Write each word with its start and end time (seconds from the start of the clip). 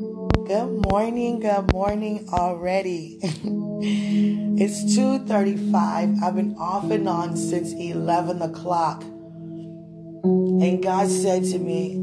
Good 0.00 0.90
morning, 0.90 1.40
good 1.40 1.74
morning 1.74 2.26
already. 2.32 3.18
it's 3.22 4.96
2.35. 4.96 6.22
I've 6.22 6.34
been 6.34 6.56
off 6.56 6.90
and 6.90 7.06
on 7.06 7.36
since 7.36 7.74
11 7.74 8.40
o'clock. 8.40 9.02
And 9.02 10.82
God 10.82 11.10
said 11.10 11.44
to 11.44 11.58
me, 11.58 11.96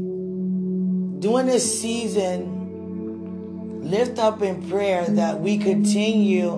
during 1.18 1.46
this 1.46 1.80
season, 1.80 3.82
lift 3.82 4.20
up 4.20 4.42
in 4.42 4.70
prayer 4.70 5.04
that 5.04 5.40
we 5.40 5.58
continue 5.58 6.52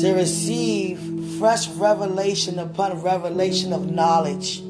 to 0.00 0.14
receive 0.14 0.98
fresh 1.38 1.68
revelation 1.68 2.58
upon 2.58 3.00
revelation 3.02 3.72
of 3.72 3.88
knowledge 3.88 4.64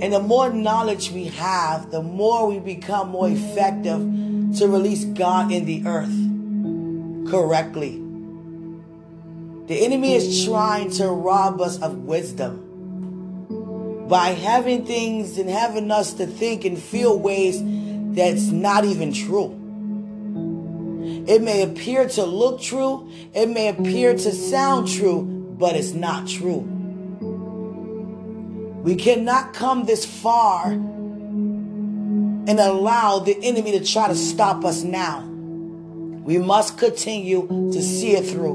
and 0.00 0.12
the 0.12 0.20
more 0.20 0.50
knowledge 0.50 1.10
we 1.10 1.24
have, 1.26 1.90
the 1.90 2.02
more 2.02 2.46
we 2.46 2.58
become 2.58 3.10
more 3.10 3.28
effective 3.28 4.00
to 4.58 4.66
release 4.66 5.04
God 5.04 5.52
in 5.52 5.66
the 5.66 5.86
earth 5.86 7.30
correctly. 7.30 7.96
The 9.66 9.84
enemy 9.84 10.14
is 10.14 10.44
trying 10.44 10.90
to 10.92 11.06
rob 11.08 11.60
us 11.60 11.80
of 11.80 11.98
wisdom 11.98 12.66
by 14.08 14.30
having 14.30 14.86
things 14.86 15.38
and 15.38 15.48
having 15.48 15.90
us 15.90 16.14
to 16.14 16.26
think 16.26 16.64
and 16.64 16.76
feel 16.76 17.18
ways 17.18 17.60
that's 18.16 18.46
not 18.46 18.84
even 18.84 19.12
true. 19.12 19.56
It 21.28 21.42
may 21.42 21.62
appear 21.62 22.08
to 22.08 22.24
look 22.24 22.60
true, 22.60 23.08
it 23.32 23.48
may 23.48 23.68
appear 23.68 24.14
to 24.14 24.32
sound 24.32 24.88
true, 24.88 25.22
but 25.58 25.76
it's 25.76 25.92
not 25.92 26.26
true. 26.26 26.79
We 28.82 28.94
cannot 28.96 29.52
come 29.52 29.84
this 29.84 30.06
far 30.06 30.72
and 30.72 32.48
allow 32.58 33.18
the 33.18 33.36
enemy 33.42 33.72
to 33.78 33.84
try 33.84 34.08
to 34.08 34.14
stop 34.14 34.64
us 34.64 34.82
now. 34.82 35.20
We 35.20 36.38
must 36.38 36.78
continue 36.78 37.46
to 37.72 37.82
see 37.82 38.12
it 38.16 38.24
through. 38.24 38.54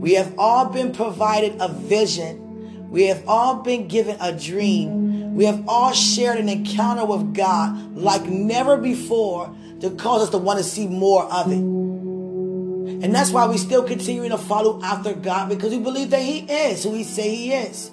We 0.00 0.14
have 0.14 0.34
all 0.38 0.66
been 0.66 0.92
provided 0.92 1.56
a 1.60 1.68
vision. 1.68 2.90
We 2.90 3.04
have 3.06 3.22
all 3.28 3.56
been 3.56 3.88
given 3.88 4.16
a 4.20 4.32
dream. 4.32 5.34
We 5.34 5.44
have 5.44 5.68
all 5.68 5.92
shared 5.92 6.38
an 6.38 6.48
encounter 6.48 7.04
with 7.04 7.34
God 7.34 7.96
like 7.96 8.24
never 8.24 8.76
before 8.76 9.54
to 9.80 9.90
cause 9.90 10.22
us 10.22 10.30
to 10.30 10.38
want 10.38 10.58
to 10.58 10.64
see 10.64 10.86
more 10.86 11.24
of 11.24 11.50
it. 11.50 11.58
And 11.58 13.14
that's 13.14 13.30
why 13.30 13.46
we 13.46 13.58
still 13.58 13.82
continuing 13.82 14.30
to 14.30 14.38
follow 14.38 14.80
after 14.82 15.12
God 15.12 15.48
because 15.50 15.72
we 15.72 15.78
believe 15.78 16.10
that 16.10 16.22
He 16.22 16.40
is 16.40 16.84
who 16.84 16.94
He 16.94 17.04
say 17.04 17.34
He 17.34 17.52
is. 17.52 17.90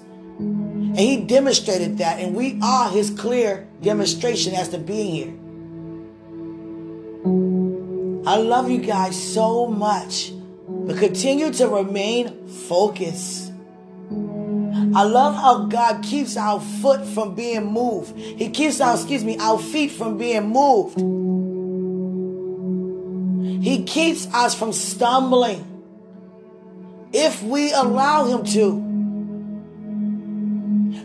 And 0.92 0.98
he 0.98 1.24
demonstrated 1.24 1.96
that, 1.98 2.20
and 2.20 2.34
we 2.36 2.58
are 2.62 2.90
his 2.90 3.08
clear 3.08 3.66
demonstration 3.80 4.54
as 4.54 4.68
to 4.68 4.78
being 4.78 5.14
here. 5.14 5.32
I 8.26 8.36
love 8.36 8.70
you 8.70 8.76
guys 8.78 9.16
so 9.32 9.66
much, 9.66 10.32
but 10.68 10.98
continue 10.98 11.50
to 11.54 11.66
remain 11.66 12.46
focused. 12.46 13.52
I 14.94 15.04
love 15.04 15.34
how 15.34 15.64
God 15.64 16.02
keeps 16.04 16.36
our 16.36 16.60
foot 16.60 17.06
from 17.06 17.34
being 17.34 17.72
moved. 17.72 18.14
He 18.14 18.50
keeps 18.50 18.78
our, 18.78 18.94
excuse 18.94 19.24
me, 19.24 19.38
our 19.38 19.58
feet 19.58 19.92
from 19.92 20.18
being 20.18 20.50
moved. 20.50 21.00
He 23.64 23.84
keeps 23.84 24.26
us 24.34 24.54
from 24.54 24.74
stumbling 24.74 25.64
if 27.14 27.42
we 27.42 27.72
allow 27.72 28.24
Him 28.26 28.44
to. 28.52 28.91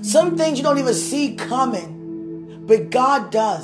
Some 0.01 0.37
things 0.37 0.57
you 0.57 0.63
don't 0.63 0.77
even 0.77 0.93
see 0.93 1.35
coming, 1.35 2.65
but 2.65 2.89
God 2.89 3.31
does. 3.31 3.63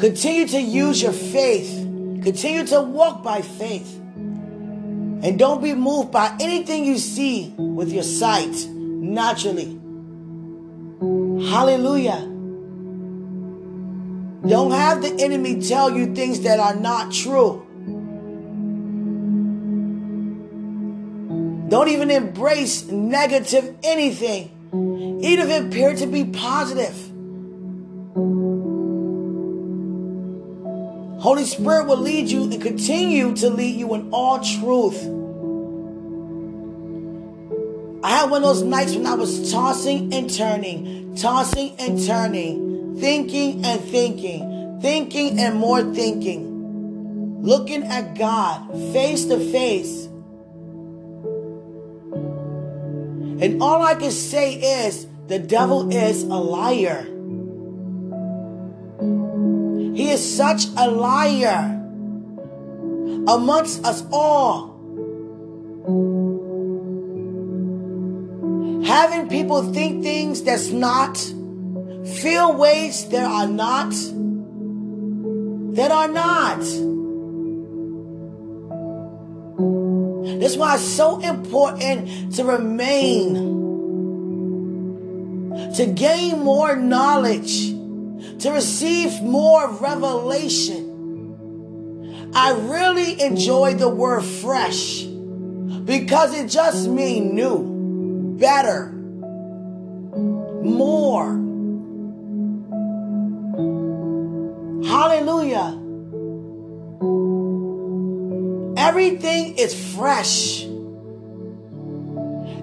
Continue 0.00 0.46
to 0.48 0.60
use 0.60 1.00
your 1.02 1.12
faith. 1.12 1.70
Continue 2.22 2.66
to 2.66 2.80
walk 2.80 3.22
by 3.22 3.42
faith. 3.42 3.96
And 3.96 5.38
don't 5.38 5.62
be 5.62 5.72
moved 5.72 6.10
by 6.10 6.36
anything 6.40 6.84
you 6.84 6.98
see 6.98 7.54
with 7.56 7.92
your 7.92 8.02
sight 8.02 8.54
naturally. 8.68 9.80
Hallelujah. 11.48 12.30
Don't 14.46 14.72
have 14.72 15.00
the 15.00 15.14
enemy 15.18 15.62
tell 15.62 15.96
you 15.96 16.14
things 16.14 16.40
that 16.40 16.60
are 16.60 16.74
not 16.74 17.12
true. 17.12 17.63
Don't 21.68 21.88
even 21.88 22.10
embrace 22.10 22.86
negative 22.86 23.74
anything, 23.82 24.50
even 25.22 25.48
if 25.48 25.50
it 25.50 25.66
appeared 25.66 25.96
to 25.98 26.06
be 26.06 26.24
positive. 26.24 26.94
Holy 31.22 31.44
Spirit 31.46 31.86
will 31.86 31.96
lead 31.96 32.30
you 32.30 32.42
and 32.42 32.60
continue 32.60 33.34
to 33.36 33.48
lead 33.48 33.76
you 33.76 33.94
in 33.94 34.10
all 34.10 34.40
truth. 34.40 35.00
I 38.04 38.10
had 38.10 38.30
one 38.30 38.42
of 38.42 38.48
those 38.48 38.62
nights 38.62 38.94
when 38.94 39.06
I 39.06 39.14
was 39.14 39.50
tossing 39.50 40.12
and 40.12 40.28
turning, 40.28 41.16
tossing 41.16 41.74
and 41.78 42.06
turning, 42.06 42.96
thinking 43.00 43.64
and 43.64 43.80
thinking, 43.80 44.80
thinking 44.82 45.40
and 45.40 45.56
more 45.56 45.82
thinking, 45.94 47.42
looking 47.42 47.84
at 47.84 48.18
God 48.18 48.70
face 48.92 49.24
to 49.24 49.38
face 49.50 50.08
And 53.44 53.60
all 53.62 53.82
I 53.82 53.94
can 53.94 54.10
say 54.10 54.54
is 54.54 55.06
the 55.26 55.38
devil 55.38 55.92
is 55.92 56.22
a 56.22 56.28
liar. 56.28 57.04
He 59.94 60.10
is 60.10 60.36
such 60.36 60.64
a 60.78 60.90
liar 60.90 61.78
amongst 63.28 63.84
us 63.84 64.02
all. 64.10 64.72
Having 68.86 69.28
people 69.28 69.74
think 69.74 70.02
things 70.02 70.42
that's 70.42 70.70
not, 70.70 71.18
feel 72.22 72.56
ways 72.56 73.10
that 73.10 73.24
are 73.24 73.46
not, 73.46 73.90
that 75.74 75.90
are 75.90 76.08
not. 76.08 76.93
That's 80.40 80.56
why 80.56 80.74
it's 80.74 80.84
so 80.84 81.20
important 81.20 82.34
to 82.34 82.44
remain, 82.44 83.34
to 85.76 85.86
gain 85.86 86.40
more 86.40 86.76
knowledge, 86.76 87.70
to 88.40 88.50
receive 88.50 89.22
more 89.22 89.70
revelation. 89.70 90.90
I 92.34 92.52
really 92.52 93.20
enjoy 93.22 93.74
the 93.74 93.88
word 93.88 94.24
fresh 94.24 95.02
because 95.02 96.34
it 96.34 96.48
just 96.48 96.88
means 96.88 97.32
new, 97.32 98.36
better, 98.38 98.90
more. 100.62 101.34
Hallelujah. 104.84 105.83
Everything 108.94 109.58
is 109.58 109.74
fresh. 109.96 110.62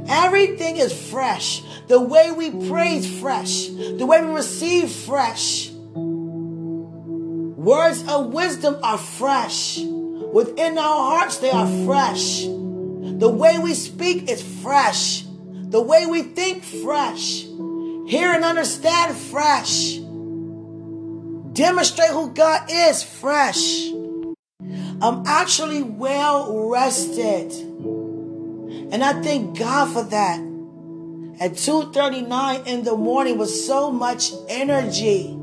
Everything 0.07 0.77
is 0.77 0.93
fresh. 1.11 1.61
The 1.89 1.99
way 1.99 2.31
we 2.31 2.69
praise 2.69 3.19
fresh. 3.19 3.67
The 3.67 4.05
way 4.05 4.23
we 4.23 4.31
receive 4.31 4.89
fresh. 4.89 5.71
Words 7.57 8.07
of 8.07 8.27
wisdom 8.27 8.77
are 8.81 8.97
fresh. 8.97 9.79
Within 9.81 10.77
our 10.77 11.17
hearts, 11.17 11.39
they 11.39 11.51
are 11.51 11.67
fresh. 11.85 12.43
The 12.43 13.29
way 13.29 13.59
we 13.59 13.73
speak 13.73 14.31
is 14.31 14.41
fresh. 14.61 15.25
The 15.51 15.81
way 15.81 16.05
we 16.05 16.21
think, 16.21 16.63
fresh. 16.63 17.41
Hear 18.07 18.31
and 18.31 18.45
understand, 18.45 19.17
fresh. 19.17 19.97
Demonstrate 21.51 22.11
who 22.11 22.29
God 22.29 22.69
is, 22.71 23.03
fresh. 23.03 23.91
I'm 25.01 25.23
actually 25.25 25.81
well 25.81 26.69
rested. 26.69 27.51
And 28.93 29.03
I 29.03 29.19
thank 29.21 29.57
God 29.57 29.91
for 29.91 30.03
that. 30.03 30.39
At 31.39 31.57
2:39 31.57 32.67
in 32.67 32.83
the 32.83 32.95
morning 32.95 33.39
with 33.39 33.49
so 33.49 33.89
much 33.91 34.31
energy. 34.47 35.35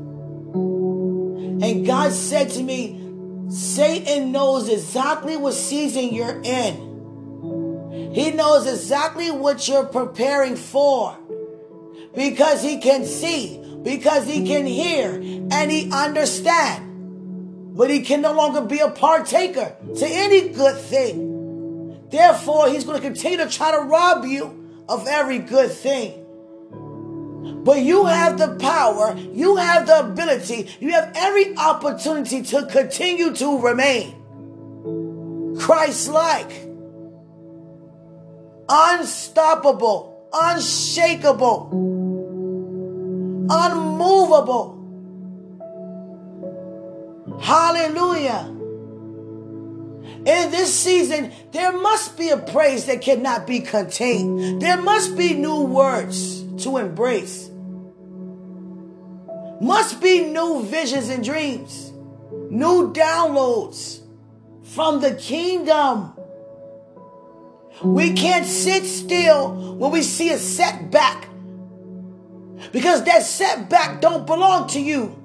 And 1.61 1.85
God 1.85 2.13
said 2.13 2.51
to 2.51 2.63
me, 2.63 3.01
Satan 3.49 4.31
knows 4.31 4.69
exactly 4.69 5.35
what 5.35 5.55
season 5.55 6.13
you're 6.13 6.39
in. 6.41 8.11
He 8.13 8.31
knows 8.31 8.65
exactly 8.65 9.29
what 9.29 9.67
you're 9.67 9.83
preparing 9.83 10.55
for. 10.55 11.17
Because 12.15 12.63
he 12.63 12.77
can 12.77 13.05
see, 13.05 13.59
because 13.83 14.25
he 14.25 14.47
can 14.47 14.65
hear, 14.65 15.15
and 15.51 15.69
he 15.69 15.91
understands 15.91 16.88
but 17.75 17.89
he 17.89 18.01
can 18.01 18.21
no 18.21 18.33
longer 18.33 18.61
be 18.61 18.79
a 18.79 18.89
partaker 18.89 19.75
to 19.97 20.05
any 20.05 20.49
good 20.49 20.77
thing. 20.77 22.07
Therefore, 22.09 22.69
he's 22.69 22.83
going 22.83 22.97
to 22.97 23.07
continue 23.07 23.37
to 23.37 23.47
try 23.49 23.71
to 23.71 23.81
rob 23.81 24.25
you 24.25 24.83
of 24.89 25.07
every 25.07 25.39
good 25.39 25.71
thing. 25.71 26.25
But 27.63 27.81
you 27.81 28.05
have 28.05 28.37
the 28.37 28.55
power, 28.55 29.15
you 29.17 29.57
have 29.57 29.85
the 29.85 29.99
ability, 29.99 30.69
you 30.79 30.91
have 30.91 31.11
every 31.15 31.55
opportunity 31.55 32.41
to 32.43 32.65
continue 32.65 33.33
to 33.35 33.59
remain 33.59 34.15
Christ 35.59 36.09
like, 36.09 36.51
unstoppable, 38.67 40.27
unshakable, 40.33 41.69
unmovable. 43.49 44.78
Hallelujah. 47.41 48.55
In 50.25 50.51
this 50.51 50.73
season, 50.73 51.31
there 51.51 51.71
must 51.71 52.17
be 52.17 52.29
a 52.29 52.37
praise 52.37 52.85
that 52.85 53.01
cannot 53.01 53.47
be 53.47 53.61
contained. 53.61 54.61
There 54.61 54.81
must 54.81 55.17
be 55.17 55.33
new 55.33 55.61
words 55.61 56.43
to 56.63 56.77
embrace. 56.77 57.49
Must 59.61 60.01
be 60.01 60.25
new 60.25 60.63
visions 60.63 61.09
and 61.09 61.23
dreams, 61.23 61.91
new 62.49 62.93
downloads 62.93 64.01
from 64.63 65.01
the 65.01 65.15
kingdom. 65.15 66.13
We 67.83 68.13
can't 68.13 68.45
sit 68.45 68.83
still 68.83 69.75
when 69.75 69.91
we 69.91 70.01
see 70.01 70.31
a 70.31 70.37
setback 70.37 71.27
because 72.71 73.03
that 73.05 73.23
setback 73.23 74.01
don't 74.01 74.25
belong 74.25 74.67
to 74.69 74.81
you. 74.81 75.18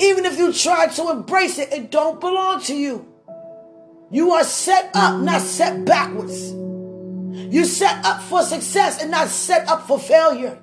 Even 0.00 0.24
if 0.24 0.38
you 0.38 0.52
try 0.52 0.86
to 0.86 1.10
embrace 1.10 1.58
it, 1.58 1.72
it 1.72 1.90
don't 1.90 2.20
belong 2.20 2.62
to 2.62 2.74
you. 2.74 3.06
You 4.10 4.32
are 4.32 4.44
set 4.44 4.90
up, 4.94 5.20
not 5.20 5.40
set 5.40 5.84
backwards. 5.84 6.52
You 6.52 7.64
set 7.64 8.04
up 8.04 8.22
for 8.22 8.42
success 8.42 9.02
and 9.02 9.10
not 9.10 9.28
set 9.28 9.68
up 9.68 9.86
for 9.86 9.98
failure. 9.98 10.58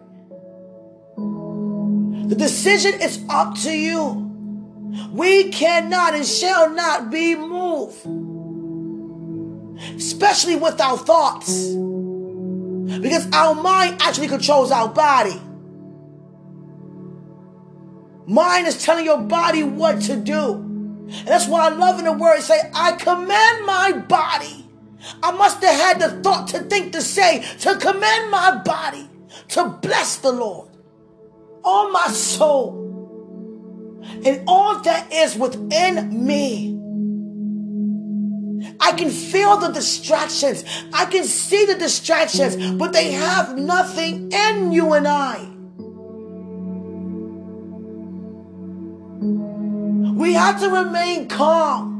The 1.18 2.36
decision 2.36 3.02
is 3.02 3.24
up 3.30 3.56
to 3.60 3.72
you. 3.72 4.22
We 5.12 5.50
cannot 5.50 6.16
and 6.16 6.26
shall 6.26 6.70
not 6.72 7.12
be 7.12 7.36
moved, 7.36 7.98
especially 9.96 10.56
with 10.56 10.80
our 10.80 10.98
thoughts, 10.98 11.68
because 13.02 13.30
our 13.32 13.54
mind 13.54 13.98
actually 14.02 14.28
controls 14.28 14.72
our 14.72 14.88
body. 14.88 15.40
Mind 18.27 18.68
is 18.68 18.83
telling 18.83 19.06
your 19.06 19.22
body 19.22 19.63
what 19.63 20.01
to 20.04 20.16
do. 20.16 20.54
And 20.54 21.27
that's 21.27 21.48
why 21.48 21.68
I 21.68 21.69
love 21.69 22.00
in 22.00 22.06
the 22.06 22.13
word 22.13 22.42
say, 22.42 22.60
I 22.74 22.94
command 22.94 23.66
my 23.66 23.92
body. 24.07 24.68
I 25.22 25.31
must 25.31 25.63
have 25.63 25.75
had 25.75 26.00
the 26.00 26.22
thought 26.22 26.48
to 26.50 26.60
think 26.60 26.94
to 26.94 27.01
say, 27.01 27.45
to 27.60 27.75
command 27.77 28.31
my 28.31 28.62
body 28.63 29.07
to 29.50 29.69
bless 29.81 30.18
the 30.18 30.31
Lord. 30.31 30.69
All 31.63 31.92
my 31.92 32.07
soul 32.07 32.86
and 34.25 34.44
all 34.48 34.80
that 34.81 35.12
is 35.12 35.36
within 35.36 36.25
me. 36.25 36.72
I 38.80 38.92
can 38.94 39.10
feel 39.10 39.57
the 39.57 39.69
distractions. 39.69 40.63
I 40.94 41.06
can 41.06 41.24
see 41.24 41.66
the 41.66 41.75
distractions, 41.75 42.56
but 42.74 42.94
they 42.94 43.12
have 43.12 43.57
nothing 43.57 44.31
in 44.31 44.72
you 44.72 44.94
and 44.94 45.07
I. 45.07 45.55
We 50.15 50.33
have 50.33 50.62
to 50.62 50.69
remain 50.69 51.27
calm. 51.27 51.91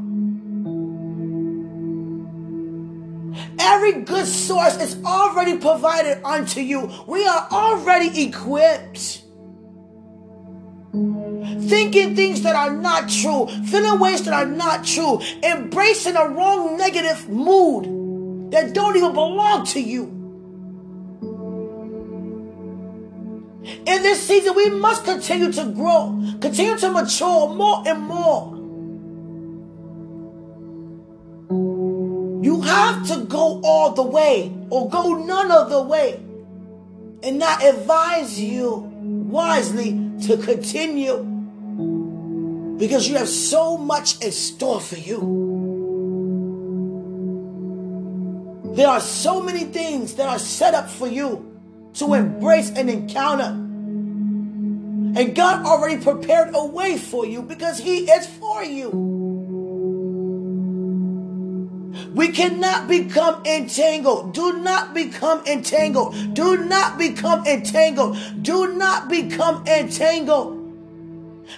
Every 3.58 4.00
good 4.04 4.26
source 4.26 4.78
is 4.78 4.96
already 5.04 5.58
provided 5.58 6.24
unto 6.24 6.60
you. 6.60 6.90
We 7.06 7.26
are 7.26 7.46
already 7.52 8.22
equipped. 8.22 9.22
Thinking 10.92 12.16
things 12.16 12.40
that 12.40 12.56
are 12.56 12.72
not 12.72 13.10
true, 13.10 13.48
feeling 13.66 14.00
ways 14.00 14.22
that 14.24 14.32
are 14.32 14.46
not 14.46 14.86
true, 14.86 15.20
embracing 15.42 16.16
a 16.16 16.26
wrong 16.26 16.78
negative 16.78 17.28
mood 17.28 17.84
that 18.50 18.72
don't 18.72 18.96
even 18.96 19.12
belong 19.12 19.66
to 19.66 19.80
you. 19.80 20.15
In 23.66 24.02
this 24.02 24.24
season, 24.26 24.54
we 24.54 24.70
must 24.70 25.04
continue 25.04 25.50
to 25.50 25.64
grow, 25.72 26.22
continue 26.40 26.78
to 26.78 26.90
mature 26.90 27.48
more 27.52 27.82
and 27.86 28.00
more. 28.00 28.54
You 32.44 32.60
have 32.60 33.06
to 33.08 33.24
go 33.24 33.60
all 33.64 33.92
the 33.92 34.04
way 34.04 34.52
or 34.70 34.88
go 34.88 35.14
none 35.14 35.50
of 35.50 35.70
the 35.70 35.82
way. 35.82 36.20
And 37.24 37.42
I 37.42 37.60
advise 37.62 38.40
you 38.40 38.88
wisely 39.28 39.98
to 40.26 40.36
continue 40.36 41.24
because 42.78 43.08
you 43.08 43.16
have 43.16 43.28
so 43.28 43.76
much 43.76 44.22
in 44.22 44.30
store 44.30 44.80
for 44.80 44.96
you. 44.96 45.44
There 48.76 48.86
are 48.86 49.00
so 49.00 49.42
many 49.42 49.64
things 49.64 50.14
that 50.16 50.28
are 50.28 50.38
set 50.38 50.74
up 50.74 50.88
for 50.88 51.08
you 51.08 51.55
to 51.96 52.14
embrace 52.14 52.70
and 52.70 52.88
encounter. 52.90 53.62
And 55.18 55.34
God 55.34 55.64
already 55.64 56.02
prepared 56.02 56.50
a 56.54 56.64
way 56.64 56.98
for 56.98 57.24
you 57.24 57.42
because 57.42 57.78
He 57.78 58.10
is 58.10 58.26
for 58.26 58.62
you. 58.62 58.90
We 62.14 62.28
cannot 62.28 62.88
become 62.88 63.44
entangled. 63.46 64.34
Do 64.34 64.60
not 64.60 64.92
become 64.94 65.44
entangled. 65.46 66.34
Do 66.34 66.58
not 66.64 66.98
become 66.98 67.46
entangled. 67.46 68.18
Do 68.42 68.74
not 68.74 69.08
become 69.08 69.66
entangled. 69.66 70.62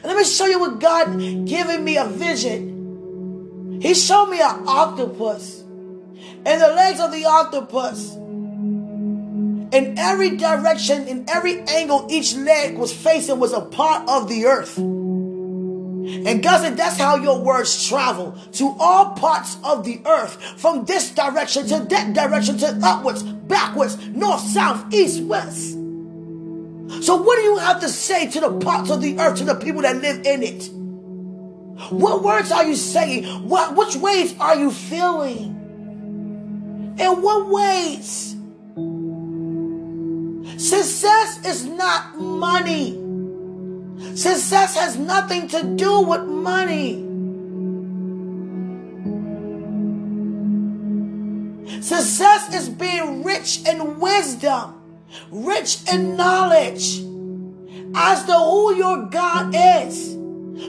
Let 0.04 0.16
me 0.16 0.24
show 0.24 0.46
you 0.46 0.60
what 0.60 0.78
God 0.78 1.18
giving 1.46 1.84
me 1.84 1.96
a 1.96 2.04
vision. 2.06 3.80
He 3.80 3.94
showed 3.94 4.26
me 4.26 4.40
an 4.40 4.68
octopus. 4.68 5.62
And 6.44 6.60
the 6.60 6.68
legs 6.68 7.00
of 7.00 7.10
the 7.12 7.24
octopus 7.24 8.17
in 9.72 9.98
every 9.98 10.36
direction, 10.36 11.06
in 11.08 11.24
every 11.28 11.60
angle, 11.62 12.06
each 12.10 12.34
leg 12.34 12.76
was 12.76 12.92
facing 12.92 13.38
was 13.38 13.52
a 13.52 13.60
part 13.60 14.08
of 14.08 14.28
the 14.28 14.46
earth. 14.46 14.78
And 14.78 16.42
God 16.42 16.62
said, 16.62 16.76
that's 16.76 16.96
how 16.96 17.16
your 17.16 17.38
words 17.40 17.86
travel 17.86 18.32
to 18.52 18.74
all 18.78 19.12
parts 19.12 19.58
of 19.62 19.84
the 19.84 20.00
earth, 20.06 20.42
from 20.58 20.86
this 20.86 21.10
direction 21.10 21.66
to 21.68 21.80
that 21.80 22.14
direction 22.14 22.56
to 22.58 22.78
upwards, 22.82 23.22
backwards, 23.22 23.98
north, 24.08 24.40
south, 24.40 24.92
east, 24.92 25.22
west. 25.24 25.74
So, 27.04 27.16
what 27.16 27.36
do 27.36 27.42
you 27.42 27.58
have 27.58 27.80
to 27.80 27.88
say 27.90 28.30
to 28.30 28.40
the 28.40 28.58
parts 28.60 28.90
of 28.90 29.02
the 29.02 29.18
earth, 29.18 29.36
to 29.38 29.44
the 29.44 29.54
people 29.54 29.82
that 29.82 29.96
live 29.96 30.24
in 30.24 30.42
it? 30.42 30.70
What 31.90 32.22
words 32.22 32.50
are 32.50 32.64
you 32.64 32.74
saying? 32.74 33.24
What, 33.46 33.76
which 33.76 33.94
ways 33.96 34.34
are 34.40 34.56
you 34.56 34.70
feeling? 34.70 35.54
In 36.98 37.22
what 37.22 37.48
ways? 37.48 38.37
Success 40.58 41.46
is 41.46 41.64
not 41.66 42.18
money. 42.18 42.98
Success 44.16 44.76
has 44.76 44.96
nothing 44.96 45.46
to 45.46 45.62
do 45.76 46.00
with 46.00 46.24
money. 46.24 47.04
Success 51.80 52.52
is 52.52 52.68
being 52.68 53.22
rich 53.22 53.60
in 53.68 54.00
wisdom, 54.00 54.74
rich 55.30 55.78
in 55.92 56.16
knowledge 56.16 57.04
as 57.94 58.24
to 58.24 58.32
who 58.32 58.74
your 58.74 59.06
God 59.06 59.54
is. 59.54 60.16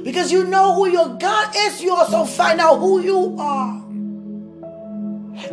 Because 0.03 0.31
you 0.31 0.43
know 0.43 0.75
who 0.75 0.87
your 0.87 1.17
God 1.17 1.51
is, 1.55 1.81
you 1.81 1.95
also 1.95 2.25
find 2.25 2.59
out 2.59 2.77
who 2.77 3.01
you 3.01 3.35
are. 3.39 3.88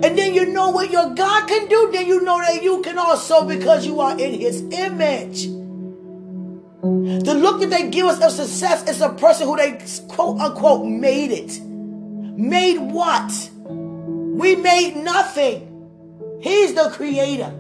And 0.03 0.19
then 0.19 0.35
you 0.35 0.47
know 0.47 0.71
what 0.71 0.91
your 0.91 1.15
God 1.15 1.49
can 1.49 1.69
do, 1.69 1.91
then 1.93 2.07
you 2.07 2.23
know 2.23 2.39
that 2.41 2.63
you 2.63 2.83
can 2.83 2.99
also 2.99 3.47
because 3.47 3.87
you 3.87 4.01
are 4.01 4.19
in 4.19 4.41
his 4.41 4.63
image. 4.73 5.47
The 6.83 7.35
look 7.35 7.61
that 7.61 7.71
they 7.71 7.89
give 7.91 8.07
us 8.07 8.23
of 8.23 8.33
success 8.33 8.89
is 8.89 9.01
a 9.01 9.11
person 9.11 9.47
who 9.47 9.57
they 9.57 9.79
quote 10.09 10.41
unquote 10.41 10.87
made 10.87 11.33
it. 11.33 11.61
Made 11.63 12.79
what? 12.79 13.51
We 13.65 14.57
made 14.57 14.97
nothing. 14.97 15.73
He's 16.43 16.75
the 16.75 16.91
creator. 16.91 17.53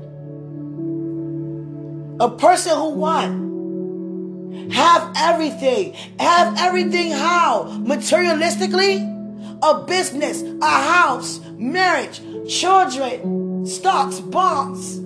A 2.20 2.30
person 2.30 2.76
who 2.76 2.90
what? 2.90 4.72
Have 4.72 5.12
everything. 5.16 5.94
Have 6.18 6.58
everything 6.58 7.12
how? 7.12 7.64
Materialistically? 7.84 9.16
a 9.62 9.82
business, 9.82 10.42
a 10.42 10.70
house, 10.70 11.40
marriage, 11.58 12.20
children, 12.48 13.66
stocks, 13.66 14.20
bonds. 14.20 14.98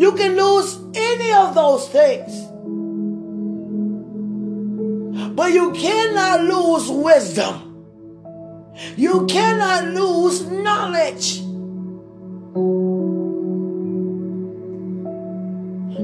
You 0.00 0.12
can 0.12 0.36
lose 0.36 0.78
any 0.94 1.32
of 1.32 1.54
those 1.54 1.88
things. 1.88 2.32
But 5.34 5.52
you 5.52 5.72
cannot 5.72 6.42
lose 6.42 6.90
wisdom. 6.90 7.64
You 8.96 9.26
cannot 9.26 9.94
lose 9.94 10.50
knowledge. 10.50 11.38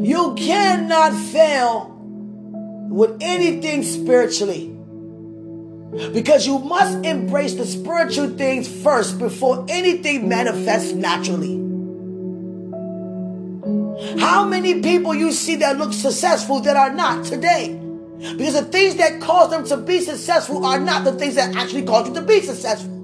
You 0.07 0.35
cannot 0.35 1.13
fail 1.13 1.97
with 2.91 3.17
anything 3.21 3.83
spiritually. 3.83 4.80
Because 5.91 6.47
you 6.47 6.61
must 6.61 7.05
embrace 7.05 7.55
the 7.55 7.67
spiritual 7.67 8.29
things 8.31 8.69
first 8.83 9.19
before 9.19 9.67
anything 9.69 10.29
manifests 10.29 10.93
naturally. 10.93 11.57
How 14.19 14.45
many 14.45 14.81
people 14.83 15.15
you 15.15 15.33
see 15.33 15.57
that 15.57 15.79
look 15.79 15.93
successful 15.93 16.61
that 16.61 16.77
are 16.77 16.93
not 16.93 17.25
today? 17.25 17.77
Because 18.19 18.55
the 18.55 18.65
things 18.65 18.97
that 18.97 19.21
cause 19.21 19.51
them 19.51 19.65
to 19.67 19.77
be 19.79 20.01
successful 20.01 20.65
are 20.65 20.79
not 20.79 21.05
the 21.05 21.13
things 21.13 21.35
that 21.35 21.57
actually 21.57 21.83
cause 21.83 22.07
you 22.09 22.15
to 22.15 22.23
be 22.23 22.41
successful. 22.41 22.99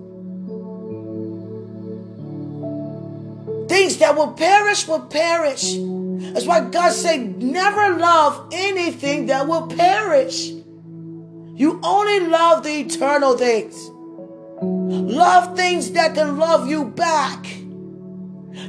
Things 3.68 3.96
that 3.98 4.16
will 4.16 4.32
perish 4.32 4.86
will 4.86 5.00
perish. 5.00 5.74
That's 6.32 6.46
why 6.46 6.60
God 6.60 6.92
said, 6.92 7.42
never 7.42 7.96
love 7.96 8.50
anything 8.52 9.26
that 9.26 9.48
will 9.48 9.66
perish. 9.66 10.52
You 11.56 11.80
only 11.82 12.20
love 12.20 12.64
the 12.64 12.80
eternal 12.80 13.36
things. 13.38 13.90
Love 14.60 15.56
things 15.56 15.90
that 15.92 16.14
can 16.14 16.36
love 16.36 16.68
you 16.68 16.84
back. 16.84 17.46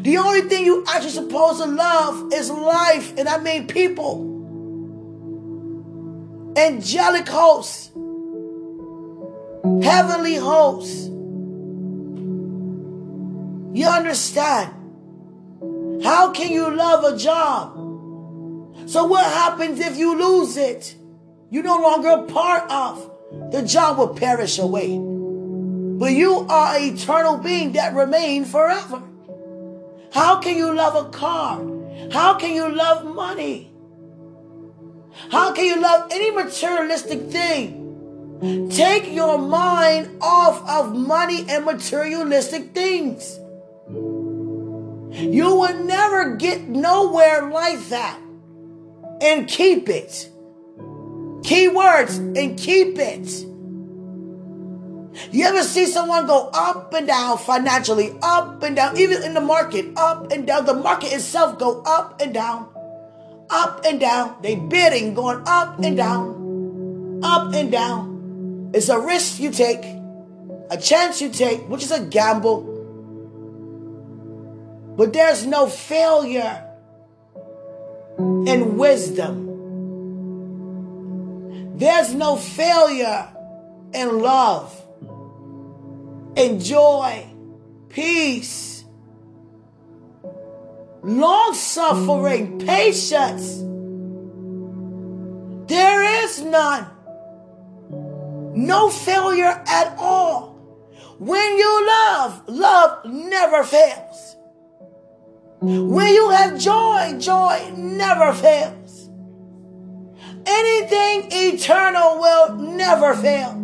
The 0.02 0.18
only 0.18 0.42
thing 0.42 0.66
you 0.66 0.84
actually 0.88 1.12
supposed 1.12 1.62
to 1.62 1.66
love 1.66 2.32
is 2.34 2.50
life, 2.50 3.18
and 3.18 3.28
I 3.28 3.40
mean 3.40 3.68
people. 3.68 4.36
Angelic 6.58 7.28
hosts, 7.28 7.92
heavenly 9.84 10.36
hosts. 10.36 11.08
You 13.78 13.86
understand? 13.86 14.74
How 16.04 16.32
can 16.32 16.52
you 16.52 16.70
love 16.74 17.04
a 17.04 17.18
job? 17.18 17.76
So, 18.90 19.06
what 19.06 19.26
happens 19.26 19.80
if 19.80 19.98
you 19.98 20.18
lose 20.18 20.56
it? 20.58 20.97
You're 21.50 21.64
no 21.64 21.82
longer 21.82 22.10
a 22.10 22.24
part 22.24 22.70
of. 22.70 23.12
The 23.52 23.62
job 23.62 23.98
will 23.98 24.10
perish 24.10 24.60
away. 24.60 24.98
But 24.98 26.12
you 26.12 26.46
are 26.50 26.76
an 26.76 26.94
eternal 26.94 27.38
being 27.38 27.74
that 27.74 27.96
remain 27.96 28.46
forever. 28.46 29.02
How 30.12 30.40
can 30.40 30.58
you 30.58 30.74
love 30.74 30.96
a 30.96 31.10
car? 31.10 31.62
How 32.12 32.36
can 32.36 32.54
you 32.54 32.70
love 32.70 33.06
money? 33.06 33.72
How 35.32 35.54
can 35.54 35.66
you 35.66 35.82
love 35.82 36.10
any 36.12 36.32
materialistic 36.32 37.32
thing? 37.32 38.70
Take 38.72 39.12
your 39.12 39.38
mind 39.40 40.18
off 40.22 40.68
of 40.70 40.96
money 40.96 41.46
and 41.50 41.66
materialistic 41.66 42.74
things. 42.74 43.40
You 45.12 45.56
will 45.56 45.84
never 45.86 46.36
get 46.36 46.68
nowhere 46.68 47.50
like 47.50 47.80
that. 47.90 48.20
And 49.22 49.48
keep 49.48 49.90
it. 49.90 50.30
Keywords 51.42 52.18
and 52.38 52.58
keep 52.58 52.98
it. 52.98 53.46
You 55.32 55.46
ever 55.46 55.64
see 55.64 55.88
someone 55.88 56.28
go 56.28 56.50
up 56.54 56.94
and 56.94 57.08
down 57.08 57.38
financially, 57.38 58.14
up 58.22 58.62
and 58.64 58.76
down, 58.76 58.98
even 58.98 59.24
in 59.24 59.34
the 59.34 59.42
market, 59.42 59.98
up 59.98 60.32
and 60.32 60.46
down? 60.46 60.66
The 60.66 60.76
market 60.76 61.12
itself 61.12 61.58
go 61.58 61.82
up 61.82 62.22
and 62.22 62.34
down, 62.34 62.70
up 63.50 63.84
and 63.86 64.00
down. 64.00 64.36
They 64.42 64.56
bidding 64.56 65.16
going 65.16 65.44
up 65.48 65.80
and 65.80 65.98
down, 65.98 67.22
up 67.24 67.54
and 67.54 67.72
down. 67.72 68.72
It's 68.74 68.90
a 68.90 69.00
risk 69.00 69.40
you 69.40 69.52
take, 69.52 69.84
a 70.70 70.78
chance 70.80 71.22
you 71.22 71.30
take, 71.30 71.68
which 71.68 71.84
is 71.84 71.92
a 71.92 72.06
gamble. 72.06 72.76
But 74.98 75.14
there's 75.14 75.46
no 75.46 75.68
failure 75.68 76.64
in 78.20 78.78
wisdom. 78.78 79.47
There's 81.78 82.12
no 82.12 82.38
failure 82.38 83.28
in 83.94 84.20
love, 84.20 84.76
in 86.36 86.60
joy, 86.60 87.24
peace, 87.88 88.84
long 91.04 91.54
suffering, 91.54 92.60
mm. 92.60 92.66
patience. 92.66 93.58
There 95.70 96.24
is 96.24 96.42
none. 96.42 96.88
No 98.56 98.90
failure 98.90 99.62
at 99.68 99.96
all. 100.00 100.56
When 101.20 101.58
you 101.58 101.86
love, 101.86 102.50
love 102.50 103.06
never 103.06 103.64
fails. 103.64 104.36
When 105.62 106.12
you 106.12 106.30
have 106.32 106.60
joy, 106.60 107.18
joy 107.20 107.72
never 107.78 108.34
fails. 108.34 108.77
Anything 110.48 111.30
eternal 111.32 112.20
will 112.20 112.56
never 112.56 113.14
fail. 113.16 113.64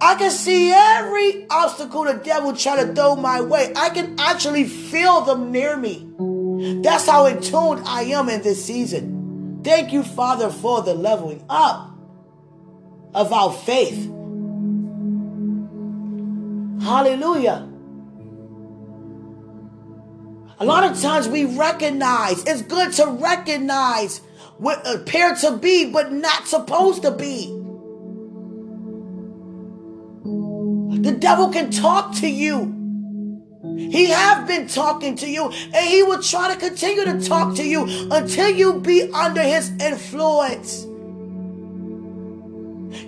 I 0.00 0.14
can 0.16 0.30
see 0.30 0.70
every 0.70 1.46
obstacle 1.48 2.04
the 2.04 2.14
devil 2.14 2.54
try 2.54 2.84
to 2.84 2.94
throw 2.94 3.16
my 3.16 3.40
way. 3.40 3.72
I 3.74 3.90
can 3.90 4.16
actually 4.18 4.64
feel 4.64 5.22
them 5.22 5.50
near 5.50 5.76
me. 5.76 6.06
That's 6.82 7.06
how 7.06 7.26
in 7.26 7.40
tune 7.40 7.82
I 7.84 8.02
am 8.02 8.28
in 8.28 8.42
this 8.42 8.64
season. 8.64 9.60
Thank 9.64 9.92
you, 9.92 10.02
Father, 10.02 10.50
for 10.50 10.82
the 10.82 10.94
leveling 10.94 11.44
up 11.48 11.90
of 13.14 13.32
our 13.32 13.52
faith. 13.52 14.04
Hallelujah. 16.82 17.67
A 20.60 20.64
lot 20.64 20.90
of 20.90 21.00
times 21.00 21.28
we 21.28 21.44
recognize, 21.44 22.44
it's 22.44 22.62
good 22.62 22.92
to 22.94 23.06
recognize 23.06 24.20
what 24.56 24.84
appear 24.86 25.34
to 25.36 25.56
be, 25.56 25.90
but 25.90 26.10
not 26.10 26.48
supposed 26.48 27.02
to 27.02 27.12
be. 27.12 27.46
The 31.00 31.12
devil 31.12 31.50
can 31.50 31.70
talk 31.70 32.16
to 32.16 32.28
you. 32.28 32.74
He 33.76 34.06
have 34.06 34.48
been 34.48 34.66
talking 34.66 35.14
to 35.16 35.30
you 35.30 35.50
and 35.50 35.76
he 35.76 36.02
will 36.02 36.20
try 36.20 36.52
to 36.52 36.58
continue 36.58 37.04
to 37.04 37.20
talk 37.20 37.54
to 37.56 37.64
you 37.64 38.08
until 38.10 38.50
you 38.50 38.80
be 38.80 39.10
under 39.12 39.42
his 39.42 39.70
influence. 39.80 40.84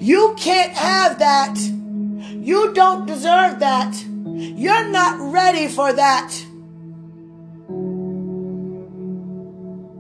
You 0.00 0.37
can't 0.38 0.73
have 0.73 1.19
that. 1.19 1.59
You 1.59 2.73
don't 2.75 3.07
deserve 3.07 3.59
that. 3.59 4.00
You're 4.07 4.88
not 4.88 5.33
ready 5.33 5.66
for 5.66 5.92
that. 5.92 6.33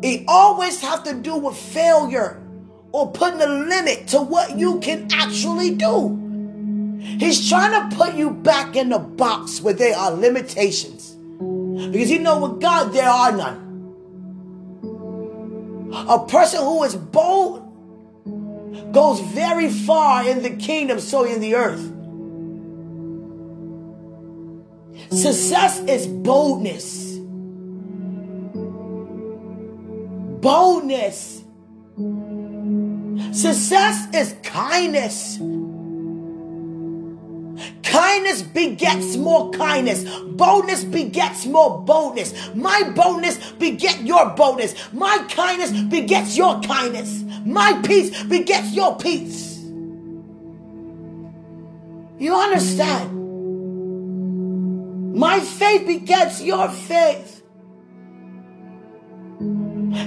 It 0.02 0.24
always 0.26 0.80
have 0.80 1.04
to 1.04 1.14
do 1.14 1.36
with 1.36 1.56
failure 1.56 2.42
or 2.92 3.10
putting 3.12 3.40
a 3.40 3.46
limit 3.46 4.08
to 4.08 4.20
what 4.20 4.58
you 4.58 4.80
can 4.80 5.08
actually 5.12 5.74
do. 5.74 6.16
He's 7.00 7.48
trying 7.48 7.90
to 7.90 7.96
put 7.96 8.14
you 8.14 8.30
back 8.30 8.76
in 8.76 8.90
the 8.90 8.98
box 8.98 9.60
where 9.60 9.74
there 9.74 9.96
are 9.96 10.12
limitations. 10.12 11.10
Because 11.90 12.10
you 12.10 12.18
know 12.18 12.46
with 12.46 12.60
God 12.60 12.92
there 12.92 13.08
are 13.08 13.32
none. 13.32 13.66
A 15.92 16.24
person 16.26 16.60
who 16.60 16.82
is 16.84 16.94
bold 16.94 17.66
goes 18.92 19.20
very 19.20 19.68
far 19.68 20.26
in 20.26 20.42
the 20.42 20.50
kingdom, 20.50 21.00
so 21.00 21.24
in 21.24 21.40
the 21.40 21.54
earth. 21.54 21.80
Success 25.10 25.80
is 25.80 26.06
boldness. 26.06 27.09
Boldness. 30.40 31.44
Success 33.32 34.14
is 34.14 34.34
kindness. 34.42 35.38
Kindness 37.82 38.42
begets 38.42 39.16
more 39.16 39.50
kindness. 39.50 40.04
Boldness 40.20 40.84
begets 40.84 41.46
more 41.46 41.80
boldness. 41.82 42.32
My 42.54 42.90
boldness 42.94 43.52
beget 43.52 44.02
your 44.02 44.30
boldness. 44.30 44.74
My 44.92 45.26
kindness 45.28 45.72
begets 45.82 46.36
your 46.36 46.60
kindness. 46.62 47.22
My 47.44 47.80
peace 47.84 48.22
begets 48.24 48.72
your 48.74 48.96
peace. 48.96 49.58
You 52.18 52.34
understand? 52.34 53.18
My 55.16 55.40
faith 55.40 55.86
begets 55.86 56.40
your 56.42 56.68
faith. 56.68 57.39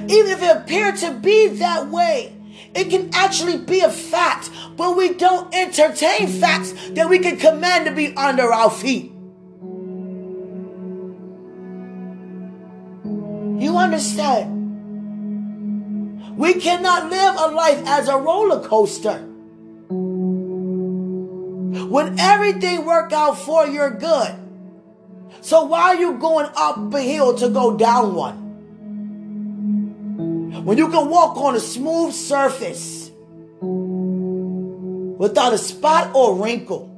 Even 0.09 0.31
if 0.31 0.41
it 0.41 0.57
appeared 0.57 0.97
to 0.97 1.11
be 1.11 1.47
that 1.47 1.89
way, 1.89 2.35
it 2.75 2.89
can 2.89 3.09
actually 3.13 3.57
be 3.57 3.81
a 3.81 3.89
fact, 3.89 4.49
but 4.75 4.95
we 4.97 5.13
don't 5.13 5.53
entertain 5.53 6.27
facts 6.27 6.73
that 6.91 7.07
we 7.09 7.19
can 7.19 7.37
command 7.37 7.85
to 7.85 7.91
be 7.91 8.15
under 8.15 8.51
our 8.51 8.71
feet. 8.71 9.11
You 13.63 13.77
understand? 13.77 14.61
We 16.37 16.55
cannot 16.55 17.11
live 17.11 17.35
a 17.37 17.47
life 17.55 17.83
as 17.85 18.07
a 18.07 18.17
roller 18.17 18.67
coaster. 18.67 19.19
When 21.87 22.19
everything 22.19 22.85
work 22.85 23.13
out 23.13 23.37
for 23.37 23.67
your 23.67 23.91
good. 23.91 24.35
So 25.41 25.65
why 25.65 25.81
are 25.81 25.95
you 25.95 26.13
going 26.13 26.49
up 26.55 26.93
a 26.93 27.01
hill 27.01 27.37
to 27.37 27.49
go 27.49 27.77
down 27.77 28.15
one? 28.15 28.42
When 30.63 30.77
you 30.77 30.89
can 30.89 31.09
walk 31.09 31.35
on 31.37 31.55
a 31.55 31.59
smooth 31.59 32.13
surface 32.13 33.11
without 35.19 35.53
a 35.53 35.57
spot 35.57 36.15
or 36.15 36.35
wrinkle. 36.35 36.89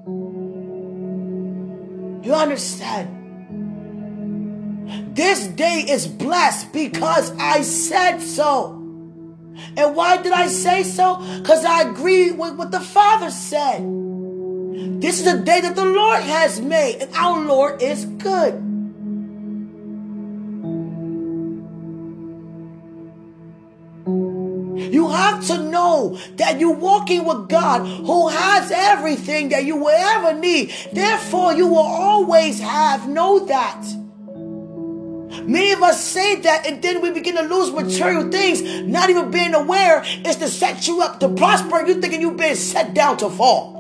You 2.24 2.34
understand? 2.34 3.10
This 5.16 5.48
day 5.48 5.86
is 5.88 6.06
blessed 6.08 6.74
because 6.74 7.32
I 7.40 7.62
said 7.62 8.20
so. 8.20 8.74
And 9.78 9.96
why 9.96 10.22
did 10.22 10.34
I 10.34 10.48
say 10.48 10.84
so? 10.84 11.18
Because 11.40 11.66
I 11.66 11.82
agree 11.90 12.32
with 12.32 12.56
what 12.56 12.72
the 12.72 12.80
Father 12.80 13.32
said. 13.32 13.82
This 15.02 15.20
is 15.20 15.26
the 15.26 15.40
day 15.44 15.62
that 15.62 15.76
the 15.76 15.86
Lord 15.86 16.22
has 16.22 16.60
made, 16.60 17.02
and 17.02 17.14
our 17.16 17.44
Lord 17.46 17.82
is 17.82 18.06
good. 18.06 18.75
You 24.96 25.10
have 25.10 25.46
to 25.48 25.62
know 25.62 26.18
that 26.38 26.58
you're 26.58 26.74
walking 26.74 27.26
with 27.26 27.50
God 27.50 27.86
who 27.86 28.30
has 28.30 28.72
everything 28.72 29.50
that 29.50 29.66
you 29.66 29.76
will 29.76 29.90
ever 29.90 30.40
need. 30.40 30.74
Therefore, 30.94 31.54
you 31.54 31.68
will 31.68 31.80
always 31.80 32.62
have. 32.62 33.06
Know 33.10 33.46
that. 33.46 33.84
Many 35.46 35.74
of 35.74 35.84
us 35.84 36.02
say 36.02 36.40
that 36.40 36.66
and 36.66 36.82
then 36.82 37.02
we 37.02 37.12
begin 37.12 37.36
to 37.36 37.42
lose 37.42 37.74
material 37.74 38.32
things, 38.32 38.62
not 38.88 39.10
even 39.10 39.32
being 39.32 39.54
aware 39.54 40.02
is 40.06 40.38
to 40.38 40.48
set 40.48 40.88
you 40.88 41.02
up 41.02 41.20
to 41.20 41.28
prosper. 41.28 41.86
You 41.86 42.00
thinking 42.00 42.22
you've 42.22 42.38
been 42.38 42.56
set 42.56 42.94
down 42.94 43.18
to 43.18 43.30
fall. 43.30 43.74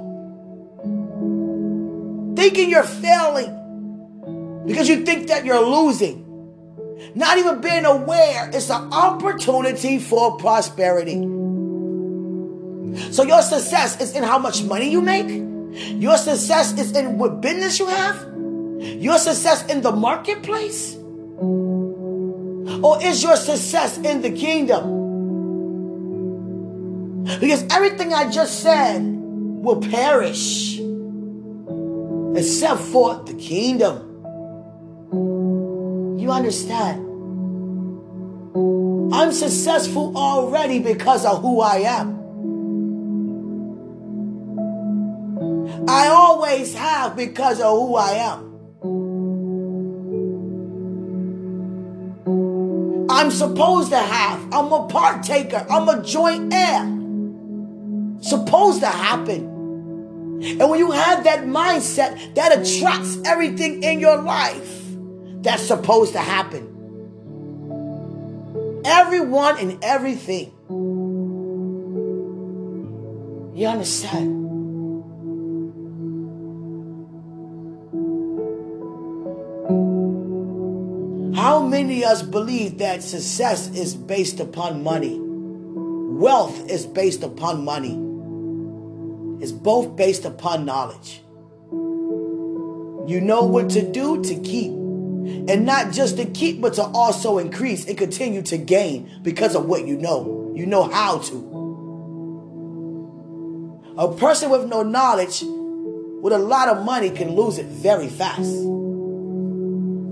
Thinking 2.35 2.69
you're 2.69 2.83
failing 2.83 4.63
because 4.67 4.89
you 4.89 5.05
think 5.05 5.29
that 5.29 5.45
you're 5.45 5.65
losing. 5.65 6.24
Not 7.13 7.37
even 7.37 7.61
being 7.61 7.85
aware 7.85 8.49
it's 8.53 8.69
an 8.69 8.91
opportunity 8.91 9.99
for 9.99 10.37
prosperity. 10.37 11.21
So 13.11 13.23
your 13.23 13.41
success 13.41 13.99
is 14.01 14.15
in 14.15 14.23
how 14.23 14.39
much 14.39 14.63
money 14.63 14.89
you 14.89 15.01
make. 15.01 15.27
Your 16.01 16.17
success 16.17 16.77
is 16.79 16.93
in 16.93 17.17
what 17.17 17.41
business 17.41 17.79
you 17.79 17.87
have. 17.87 18.15
Your 18.79 19.17
success 19.17 19.65
in 19.67 19.81
the 19.81 19.91
marketplace. 19.91 20.95
Or 22.83 23.03
is 23.03 23.21
your 23.21 23.35
success 23.35 23.97
in 23.97 24.21
the 24.21 24.31
kingdom? 24.31 25.03
Because 27.39 27.65
everything 27.71 28.13
I 28.13 28.29
just 28.29 28.61
said 28.61 29.01
will 29.03 29.81
perish 29.81 30.79
except 32.37 32.81
for 32.81 33.15
the 33.25 33.33
kingdom. 33.33 34.14
You 36.25 36.31
understand? 36.31 37.05
I'm 39.13 39.31
successful 39.31 40.17
already 40.17 40.79
because 40.79 41.23
of 41.23 41.39
who 41.43 41.61
I 41.61 41.75
am. 41.85 42.15
I 45.87 46.07
always 46.07 46.73
have 46.73 47.15
because 47.15 47.61
of 47.61 47.77
who 47.77 47.95
I 47.95 48.11
am. 48.31 48.55
I'm 53.07 53.29
supposed 53.29 53.91
to 53.91 53.99
have. 53.99 54.51
I'm 54.51 54.73
a 54.73 54.87
partaker. 54.87 55.63
I'm 55.69 55.87
a 55.87 56.01
joint 56.01 56.51
heir. 56.51 56.91
Supposed 58.19 58.79
to 58.79 58.87
happen. 58.87 59.43
And 60.41 60.69
when 60.71 60.79
you 60.79 60.89
have 60.89 61.23
that 61.25 61.41
mindset, 61.41 62.33
that 62.33 62.51
attracts 62.51 63.19
everything 63.25 63.83
in 63.83 63.99
your 63.99 64.17
life 64.23 64.84
that's 65.45 65.67
supposed 65.67 66.13
to 66.13 66.19
happen. 66.19 66.71
Everyone 68.83 69.59
and 69.59 69.77
everything. 69.83 70.51
You 73.55 73.67
understand? 73.67 74.43
How 81.37 81.63
many 81.63 82.03
of 82.03 82.09
us 82.09 82.21
believe 82.23 82.79
that 82.79 83.03
success 83.03 83.69
is 83.69 83.93
based 83.93 84.39
upon 84.39 84.81
money? 84.83 85.19
Wealth 85.21 86.69
is 86.71 86.87
based 86.87 87.21
upon 87.21 87.63
money. 87.63 87.93
It's 89.43 89.51
both 89.51 89.95
based 89.95 90.25
upon 90.25 90.65
knowledge. 90.65 91.21
You 93.07 93.21
know 93.21 93.43
what 93.43 93.69
to 93.71 93.91
do 93.91 94.23
to 94.23 94.39
keep. 94.41 94.84
And 95.25 95.65
not 95.65 95.91
just 95.91 96.17
to 96.17 96.25
keep, 96.25 96.61
but 96.61 96.75
to 96.75 96.83
also 96.83 97.39
increase 97.39 97.87
and 97.87 97.97
continue 97.97 98.41
to 98.43 98.57
gain 98.57 99.19
because 99.23 99.55
of 99.55 99.65
what 99.65 99.87
you 99.87 99.97
know. 99.97 100.51
You 100.55 100.65
know 100.65 100.83
how 100.83 101.17
to. 101.19 101.55
A 103.97 104.13
person 104.13 104.49
with 104.49 104.67
no 104.67 104.83
knowledge 104.83 105.41
with 105.41 106.33
a 106.33 106.37
lot 106.37 106.69
of 106.69 106.83
money 106.83 107.09
can 107.09 107.35
lose 107.35 107.57
it 107.57 107.65
very 107.67 108.07
fast 108.09 108.39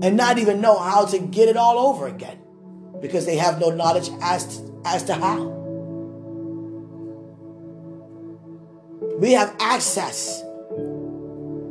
and 0.04 0.16
not 0.16 0.38
even 0.38 0.60
know 0.60 0.78
how 0.78 1.04
to 1.06 1.18
get 1.18 1.48
it 1.48 1.56
all 1.56 1.78
over 1.78 2.06
again 2.06 2.38
because 3.00 3.26
they 3.26 3.36
have 3.36 3.58
no 3.60 3.70
knowledge 3.70 4.10
as 4.22 4.58
to, 4.58 4.80
as 4.84 5.02
to 5.04 5.14
how. 5.14 5.44
We 9.18 9.32
have 9.32 9.54
access. 9.60 10.40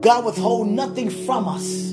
God 0.02 0.26
withhold 0.26 0.68
nothing 0.68 1.10
from 1.10 1.48
us 1.48 1.93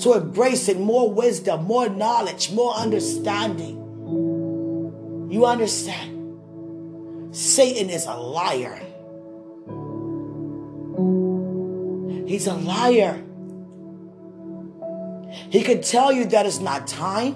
to 0.00 0.14
embrace 0.14 0.68
it 0.68 0.78
more 0.78 1.10
wisdom, 1.10 1.64
more 1.64 1.88
knowledge, 1.88 2.52
more 2.52 2.74
understanding. 2.74 3.76
You 5.30 5.44
understand? 5.44 6.14
Satan 7.34 7.90
is 7.90 8.06
a 8.06 8.14
liar. 8.14 8.80
He's 12.26 12.46
a 12.46 12.54
liar. 12.54 13.22
He 15.50 15.62
could 15.62 15.82
tell 15.82 16.12
you 16.12 16.26
that 16.26 16.46
it's 16.46 16.60
not 16.60 16.86
time. 16.86 17.34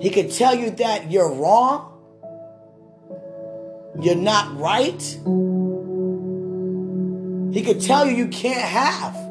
He 0.00 0.10
could 0.10 0.30
tell 0.32 0.54
you 0.54 0.70
that 0.70 1.10
you're 1.10 1.32
wrong. 1.32 1.92
You're 4.00 4.14
not 4.14 4.58
right. 4.58 5.02
He 7.54 7.62
could 7.62 7.80
tell 7.80 8.06
you 8.06 8.14
you 8.14 8.28
can't 8.28 8.60
have. 8.60 9.25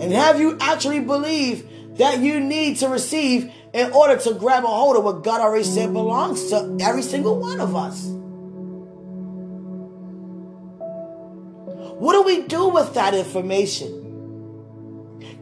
And 0.00 0.12
have 0.12 0.40
you 0.40 0.56
actually 0.60 1.00
believe 1.00 1.68
that 1.98 2.18
you 2.18 2.40
need 2.40 2.78
to 2.78 2.88
receive 2.88 3.52
in 3.72 3.92
order 3.92 4.16
to 4.16 4.34
grab 4.34 4.64
a 4.64 4.68
hold 4.68 4.96
of 4.96 5.04
what 5.04 5.22
God 5.22 5.40
already 5.40 5.64
said 5.64 5.92
belongs 5.92 6.50
to 6.50 6.76
every 6.80 7.02
single 7.02 7.38
one 7.38 7.60
of 7.60 7.76
us? 7.76 8.06
What 11.96 12.12
do 12.14 12.22
we 12.22 12.42
do 12.42 12.68
with 12.68 12.94
that 12.94 13.14
information? 13.14 14.00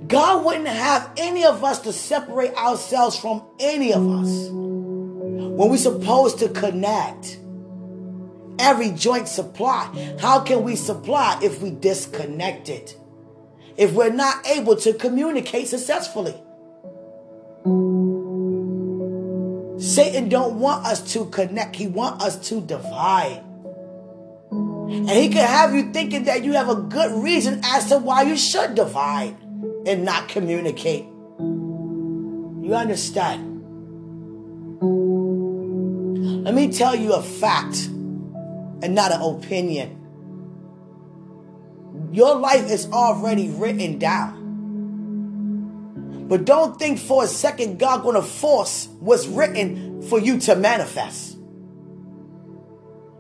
God 0.06 0.44
wouldn't 0.44 0.68
have 0.68 1.10
any 1.16 1.44
of 1.44 1.64
us 1.64 1.80
to 1.80 1.92
separate 1.92 2.54
ourselves 2.54 3.18
from 3.18 3.42
any 3.58 3.92
of 3.94 4.06
us 4.06 4.48
when 4.50 5.70
we're 5.70 5.76
supposed 5.78 6.38
to 6.40 6.48
connect. 6.50 7.38
Every 8.58 8.90
joint 8.90 9.28
supply. 9.28 10.16
How 10.20 10.40
can 10.40 10.62
we 10.62 10.76
supply 10.76 11.38
if 11.42 11.62
we 11.62 11.70
disconnect 11.70 12.68
it? 12.68 12.96
If 13.76 13.92
we're 13.92 14.12
not 14.12 14.46
able 14.46 14.76
to 14.76 14.92
communicate 14.92 15.68
successfully? 15.68 16.34
Satan 19.78 20.28
don't 20.28 20.60
want 20.60 20.86
us 20.86 21.12
to 21.12 21.26
connect. 21.26 21.76
He 21.76 21.86
want 21.86 22.22
us 22.22 22.36
to 22.48 22.60
divide. 22.60 23.42
And 24.50 25.10
he 25.10 25.28
can 25.28 25.46
have 25.48 25.74
you 25.74 25.92
thinking 25.92 26.24
that 26.24 26.44
you 26.44 26.52
have 26.52 26.68
a 26.68 26.74
good 26.76 27.22
reason 27.22 27.60
as 27.64 27.88
to 27.88 27.98
why 27.98 28.22
you 28.22 28.36
should 28.36 28.74
divide 28.74 29.34
and 29.86 30.04
not 30.04 30.28
communicate. 30.28 31.04
You 31.40 32.74
understand? 32.74 33.48
Let 36.44 36.54
me 36.54 36.72
tell 36.72 36.94
you 36.94 37.14
a 37.14 37.22
fact 37.22 37.86
and 38.82 38.94
not 38.94 39.12
an 39.12 39.22
opinion. 39.22 40.01
Your 42.12 42.36
life 42.36 42.70
is 42.70 42.88
already 42.92 43.48
written 43.48 43.98
down. 43.98 44.42
But 46.28 46.44
don't 46.44 46.78
think 46.78 46.98
for 46.98 47.24
a 47.24 47.26
second 47.26 47.78
God 47.78 48.02
gonna 48.02 48.20
force 48.20 48.88
what's 49.00 49.26
written 49.26 50.02
for 50.02 50.20
you 50.20 50.38
to 50.40 50.54
manifest. 50.54 51.38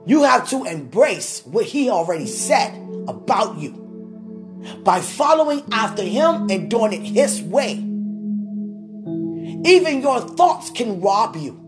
You 0.04 0.24
have 0.24 0.48
to 0.50 0.64
embrace 0.64 1.40
what 1.46 1.64
he 1.64 1.88
already 1.88 2.26
said 2.26 2.74
about 3.08 3.58
you 3.58 3.78
by 4.84 5.00
following 5.00 5.62
after 5.72 6.02
him 6.02 6.50
and 6.50 6.70
doing 6.70 6.92
it 6.92 7.02
his 7.02 7.40
way. 7.40 7.72
Even 9.64 10.02
your 10.02 10.20
thoughts 10.20 10.70
can 10.70 11.00
rob 11.00 11.36
you. 11.36 11.58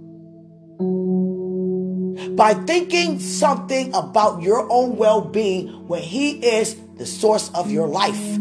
By 2.36 2.52
thinking 2.54 3.20
something 3.20 3.94
about 3.94 4.42
your 4.42 4.70
own 4.70 4.96
well 4.96 5.20
being 5.20 5.86
when 5.86 6.02
he 6.02 6.32
is 6.32 6.74
the 6.96 7.06
source 7.06 7.50
of 7.54 7.70
your 7.70 7.86
life. 7.86 8.38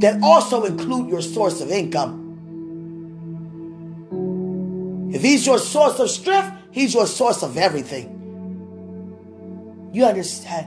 That 0.00 0.22
also 0.22 0.64
include 0.64 1.08
your 1.08 1.22
source 1.22 1.60
of 1.60 1.70
income. 1.70 2.22
If 5.14 5.22
he's 5.22 5.46
your 5.46 5.58
source 5.58 6.00
of 6.00 6.10
strength, 6.10 6.56
he's 6.72 6.92
your 6.92 7.06
source 7.06 7.42
of 7.42 7.56
everything. 7.56 8.10
You 9.92 10.04
understand? 10.06 10.66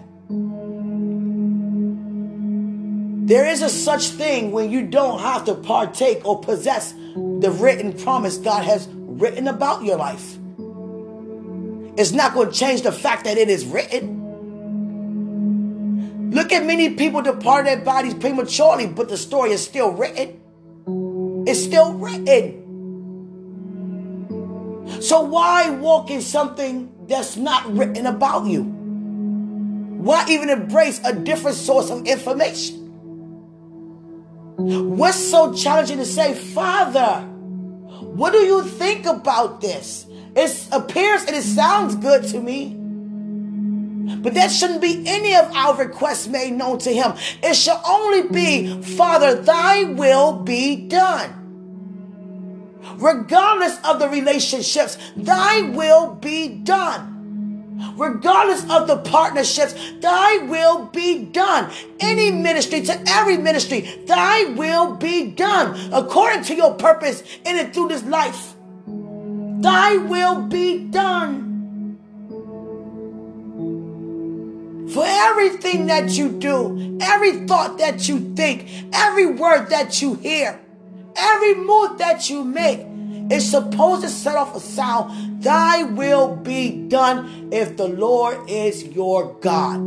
There 3.28 3.46
is 3.46 3.62
a 3.62 3.70
such 3.70 4.08
thing 4.08 4.54
when 4.54 4.72
you 4.72 4.88
don't 4.88 5.20
have 5.20 5.44
to 5.46 5.56
partake 5.56 6.26
or 6.26 6.40
possess 6.40 6.94
the 6.94 7.52
written 7.60 7.92
promise 7.92 8.38
God 8.38 8.64
has 8.64 8.88
written 8.90 9.50
about 9.50 9.84
your 9.84 9.98
life. 9.98 10.38
It's 11.98 12.14
not 12.14 12.34
going 12.34 12.50
to 12.50 12.54
change 12.54 12.84
the 12.84 12.94
fact 12.94 13.26
that 13.26 13.38
it 13.38 13.50
is 13.50 13.66
written. 13.66 14.17
Look 16.30 16.52
at 16.52 16.66
many 16.66 16.90
people 16.96 17.22
depart 17.22 17.66
their 17.66 17.80
bodies 17.80 18.14
prematurely, 18.14 18.88
but 18.88 19.10
the 19.10 19.18
story 19.18 19.52
is 19.52 19.64
still 19.64 19.92
written. 19.92 20.42
It's 21.48 21.64
still 21.64 21.94
written. 21.94 22.64
So 25.02 25.22
why 25.22 25.70
walk 25.70 26.10
in 26.10 26.22
something 26.22 26.92
that's 27.08 27.38
not 27.38 27.72
written 27.74 28.06
about 28.06 28.46
you? 28.46 28.64
Why 28.64 30.26
even 30.30 30.50
embrace 30.50 31.00
a 31.04 31.14
different 31.14 31.58
source 31.58 31.90
of 31.90 32.06
information? 32.06 32.86
What's 34.58 35.18
so 35.18 35.54
challenging 35.54 35.98
to 35.98 36.06
say, 36.06 36.34
Father, 36.34 37.22
what 38.02 38.34
do 38.34 38.40
you 38.40 38.64
think 38.64 39.06
about 39.06 39.62
this? 39.62 40.08
It 40.36 40.68
appears 40.72 41.24
and 41.26 41.36
it 41.36 41.44
sounds 41.44 41.96
good 41.96 42.24
to 42.30 42.40
me. 42.40 42.87
But 44.08 44.36
that 44.36 44.52
shouldn't 44.52 44.82
be 44.82 45.04
any 45.06 45.36
of 45.36 45.52
our 45.54 45.76
requests 45.76 46.28
made 46.28 46.54
known 46.54 46.80
to 46.80 46.94
him. 46.94 47.14
It 47.44 47.56
should 47.56 47.80
only 47.86 48.30
be, 48.30 48.82
Father, 48.82 49.36
thy 49.36 49.84
will 49.84 50.34
be 50.34 50.88
done. 50.88 51.34
Regardless 52.96 53.78
of 53.84 54.00
the 54.00 54.08
relationships, 54.08 54.98
thy 55.18 55.62
will 55.62 56.16
be 56.16 56.48
done. 56.48 57.16
Regardless 57.96 58.64
of 58.72 58.88
the 58.88 58.98
partnerships, 58.98 59.76
thy 60.00 60.38
will 60.38 60.86
be 60.86 61.26
done. 61.26 61.72
Any 62.00 62.32
ministry 62.32 62.82
to 62.84 63.04
every 63.08 63.38
ministry, 63.38 63.82
thy 64.08 64.46
will 64.46 64.96
be 64.96 65.32
done 65.32 65.94
according 65.94 66.44
to 66.46 66.56
your 66.56 66.74
purpose 66.76 67.22
in 67.46 67.60
and 67.60 67.74
through 67.74 67.90
this 67.90 68.04
life. 68.04 68.56
Thy 68.88 69.98
will 69.98 70.44
be 70.44 70.86
done. 70.86 71.57
For 74.94 75.04
everything 75.06 75.88
that 75.88 76.12
you 76.12 76.32
do, 76.32 76.98
every 77.02 77.46
thought 77.46 77.78
that 77.80 78.08
you 78.08 78.34
think, 78.36 78.70
every 78.94 79.26
word 79.26 79.70
that 79.70 80.02
you 80.02 80.16
hear, 80.16 80.60
every 81.16 81.56
move 81.56 81.98
that 81.98 82.30
you 82.30 82.44
make 82.44 82.86
is 83.30 83.50
supposed 83.50 84.04
to 84.04 84.10
set 84.10 84.36
off 84.36 84.56
a 84.56 84.60
sound. 84.60 85.44
Thy 85.44 85.84
will 85.84 86.36
be 86.36 86.88
done 86.88 87.50
if 87.52 87.76
the 87.76 87.88
Lord 87.88 88.50
is 88.50 88.84
your 88.84 89.34
God. 89.42 89.78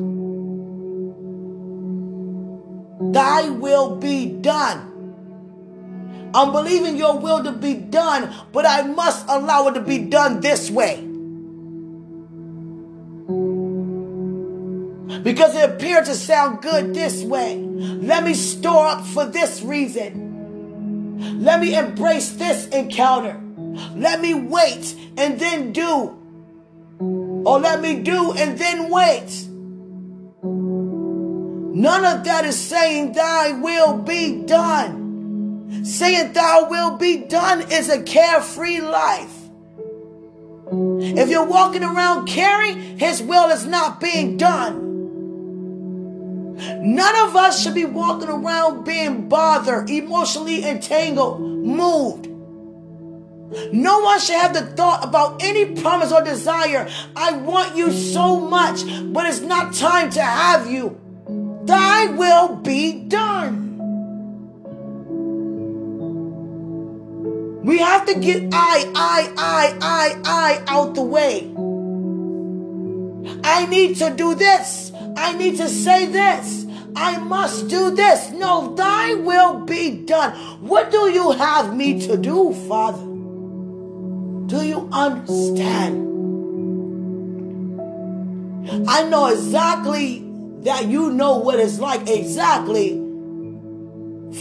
Thy 3.15 3.49
will 3.49 3.97
be 3.97 4.27
done. 4.27 4.87
I'm 6.35 6.53
believing 6.53 6.97
your 6.97 7.19
will 7.19 7.43
to 7.43 7.53
be 7.53 7.75
done, 7.75 8.33
but 8.53 8.67
I 8.67 8.83
must 8.83 9.27
allow 9.29 9.69
it 9.69 9.75
to 9.75 9.81
be 9.81 9.99
done 9.99 10.41
this 10.41 10.71
way. 10.71 11.10
Because 15.23 15.55
it 15.57 15.69
appeared 15.69 16.05
to 16.07 16.15
sound 16.15 16.63
good 16.63 16.95
this 16.95 17.23
way. 17.23 17.57
Let 17.59 18.25
me 18.25 18.35
store 18.35 18.87
up 18.87 19.05
for 19.05 19.27
this 19.27 19.63
reason. 19.63 21.43
Let 21.43 21.61
me 21.61 21.77
embrace 21.77 22.31
this 22.33 22.67
encounter. 22.69 23.41
Let 23.95 24.21
me 24.21 24.35
wait 24.35 24.95
and 25.17 25.39
then 25.39 25.73
do. 25.73 26.17
Or 27.01 27.59
let 27.59 27.81
me 27.81 28.03
do 28.03 28.33
and 28.33 28.59
then 28.59 28.91
wait. 28.91 29.47
None 31.81 32.05
of 32.05 32.25
that 32.25 32.45
is 32.45 32.59
saying 32.59 33.13
thy 33.13 33.53
will 33.53 33.99
be 33.99 34.43
done. 34.43 35.85
Saying 35.85 36.33
thy 36.33 36.63
will 36.63 36.97
be 36.97 37.19
done 37.19 37.63
is 37.73 37.89
a 37.89 38.03
carefree 38.03 38.81
life. 38.81 39.37
If 40.73 41.29
you're 41.29 41.47
walking 41.47 41.83
around 41.83 42.27
caring, 42.27 42.99
his 42.99 43.23
will 43.23 43.49
is 43.51 43.67
not 43.67 44.01
being 44.01 44.37
done. 44.37 44.90
None 46.61 47.29
of 47.29 47.37
us 47.37 47.63
should 47.63 47.75
be 47.75 47.85
walking 47.85 48.29
around 48.29 48.85
being 48.85 49.29
bothered, 49.29 49.89
emotionally 49.89 50.65
entangled, 50.65 51.41
moved. 51.41 52.27
No 53.73 54.01
one 54.01 54.21
should 54.21 54.37
have 54.37 54.55
the 54.55 54.63
thought 54.77 55.05
about 55.05 55.43
any 55.43 55.75
promise 55.81 56.13
or 56.13 56.23
desire. 56.23 56.89
I 57.17 57.33
want 57.33 57.77
you 57.77 57.91
so 57.91 58.41
much, 58.41 58.83
but 59.13 59.27
it's 59.27 59.41
not 59.41 59.75
time 59.75 60.11
to 60.11 60.23
have 60.23 60.71
you. 60.71 61.01
Thy 61.65 62.07
will 62.07 62.57
be 62.57 63.05
done. 63.05 63.71
We 67.65 67.79
have 67.79 68.07
to 68.07 68.19
get 68.19 68.49
I, 68.53 68.91
I, 68.95 69.33
I, 69.37 69.79
I, 69.81 70.21
I 70.25 70.63
out 70.67 70.95
the 70.95 71.03
way. 71.03 71.53
I 73.45 73.67
need 73.67 73.97
to 73.97 74.11
do 74.11 74.35
this. 74.35 74.90
I 75.17 75.37
need 75.37 75.57
to 75.59 75.69
say 75.69 76.07
this. 76.07 76.67
I 76.97 77.19
must 77.19 77.69
do 77.69 77.95
this. 77.95 78.31
No, 78.33 78.75
thy 78.75 79.15
will 79.15 79.61
be 79.61 80.05
done. 80.05 80.33
What 80.61 80.91
do 80.91 81.11
you 81.11 81.31
have 81.33 81.77
me 81.77 82.01
to 82.07 82.17
do, 82.17 82.53
Father? 82.69 83.03
Do 84.47 84.65
you 84.67 84.89
understand? 84.93 86.09
I 88.89 89.05
know 89.09 89.27
exactly 89.27 90.27
that 90.63 90.87
you 90.87 91.11
know 91.11 91.39
what 91.39 91.59
it's 91.59 91.79
like 91.79 92.09
exactly 92.09 92.91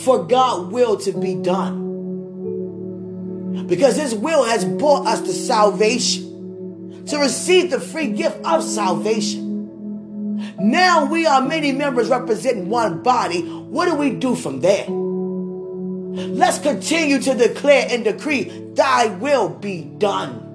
for 0.04 0.26
God 0.26 0.72
will 0.72 0.98
to 0.98 1.12
be 1.12 1.36
done. 1.36 1.88
Because 3.68 3.96
his 3.98 4.16
will 4.16 4.44
has 4.44 4.66
brought 4.66 5.06
us 5.08 5.22
to 5.22 5.32
salvation, 5.34 7.06
to 7.06 7.18
receive 7.18 7.70
the 7.72 7.80
free 7.80 8.08
gift 8.08 8.44
of 8.44 8.64
salvation. 8.64 9.49
Now 10.60 11.06
we 11.06 11.26
are 11.26 11.42
many 11.42 11.72
members 11.72 12.10
representing 12.10 12.70
one 12.70 13.04
body. 13.04 13.42
What 13.42 13.86
do 13.86 13.96
we 13.96 14.12
do 14.12 14.36
from 14.36 14.62
there? 14.62 14.88
Let's 14.88 16.60
continue 16.60 17.20
to 17.22 17.34
declare 17.36 17.88
and 17.90 18.04
decree, 18.04 18.44
Thy 18.74 19.08
will 19.08 19.50
be 19.50 19.84
done. 19.84 20.46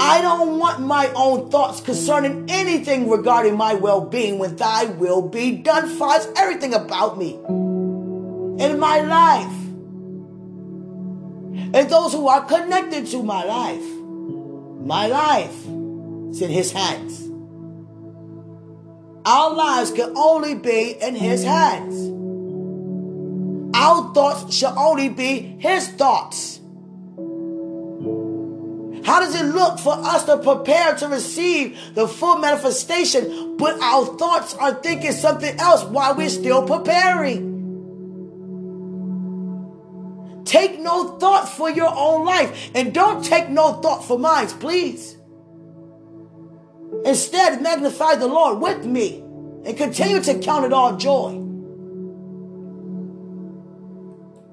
I 0.00 0.20
don't 0.22 0.58
want 0.58 0.80
my 0.80 1.10
own 1.14 1.50
thoughts 1.50 1.80
concerning 1.80 2.46
anything 2.48 3.10
regarding 3.10 3.56
my 3.56 3.74
well 3.74 4.00
being 4.00 4.38
when 4.38 4.56
Thy 4.56 4.84
will 4.84 5.22
be 5.22 5.56
done 5.56 5.88
finds 5.98 6.28
everything 6.36 6.72
about 6.72 7.18
me 7.18 7.34
in 8.64 8.78
my 8.78 9.00
life 9.00 9.52
and 11.74 11.90
those 11.90 12.12
who 12.12 12.28
are 12.28 12.44
connected 12.44 13.06
to 13.08 13.22
my 13.22 13.44
life. 13.44 13.84
My 14.86 15.08
life 15.08 15.65
is 16.36 16.42
in 16.42 16.50
His 16.50 16.72
hands. 16.72 17.22
Our 19.24 19.54
lives 19.54 19.90
can 19.90 20.16
only 20.16 20.54
be 20.54 20.96
in 21.00 21.14
His 21.14 21.42
hands. 21.42 22.12
Our 23.74 24.14
thoughts 24.14 24.54
shall 24.54 24.78
only 24.78 25.08
be 25.08 25.56
His 25.58 25.88
thoughts. 25.88 26.60
How 29.04 29.20
does 29.20 29.40
it 29.40 29.44
look 29.44 29.78
for 29.78 29.92
us 29.92 30.24
to 30.24 30.36
prepare 30.38 30.96
to 30.96 31.08
receive 31.08 31.78
the 31.94 32.08
full 32.08 32.38
manifestation, 32.38 33.56
but 33.56 33.80
our 33.80 34.04
thoughts 34.18 34.54
are 34.54 34.74
thinking 34.74 35.12
something 35.12 35.58
else 35.58 35.84
while 35.84 36.14
we're 36.16 36.28
still 36.28 36.66
preparing? 36.66 37.54
Take 40.44 40.80
no 40.80 41.18
thought 41.18 41.48
for 41.48 41.70
your 41.70 41.92
own 41.92 42.24
life. 42.24 42.70
And 42.74 42.94
don't 42.94 43.24
take 43.24 43.48
no 43.48 43.74
thought 43.74 44.04
for 44.04 44.18
mine, 44.18 44.46
please. 44.48 45.16
Instead, 47.06 47.62
magnify 47.62 48.16
the 48.16 48.26
Lord 48.26 48.60
with 48.60 48.84
me 48.84 49.20
and 49.64 49.76
continue 49.76 50.20
to 50.20 50.38
count 50.40 50.64
it 50.64 50.72
all 50.72 50.96
joy. 50.96 51.42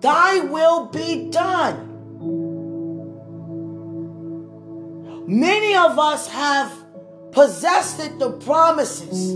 Thy 0.02 0.40
will 0.42 0.88
be 0.88 1.30
done. 1.30 1.90
Many 5.28 5.76
of 5.76 5.98
us 5.98 6.28
have 6.28 6.72
possessed 7.32 8.00
it, 8.00 8.20
the 8.20 8.32
promises 8.32 9.34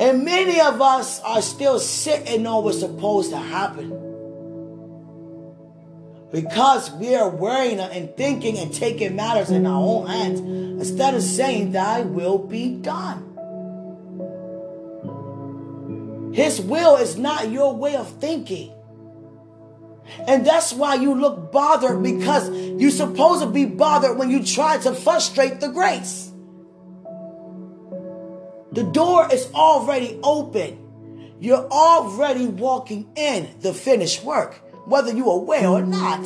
And 0.00 0.24
many 0.24 0.58
of 0.62 0.80
us 0.80 1.20
are 1.20 1.42
still 1.42 1.78
sitting 1.78 2.46
on 2.46 2.64
what's 2.64 2.80
supposed 2.80 3.30
to 3.32 3.36
happen. 3.36 4.09
Because 6.32 6.92
we 6.92 7.14
are 7.16 7.28
worrying 7.28 7.80
and 7.80 8.16
thinking 8.16 8.58
and 8.58 8.72
taking 8.72 9.16
matters 9.16 9.50
in 9.50 9.66
our 9.66 9.82
own 9.82 10.06
hands 10.06 10.40
instead 10.40 11.14
of 11.14 11.22
saying, 11.22 11.72
Thy 11.72 12.02
will 12.02 12.38
be 12.38 12.76
done. 12.76 13.26
His 16.32 16.60
will 16.60 16.96
is 16.96 17.18
not 17.18 17.50
your 17.50 17.74
way 17.74 17.96
of 17.96 18.08
thinking. 18.20 18.72
And 20.26 20.46
that's 20.46 20.72
why 20.72 20.94
you 20.94 21.14
look 21.14 21.52
bothered 21.52 22.02
because 22.02 22.48
you're 22.50 22.90
supposed 22.90 23.42
to 23.42 23.48
be 23.48 23.64
bothered 23.64 24.16
when 24.16 24.30
you 24.30 24.44
try 24.44 24.78
to 24.78 24.94
frustrate 24.94 25.60
the 25.60 25.68
grace. 25.68 26.32
The 28.72 28.84
door 28.84 29.32
is 29.32 29.50
already 29.52 30.18
open. 30.22 31.36
You're 31.40 31.66
already 31.68 32.46
walking 32.46 33.10
in 33.16 33.48
the 33.60 33.72
finished 33.72 34.22
work, 34.22 34.60
whether 34.90 35.12
you're 35.12 35.32
aware 35.32 35.68
or 35.68 35.82
not. 35.82 36.22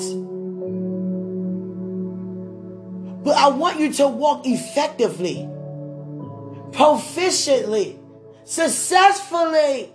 But 3.23 3.37
I 3.37 3.49
want 3.49 3.79
you 3.79 3.93
to 3.95 4.09
walk 4.09 4.47
effectively, 4.47 5.49
proficiently, 6.73 7.99
successfully, 8.45 9.93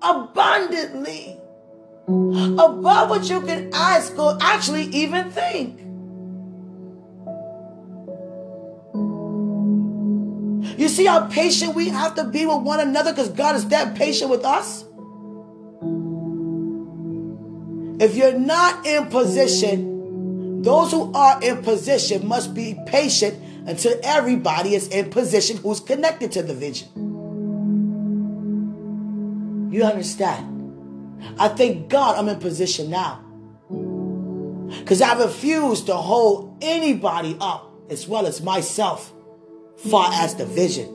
abundantly, 0.00 1.38
above 2.08 3.10
what 3.10 3.28
you 3.28 3.40
can 3.42 3.70
ask 3.74 4.16
or 4.18 4.38
actually 4.40 4.84
even 4.84 5.30
think. 5.30 5.80
You 10.78 10.88
see 10.88 11.06
how 11.06 11.26
patient 11.26 11.74
we 11.74 11.88
have 11.88 12.14
to 12.16 12.24
be 12.24 12.44
with 12.44 12.62
one 12.62 12.80
another 12.80 13.12
because 13.12 13.30
God 13.30 13.56
is 13.56 13.68
that 13.68 13.94
patient 13.94 14.30
with 14.30 14.44
us? 14.44 14.84
If 17.98 18.14
you're 18.14 18.38
not 18.38 18.86
in 18.86 19.06
position, 19.06 20.62
those 20.62 20.90
who 20.90 21.12
are 21.12 21.42
in 21.42 21.62
position 21.62 22.26
must 22.26 22.54
be 22.54 22.78
patient 22.86 23.42
until 23.66 23.98
everybody 24.02 24.74
is 24.74 24.88
in 24.88 25.10
position 25.10 25.56
who's 25.58 25.80
connected 25.80 26.32
to 26.32 26.42
the 26.42 26.54
vision. 26.54 26.88
You 29.72 29.84
understand? 29.84 30.52
I 31.38 31.48
thank 31.48 31.88
God 31.88 32.16
I'm 32.18 32.28
in 32.28 32.38
position 32.38 32.90
now. 32.90 33.22
Because 34.80 35.00
I 35.00 35.14
refuse 35.22 35.82
to 35.84 35.94
hold 35.94 36.58
anybody 36.60 37.36
up 37.40 37.72
as 37.88 38.06
well 38.06 38.26
as 38.26 38.42
myself 38.42 39.12
far 39.76 40.10
as 40.12 40.34
the 40.34 40.44
vision. 40.46 40.92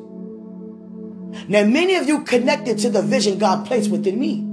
Now, 1.48 1.64
many 1.64 1.96
of 1.96 2.08
you 2.08 2.24
connected 2.24 2.78
to 2.80 2.90
the 2.90 3.02
vision 3.02 3.38
God 3.38 3.66
placed 3.66 3.90
within 3.90 4.20
me. 4.20 4.51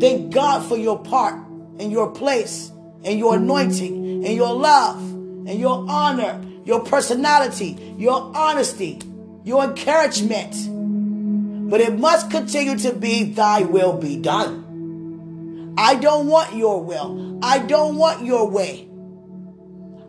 Thank 0.00 0.34
God 0.34 0.66
for 0.66 0.76
your 0.76 0.98
part 0.98 1.46
and 1.78 1.90
your 1.90 2.10
place 2.10 2.70
and 3.04 3.18
your 3.18 3.36
anointing 3.36 4.24
and 4.24 4.34
your 4.34 4.52
love 4.52 5.00
and 5.00 5.58
your 5.58 5.86
honor, 5.88 6.42
your 6.64 6.80
personality, 6.80 7.94
your 7.96 8.36
honesty, 8.36 9.00
your 9.44 9.64
encouragement. 9.64 11.70
But 11.70 11.80
it 11.80 11.98
must 11.98 12.30
continue 12.30 12.76
to 12.78 12.92
be 12.92 13.24
thy 13.24 13.62
will 13.62 13.96
be 13.96 14.16
done. 14.16 15.74
I 15.78 15.94
don't 15.94 16.26
want 16.26 16.54
your 16.54 16.82
will. 16.82 17.38
I 17.42 17.58
don't 17.58 17.96
want 17.96 18.24
your 18.24 18.48
way. 18.48 18.88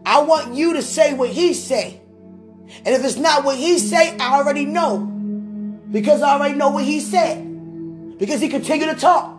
I 0.06 0.22
want 0.22 0.56
you 0.56 0.74
to 0.74 0.82
say 0.82 1.14
what 1.14 1.30
he 1.30 1.54
say. 1.54 2.02
And 2.86 2.88
if 2.88 3.04
it's 3.04 3.18
not 3.18 3.44
what 3.44 3.58
he 3.58 3.80
say, 3.80 4.16
I 4.18 4.36
already 4.36 4.66
know. 4.66 5.00
Because 5.92 6.22
I 6.22 6.36
already 6.36 6.56
know 6.56 6.70
what 6.70 6.86
he 6.86 7.00
said. 7.00 8.18
Because 8.18 8.42
he 8.42 8.50
continued 8.50 8.94
to 8.94 9.00
talk. 9.00 9.37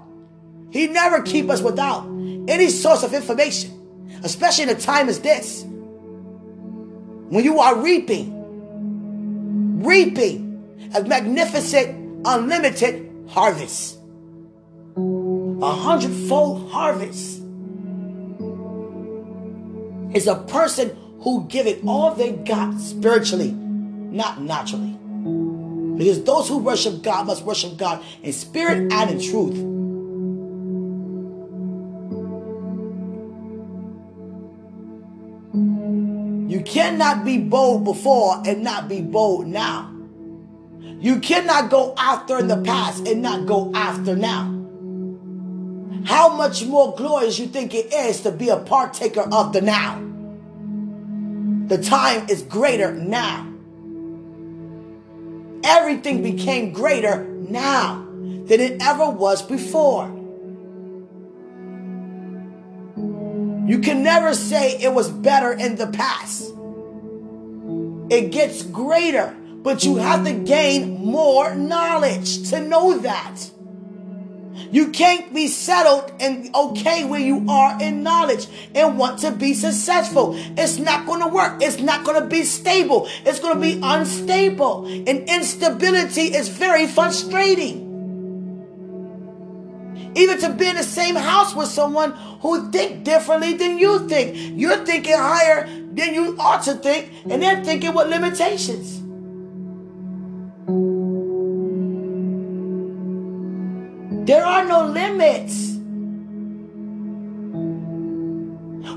He 0.71 0.87
never 0.87 1.23
keep 1.23 1.51
us 1.51 1.63
without 1.63 2.05
any 2.49 2.69
source 2.69 3.03
of 3.03 3.15
information. 3.15 3.75
Especially 4.23 4.65
in 4.65 4.71
a 4.71 4.75
time 4.75 5.09
as 5.09 5.21
this. 5.21 5.65
When 5.65 7.45
you 7.45 7.61
are 7.61 7.77
reaping. 7.77 9.83
Reaping 9.83 10.91
a 10.95 11.03
magnificent, 11.03 12.27
unlimited 12.27 13.11
harvest. 13.29 13.99
A 14.97 15.73
hundredfold 15.73 16.71
harvest 16.71 17.43
is 20.15 20.27
a 20.27 20.37
person 20.49 20.97
who 21.21 21.47
give 21.49 21.67
it 21.67 21.81
all 21.87 22.15
they 22.15 22.33
got 22.33 22.79
spiritually, 22.81 23.51
not 23.51 24.41
naturally. 24.41 24.97
Because 25.99 26.23
those 26.23 26.49
who 26.49 26.59
worship 26.59 27.03
God 27.03 27.27
must 27.27 27.45
worship 27.45 27.77
God 27.77 28.03
in 28.23 28.33
spirit 28.33 28.93
and 28.93 29.11
in 29.11 29.21
truth. 29.21 29.78
Cannot 36.69 37.25
be 37.25 37.39
bold 37.39 37.85
before 37.85 38.43
and 38.47 38.63
not 38.63 38.89
be 38.89 39.01
bold 39.01 39.47
now. 39.47 39.93
You 41.01 41.21
cannot 41.21 41.71
go 41.71 41.95
after 41.97 42.39
in 42.39 42.49
the 42.49 42.61
past 42.63 43.07
and 43.07 43.23
not 43.23 43.47
go 43.47 43.73
after 43.75 44.17
now. 44.17 44.55
How 46.05 46.35
much 46.35 46.65
more 46.65 46.95
glorious 46.95 47.39
you 47.39 47.47
think 47.47 47.75
it 47.75 47.93
is 47.93 48.21
to 48.23 48.31
be 48.31 48.49
a 48.49 48.57
partaker 48.57 49.29
of 49.33 49.53
the 49.53 49.61
now? 49.61 50.05
The 51.69 51.83
time 51.83 52.29
is 52.29 52.43
greater 52.43 52.93
now. 52.93 53.47
Everything 55.65 56.23
became 56.23 56.73
greater 56.73 57.25
now 57.25 58.05
than 58.47 58.61
it 58.61 58.83
ever 58.83 59.09
was 59.11 59.43
before. 59.43 60.07
You 63.69 63.81
can 63.81 64.03
never 64.03 64.35
say 64.35 64.79
it 64.81 64.95
was 64.95 65.11
better 65.11 65.53
in 65.53 65.77
the 65.77 65.89
past. 65.89 66.55
It 68.11 68.33
gets 68.33 68.63
greater, 68.63 69.37
but 69.63 69.85
you 69.85 69.97
have 69.97 70.25
to 70.25 70.33
gain 70.33 71.05
more 71.05 71.55
knowledge 71.55 72.49
to 72.51 72.61
know 72.61 72.99
that. 72.99 73.51
You 74.71 74.89
can't 74.91 75.33
be 75.33 75.47
settled 75.49 76.13
and 76.21 76.55
okay 76.55 77.05
where 77.05 77.21
you 77.21 77.47
are 77.49 77.81
in 77.81 78.03
knowledge 78.03 78.47
and 78.75 78.99
want 78.99 79.21
to 79.21 79.31
be 79.31 79.55
successful. 79.55 80.35
It's 80.37 80.79
not 80.79 81.07
going 81.07 81.21
to 81.21 81.29
work. 81.29 81.63
It's 81.63 81.79
not 81.79 82.05
going 82.05 82.21
to 82.21 82.29
be 82.29 82.43
stable. 82.45 83.09
It's 83.25 83.41
going 83.41 83.55
to 83.55 83.61
be 83.61 83.81
unstable. 83.83 84.87
And 84.87 85.29
instability 85.29 86.35
is 86.35 86.49
very 86.49 86.87
frustrating. 86.87 87.87
Even 90.15 90.39
to 90.41 90.53
be 90.53 90.67
in 90.67 90.77
the 90.77 90.83
same 90.83 91.15
house 91.15 91.55
with 91.55 91.69
someone 91.69 92.13
who 92.41 92.71
think 92.71 93.05
differently 93.05 93.55
than 93.55 93.79
you 93.79 94.09
think. 94.09 94.35
You're 94.59 94.85
thinking 94.85 95.17
higher 95.17 95.69
than 95.99 96.15
you 96.15 96.37
ought 96.39 96.63
to 96.63 96.75
think, 96.75 97.11
and 97.29 97.43
they're 97.43 97.63
thinking 97.65 97.95
with 97.95 98.09
limitations. 98.09 99.03
There 104.27 104.45
are 104.45 104.65
no 104.65 104.87
limits. 104.87 105.77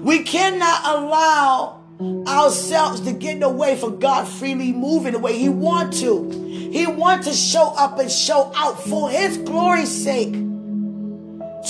We 0.01 0.23
cannot 0.23 0.81
allow 0.85 1.81
ourselves 2.27 3.01
to 3.01 3.13
get 3.13 3.35
in 3.35 3.39
the 3.39 3.49
way 3.49 3.77
for 3.77 3.91
God 3.91 4.27
freely 4.27 4.71
moving 4.73 5.13
the 5.13 5.19
way 5.19 5.37
He 5.37 5.49
wants 5.49 6.01
to. 6.01 6.29
He 6.29 6.85
wants 6.87 7.27
to 7.27 7.33
show 7.33 7.73
up 7.77 7.99
and 7.99 8.11
show 8.11 8.51
out 8.55 8.81
for 8.83 9.09
His 9.09 9.37
glory's 9.37 9.89
sake. 9.89 10.33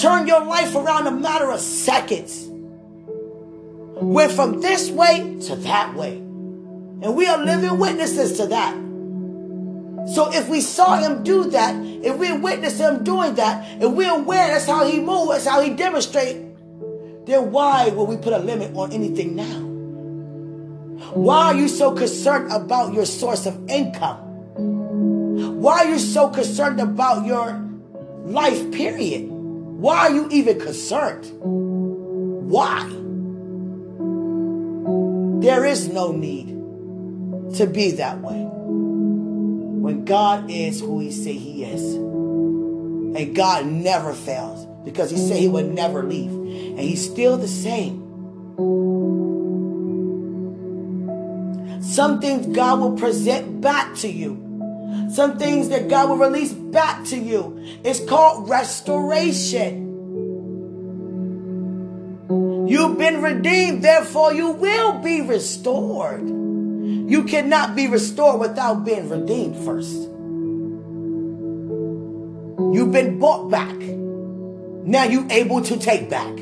Turn 0.01 0.27
your 0.27 0.45
life 0.45 0.75
around 0.75 1.07
a 1.07 1.11
matter 1.11 1.51
of 1.51 1.59
seconds. 1.59 2.50
Went 4.01 4.31
from 4.31 4.61
this 4.61 4.89
way 4.89 5.37
to 5.47 5.55
that 5.57 5.95
way. 5.95 6.17
And 6.17 7.15
we 7.15 7.27
are 7.27 7.43
living 7.43 7.77
witnesses 7.77 8.37
to 8.37 8.47
that. 8.47 8.75
So 10.13 10.33
if 10.33 10.49
we 10.49 10.61
saw 10.61 10.97
him 10.97 11.23
do 11.23 11.49
that, 11.51 11.75
if 12.03 12.17
we 12.17 12.31
witnessed 12.31 12.79
him 12.79 13.03
doing 13.03 13.35
that, 13.35 13.81
if 13.81 13.91
we're 13.91 14.11
aware 14.11 14.47
that's 14.47 14.65
how 14.65 14.85
he 14.87 14.99
moves, 14.99 15.31
that's 15.31 15.45
how 15.45 15.61
he 15.61 15.69
demonstrates, 15.69 16.39
then 17.25 17.51
why 17.51 17.89
will 17.89 18.07
we 18.07 18.17
put 18.17 18.33
a 18.33 18.39
limit 18.39 18.75
on 18.75 18.91
anything 18.91 19.35
now? 19.35 19.69
Why 21.13 21.47
are 21.47 21.55
you 21.55 21.67
so 21.67 21.93
concerned 21.93 22.51
about 22.51 22.93
your 22.93 23.05
source 23.05 23.45
of 23.45 23.69
income? 23.69 24.17
Why 25.61 25.85
are 25.85 25.89
you 25.89 25.99
so 25.99 26.29
concerned 26.29 26.79
about 26.79 27.25
your 27.25 27.59
life 28.23 28.71
period? 28.71 29.27
Why 29.29 30.07
are 30.07 30.11
you 30.11 30.27
even 30.31 30.59
concerned? 30.59 31.31
Why? 31.41 33.00
There 35.41 35.65
is 35.65 35.89
no 35.89 36.11
need 36.11 36.49
to 37.55 37.65
be 37.65 37.91
that 37.93 38.21
way 38.21 38.45
when 39.81 40.05
God 40.05 40.51
is 40.51 40.79
who 40.79 40.99
he 40.99 41.11
say 41.11 41.33
he 41.33 41.63
is. 41.63 41.95
And 41.95 43.35
God 43.35 43.65
never 43.65 44.13
fails 44.13 44.67
because 44.85 45.09
he 45.09 45.17
said 45.17 45.37
he 45.37 45.47
would 45.47 45.73
never 45.73 46.03
leave. 46.03 46.29
And 46.29 46.79
he's 46.79 47.03
still 47.03 47.37
the 47.37 47.47
same. 47.47 47.99
Some 51.81 52.21
things 52.21 52.55
God 52.55 52.79
will 52.79 52.95
present 52.95 53.61
back 53.61 53.95
to 53.97 54.07
you. 54.07 54.37
Some 55.11 55.39
things 55.39 55.69
that 55.69 55.89
God 55.89 56.09
will 56.09 56.17
release 56.17 56.53
back 56.53 57.03
to 57.05 57.17
you. 57.17 57.59
It's 57.83 57.99
called 57.99 58.47
restoration. 58.47 59.90
You've 62.71 62.97
been 62.97 63.21
redeemed, 63.21 63.83
therefore 63.83 64.31
you 64.33 64.51
will 64.51 64.99
be 64.99 65.19
restored. 65.19 66.25
You 66.25 67.25
cannot 67.25 67.75
be 67.75 67.87
restored 67.89 68.39
without 68.39 68.85
being 68.85 69.09
redeemed 69.09 69.57
first. 69.65 69.91
You've 72.73 72.93
been 72.93 73.19
bought 73.19 73.51
back. 73.51 73.75
Now 73.75 75.03
you're 75.03 75.29
able 75.29 75.61
to 75.63 75.77
take 75.77 76.09
back. 76.09 76.39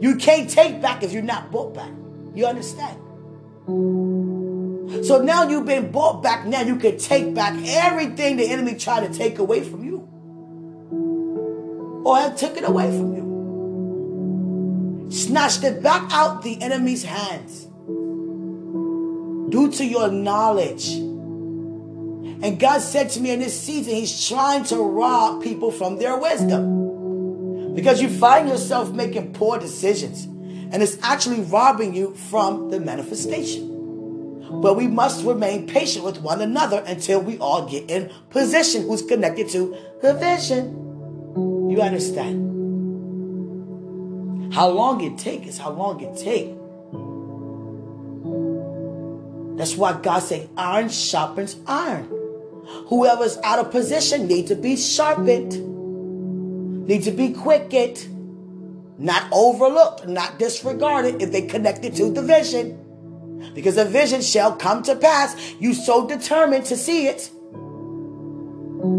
You 0.00 0.14
can't 0.14 0.48
take 0.48 0.80
back 0.80 1.02
if 1.02 1.12
you're 1.12 1.24
not 1.24 1.50
bought 1.50 1.74
back. 1.74 1.90
You 2.32 2.46
understand? 2.46 2.96
So 5.04 5.20
now 5.20 5.48
you've 5.48 5.66
been 5.66 5.90
bought 5.90 6.22
back. 6.22 6.46
Now 6.46 6.60
you 6.60 6.76
can 6.76 6.96
take 6.96 7.34
back 7.34 7.60
everything 7.66 8.36
the 8.36 8.48
enemy 8.48 8.76
tried 8.76 9.12
to 9.12 9.18
take 9.18 9.40
away 9.40 9.64
from 9.64 9.82
you. 9.84 9.96
Or 12.06 12.18
have 12.18 12.36
took 12.36 12.56
it 12.56 12.62
away 12.62 12.96
from 12.96 13.16
you. 13.16 13.25
Snatched 15.08 15.62
it 15.62 15.82
back 15.82 16.10
out 16.12 16.42
the 16.42 16.60
enemy's 16.60 17.04
hands. 17.04 17.64
Due 19.50 19.70
to 19.72 19.84
your 19.84 20.10
knowledge. 20.10 20.88
And 22.42 22.58
God 22.58 22.80
said 22.80 23.10
to 23.10 23.20
me 23.20 23.30
in 23.30 23.40
this 23.40 23.58
season, 23.58 23.94
He's 23.94 24.28
trying 24.28 24.64
to 24.64 24.76
rob 24.76 25.42
people 25.42 25.70
from 25.70 25.98
their 25.98 26.16
wisdom. 26.18 27.74
Because 27.74 28.02
you 28.02 28.08
find 28.08 28.48
yourself 28.48 28.92
making 28.92 29.32
poor 29.32 29.58
decisions. 29.58 30.24
And 30.72 30.82
it's 30.82 30.98
actually 31.02 31.42
robbing 31.42 31.94
you 31.94 32.14
from 32.14 32.70
the 32.70 32.80
manifestation. 32.80 33.76
But 34.60 34.74
we 34.74 34.88
must 34.88 35.24
remain 35.24 35.66
patient 35.66 36.04
with 36.04 36.20
one 36.20 36.40
another 36.40 36.82
until 36.86 37.20
we 37.20 37.38
all 37.38 37.68
get 37.68 37.88
in 37.90 38.10
position 38.30 38.82
who's 38.82 39.02
connected 39.02 39.48
to 39.50 39.76
the 40.02 40.14
vision. 40.14 41.70
You 41.70 41.80
understand? 41.80 42.45
How 44.52 44.68
long 44.68 45.02
it 45.02 45.18
take 45.18 45.46
is 45.46 45.58
how 45.58 45.70
long 45.70 46.00
it 46.00 46.16
take. 46.16 46.54
That's 49.56 49.76
why 49.76 49.98
God 50.00 50.20
said 50.20 50.48
iron 50.56 50.88
sharpens 50.88 51.56
iron. 51.66 52.10
Whoever's 52.88 53.38
out 53.38 53.58
of 53.58 53.70
position 53.70 54.26
need 54.26 54.48
to 54.48 54.54
be 54.54 54.76
sharpened, 54.76 56.86
need 56.86 57.04
to 57.04 57.10
be 57.10 57.32
quickened, 57.32 58.06
not 58.98 59.28
overlooked, 59.32 60.06
not 60.06 60.38
disregarded 60.38 61.22
if 61.22 61.32
they 61.32 61.42
connected 61.42 61.94
to 61.96 62.10
the 62.10 62.22
vision. 62.22 62.82
Because 63.54 63.76
the 63.76 63.84
vision 63.84 64.22
shall 64.22 64.56
come 64.56 64.82
to 64.84 64.96
pass. 64.96 65.36
You 65.60 65.74
so 65.74 66.06
determined 66.06 66.64
to 66.66 66.76
see 66.76 67.06
it. 67.06 67.30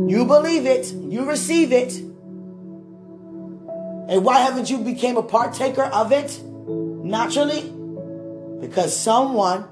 You 0.10 0.26
believe 0.26 0.66
it. 0.66 0.92
You 0.94 1.26
receive 1.26 1.72
it. 1.72 2.02
And 4.08 4.24
why 4.24 4.40
haven't 4.40 4.70
you 4.70 4.80
became 4.80 5.18
a 5.18 5.24
partaker 5.24 5.84
of 5.84 6.12
it? 6.12 6.42
Naturally, 6.44 7.62
because 8.62 8.98
someone 8.98 9.68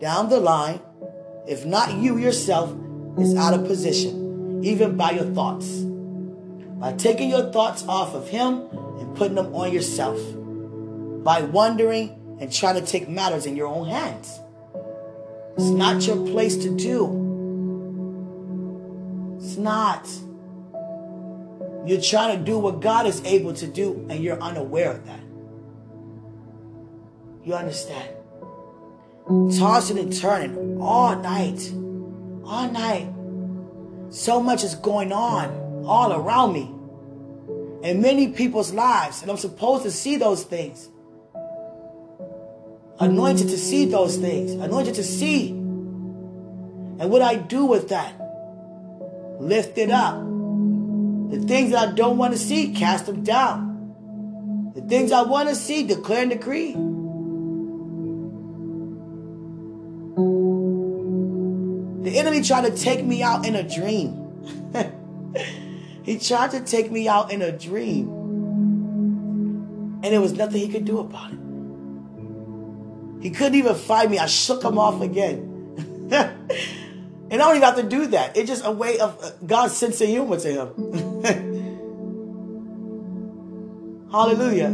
down 0.00 0.28
the 0.28 0.40
line, 0.40 0.80
if 1.46 1.64
not 1.64 1.94
you 1.94 2.18
yourself, 2.18 2.74
is 3.18 3.34
out 3.36 3.54
of 3.54 3.66
position, 3.66 4.64
even 4.64 4.96
by 4.96 5.12
your 5.12 5.26
thoughts. 5.26 5.68
By 6.78 6.94
taking 6.94 7.30
your 7.30 7.52
thoughts 7.52 7.84
off 7.86 8.14
of 8.14 8.28
him 8.28 8.68
and 8.98 9.16
putting 9.16 9.34
them 9.34 9.54
on 9.54 9.72
yourself. 9.72 10.18
By 11.22 11.42
wondering 11.42 12.38
and 12.40 12.52
trying 12.52 12.76
to 12.76 12.86
take 12.86 13.08
matters 13.08 13.46
in 13.46 13.54
your 13.54 13.66
own 13.68 13.86
hands. 13.88 14.40
It's 15.56 15.68
not 15.68 16.06
your 16.06 16.16
place 16.28 16.56
to 16.56 16.76
do. 16.76 17.28
It's 19.40 19.56
not. 19.56 20.08
You're 21.86 22.00
trying 22.00 22.38
to 22.38 22.44
do 22.44 22.58
what 22.58 22.80
God 22.80 23.06
is 23.06 23.22
able 23.24 23.54
to 23.54 23.66
do, 23.66 24.06
and 24.10 24.22
you're 24.22 24.40
unaware 24.40 24.92
of 24.92 25.06
that. 25.06 25.20
You 27.44 27.54
understand? 27.54 28.16
Tossing 29.58 29.98
and 29.98 30.14
turning 30.14 30.80
all 30.80 31.16
night. 31.16 31.72
All 32.44 32.70
night. 32.70 33.08
So 34.12 34.40
much 34.42 34.64
is 34.64 34.74
going 34.74 35.12
on 35.12 35.84
all 35.86 36.12
around 36.12 36.52
me 36.52 36.74
in 37.88 38.02
many 38.02 38.28
people's 38.28 38.72
lives, 38.72 39.22
and 39.22 39.30
I'm 39.30 39.38
supposed 39.38 39.84
to 39.84 39.90
see 39.90 40.16
those 40.16 40.42
things 40.44 40.90
anointed 43.00 43.48
to 43.48 43.56
see 43.56 43.86
those 43.86 44.16
things, 44.18 44.52
anointed 44.52 44.94
to 44.94 45.02
see. 45.02 45.50
And 45.50 47.10
what 47.10 47.22
I 47.22 47.36
do 47.36 47.64
with 47.64 47.88
that, 47.88 48.14
lift 49.40 49.78
it 49.78 49.90
up. 49.90 50.22
The 51.30 51.40
things 51.46 51.72
I 51.72 51.92
don't 51.92 52.16
want 52.16 52.32
to 52.32 52.38
see, 52.38 52.72
cast 52.72 53.06
them 53.06 53.22
down. 53.22 54.72
The 54.74 54.82
things 54.82 55.12
I 55.12 55.22
want 55.22 55.48
to 55.48 55.54
see, 55.54 55.86
declare 55.86 56.22
and 56.22 56.30
decree. 56.30 56.72
The 62.02 62.18
enemy 62.18 62.42
tried 62.42 62.64
to 62.64 62.76
take 62.76 63.04
me 63.04 63.22
out 63.22 63.46
in 63.46 63.54
a 63.54 63.62
dream. 63.62 64.16
he 66.02 66.18
tried 66.18 66.50
to 66.50 66.60
take 66.60 66.90
me 66.90 67.06
out 67.06 67.30
in 67.30 67.42
a 67.42 67.52
dream. 67.56 68.08
And 70.02 70.04
there 70.04 70.20
was 70.20 70.32
nothing 70.32 70.60
he 70.60 70.68
could 70.68 70.84
do 70.84 70.98
about 70.98 71.32
it. 71.32 71.38
He 73.22 73.30
couldn't 73.30 73.54
even 73.54 73.76
find 73.76 74.10
me. 74.10 74.18
I 74.18 74.26
shook 74.26 74.64
him 74.64 74.78
off 74.78 75.00
again. 75.00 75.46
and 77.30 77.40
I 77.40 77.46
don't 77.46 77.56
even 77.56 77.66
have 77.66 77.76
to 77.76 77.84
do 77.84 78.08
that. 78.08 78.36
It's 78.36 78.48
just 78.48 78.64
a 78.64 78.72
way 78.72 78.98
of 78.98 79.16
uh, 79.22 79.30
God's 79.46 79.76
sense 79.76 80.00
of 80.00 80.08
humor 80.08 80.40
to 80.40 80.52
him. 80.52 81.22
Hallelujah. 84.10 84.70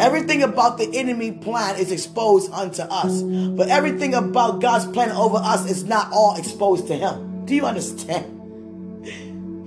Everything 0.00 0.42
about 0.42 0.78
the 0.78 0.98
enemy 0.98 1.30
plan 1.30 1.76
is 1.76 1.92
exposed 1.92 2.50
unto 2.52 2.82
us. 2.82 3.22
But 3.22 3.68
everything 3.68 4.14
about 4.14 4.60
God's 4.60 4.86
plan 4.86 5.12
over 5.12 5.36
us 5.36 5.70
is 5.70 5.84
not 5.84 6.10
all 6.10 6.34
exposed 6.36 6.88
to 6.88 6.96
him. 6.96 7.44
Do 7.44 7.54
you 7.54 7.66
understand? 7.66 9.06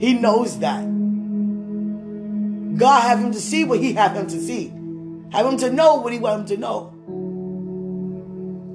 He 0.02 0.16
knows 0.16 0.60
that. 0.60 0.84
God 2.78 3.02
have 3.02 3.20
him 3.20 3.32
to 3.32 3.40
see 3.40 3.64
what 3.64 3.80
he 3.80 3.94
have 3.94 4.18
him 4.18 4.28
to 4.28 4.42
see. 4.42 4.68
Have 5.32 5.46
him 5.46 5.56
to 5.60 5.72
know 5.72 5.96
what 5.96 6.12
he 6.12 6.20
want 6.20 6.42
him 6.42 6.48
to 6.48 6.58
know. 6.58 6.90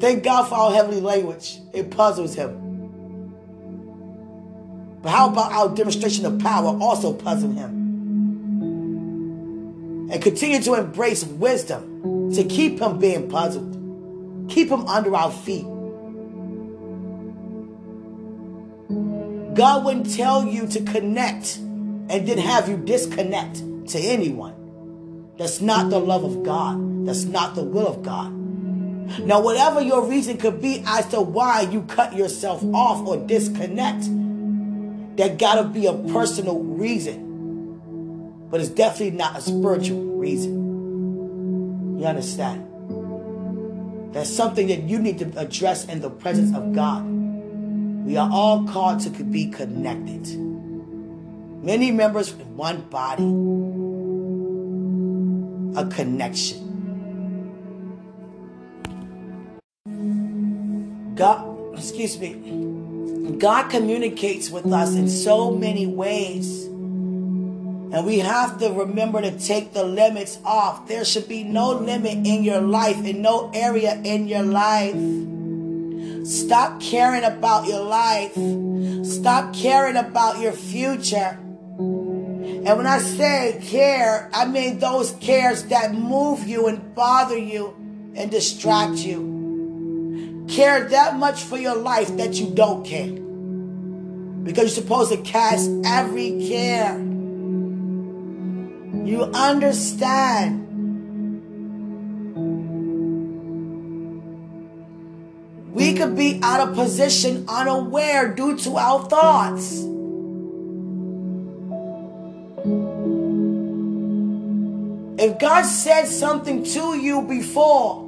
Thank 0.00 0.22
God 0.22 0.48
for 0.48 0.54
our 0.54 0.72
heavenly 0.72 1.00
language. 1.00 1.58
It 1.72 1.90
puzzles 1.90 2.34
him. 2.34 2.66
But 5.02 5.10
how 5.10 5.28
about 5.30 5.52
our 5.52 5.74
demonstration 5.74 6.26
of 6.26 6.38
power 6.38 6.76
also 6.80 7.12
puzzle 7.12 7.52
him? 7.52 7.76
And 10.10 10.22
continue 10.22 10.60
to 10.62 10.74
embrace 10.74 11.24
wisdom 11.24 12.32
to 12.34 12.44
keep 12.44 12.80
him 12.80 12.98
being 12.98 13.28
puzzled. 13.28 13.74
Keep 14.48 14.70
him 14.70 14.86
under 14.86 15.14
our 15.14 15.30
feet. 15.30 15.66
God 19.54 19.84
wouldn't 19.84 20.14
tell 20.14 20.44
you 20.44 20.66
to 20.68 20.80
connect 20.82 21.56
and 21.56 22.26
then 22.26 22.38
have 22.38 22.68
you 22.68 22.76
disconnect 22.76 23.56
to 23.88 23.98
anyone. 23.98 25.34
That's 25.36 25.60
not 25.60 25.90
the 25.90 25.98
love 25.98 26.24
of 26.24 26.44
God. 26.44 27.06
That's 27.06 27.24
not 27.24 27.54
the 27.54 27.64
will 27.64 27.88
of 27.88 28.02
God. 28.02 28.32
Now, 29.20 29.40
whatever 29.40 29.80
your 29.80 30.06
reason 30.06 30.36
could 30.36 30.60
be 30.60 30.82
as 30.86 31.06
to 31.08 31.20
why 31.20 31.62
you 31.62 31.82
cut 31.82 32.14
yourself 32.14 32.62
off 32.74 33.06
or 33.06 33.16
disconnect, 33.16 34.04
there 35.16 35.34
gotta 35.34 35.64
be 35.64 35.86
a 35.86 35.94
personal 35.94 36.60
reason. 36.60 38.48
But 38.50 38.60
it's 38.60 38.70
definitely 38.70 39.16
not 39.16 39.36
a 39.38 39.40
spiritual 39.40 40.16
reason. 40.16 41.98
You 41.98 42.06
understand? 42.06 42.64
That's 44.14 44.30
something 44.30 44.68
that 44.68 44.82
you 44.82 44.98
need 44.98 45.18
to 45.18 45.32
address 45.36 45.86
in 45.86 46.00
the 46.00 46.10
presence 46.10 46.56
of 46.56 46.72
God. 46.74 47.04
We 47.04 48.16
are 48.16 48.30
all 48.30 48.66
called 48.66 49.00
to 49.00 49.10
be 49.10 49.50
connected. 49.50 50.26
Many 51.62 51.90
members 51.90 52.32
in 52.32 52.56
one 52.56 52.82
body 52.82 53.24
a 55.78 55.86
connection. 55.88 56.67
God, 61.18 61.76
excuse 61.76 62.16
me, 62.16 63.36
God 63.38 63.70
communicates 63.70 64.50
with 64.50 64.72
us 64.72 64.94
in 64.94 65.08
so 65.08 65.50
many 65.50 65.84
ways. 65.84 66.66
And 66.66 68.06
we 68.06 68.20
have 68.20 68.60
to 68.60 68.70
remember 68.70 69.20
to 69.22 69.36
take 69.36 69.72
the 69.72 69.82
limits 69.82 70.38
off. 70.44 70.86
There 70.86 71.04
should 71.04 71.26
be 71.26 71.42
no 71.42 71.72
limit 71.72 72.24
in 72.24 72.44
your 72.44 72.60
life, 72.60 73.04
in 73.04 73.20
no 73.20 73.50
area 73.52 74.00
in 74.04 74.28
your 74.28 74.44
life. 74.44 74.94
Stop 76.24 76.80
caring 76.80 77.24
about 77.24 77.66
your 77.66 77.82
life. 77.82 78.34
Stop 79.04 79.52
caring 79.54 79.96
about 79.96 80.38
your 80.40 80.52
future. 80.52 81.36
And 81.78 82.76
when 82.76 82.86
I 82.86 82.98
say 82.98 83.60
care, 83.64 84.30
I 84.32 84.44
mean 84.44 84.78
those 84.78 85.12
cares 85.14 85.64
that 85.64 85.92
move 85.92 86.46
you 86.46 86.68
and 86.68 86.94
bother 86.94 87.36
you 87.36 87.74
and 88.14 88.30
distract 88.30 88.98
you. 88.98 89.37
Care 90.48 90.88
that 90.88 91.16
much 91.16 91.42
for 91.42 91.58
your 91.58 91.76
life 91.76 92.16
that 92.16 92.34
you 92.34 92.50
don't 92.50 92.84
care. 92.84 93.12
Because 94.42 94.64
you're 94.76 94.82
supposed 94.82 95.12
to 95.12 95.18
cast 95.18 95.70
every 95.84 96.48
care. 96.48 96.98
You 99.04 99.24
understand. 99.34 100.64
We 105.74 105.94
could 105.94 106.16
be 106.16 106.40
out 106.42 106.66
of 106.66 106.74
position 106.74 107.44
unaware 107.48 108.34
due 108.34 108.56
to 108.58 108.76
our 108.76 109.04
thoughts. 109.04 109.84
If 115.20 115.38
God 115.38 115.62
said 115.64 116.06
something 116.06 116.64
to 116.64 116.96
you 116.96 117.22
before, 117.22 118.07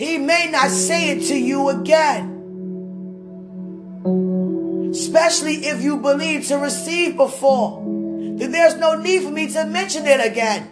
He 0.00 0.16
may 0.16 0.48
not 0.50 0.70
say 0.70 1.10
it 1.10 1.26
to 1.26 1.36
you 1.38 1.68
again. 1.68 2.38
Especially 4.92 5.56
if 5.56 5.82
you 5.82 5.98
believe 5.98 6.46
to 6.46 6.56
receive 6.56 7.18
before, 7.18 7.82
then 8.38 8.50
there's 8.50 8.76
no 8.76 8.94
need 8.94 9.24
for 9.24 9.30
me 9.30 9.52
to 9.52 9.66
mention 9.66 10.06
it 10.06 10.26
again. 10.26 10.70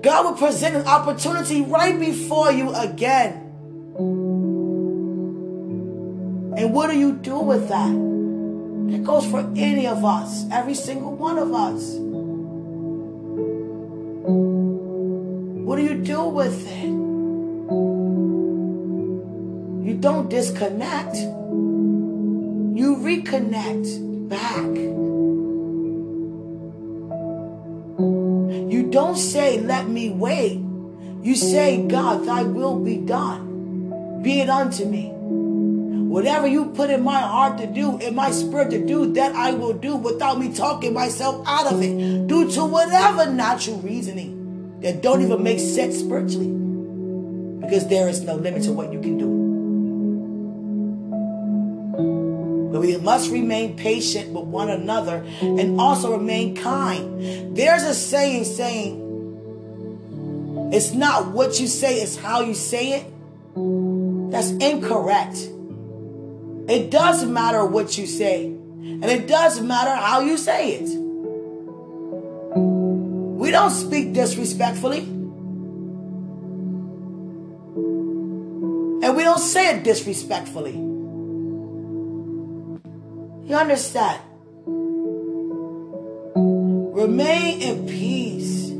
God 0.00 0.26
will 0.26 0.34
present 0.34 0.76
an 0.76 0.86
opportunity 0.86 1.62
right 1.62 1.98
before 1.98 2.52
you 2.52 2.72
again. 2.72 3.32
And 6.56 6.72
what 6.72 6.88
do 6.88 6.96
you 6.96 7.14
do 7.14 7.40
with 7.40 7.68
that? 7.68 7.90
That 8.92 9.02
goes 9.02 9.26
for 9.26 9.40
any 9.56 9.88
of 9.88 10.04
us, 10.04 10.44
every 10.52 10.74
single 10.74 11.16
one 11.16 11.38
of 11.38 11.52
us. 11.52 12.11
With 16.32 16.66
it? 16.66 16.84
You 19.86 19.94
don't 20.00 20.28
disconnect. 20.28 21.16
You 21.16 22.96
reconnect 22.96 24.28
back. 24.28 24.76
You 28.72 28.88
don't 28.90 29.16
say, 29.16 29.60
let 29.60 29.88
me 29.88 30.10
wait. 30.10 30.60
You 31.22 31.36
say, 31.36 31.86
God, 31.86 32.26
thy 32.26 32.42
will 32.42 32.78
be 32.78 32.96
done. 32.96 34.22
Be 34.22 34.40
it 34.40 34.48
unto 34.48 34.84
me. 34.86 35.10
Whatever 35.12 36.46
you 36.46 36.66
put 36.66 36.90
in 36.90 37.02
my 37.02 37.20
heart 37.20 37.58
to 37.58 37.66
do, 37.66 37.98
in 37.98 38.14
my 38.14 38.30
spirit 38.30 38.70
to 38.70 38.84
do, 38.84 39.12
that 39.14 39.34
I 39.34 39.52
will 39.52 39.72
do 39.72 39.96
without 39.96 40.38
me 40.38 40.52
talking 40.52 40.94
myself 40.94 41.44
out 41.46 41.72
of 41.72 41.82
it. 41.82 42.26
Due 42.26 42.50
to 42.52 42.64
whatever 42.64 43.30
natural 43.30 43.78
reasoning 43.78 44.41
that 44.82 45.02
don't 45.02 45.22
even 45.22 45.42
make 45.42 45.58
sense 45.58 45.98
spiritually. 45.98 46.48
Because 47.60 47.86
there 47.88 48.08
is 48.08 48.20
no 48.22 48.34
limit 48.34 48.64
to 48.64 48.72
what 48.72 48.92
you 48.92 49.00
can 49.00 49.18
do. 49.18 49.42
But 52.72 52.80
we 52.80 52.96
must 52.96 53.30
remain 53.30 53.76
patient 53.76 54.32
with 54.32 54.44
one 54.44 54.70
another 54.70 55.24
and 55.40 55.80
also 55.80 56.12
remain 56.12 56.56
kind. 56.56 57.56
There's 57.56 57.82
a 57.82 57.94
saying 57.94 58.44
saying, 58.44 59.00
it's 60.72 60.92
not 60.92 61.28
what 61.32 61.60
you 61.60 61.66
say, 61.66 62.00
it's 62.00 62.16
how 62.16 62.40
you 62.40 62.54
say 62.54 62.92
it. 62.94 63.06
That's 64.32 64.50
incorrect. 64.50 65.36
It 66.68 66.90
does 66.90 67.24
matter 67.24 67.64
what 67.66 67.98
you 67.98 68.06
say, 68.06 68.46
and 68.46 69.04
it 69.04 69.26
does 69.26 69.60
matter 69.60 69.94
how 69.94 70.20
you 70.20 70.38
say 70.38 70.76
it. 70.76 70.88
Don't 73.52 73.70
speak 73.70 74.14
disrespectfully. 74.14 75.00
And 79.04 79.16
we 79.16 79.24
don't 79.24 79.38
say 79.38 79.76
it 79.76 79.84
disrespectfully. 79.84 80.72
You 83.46 83.54
understand? 83.54 84.22
Remain 86.34 87.60
in 87.60 87.86
peace. 87.86 88.70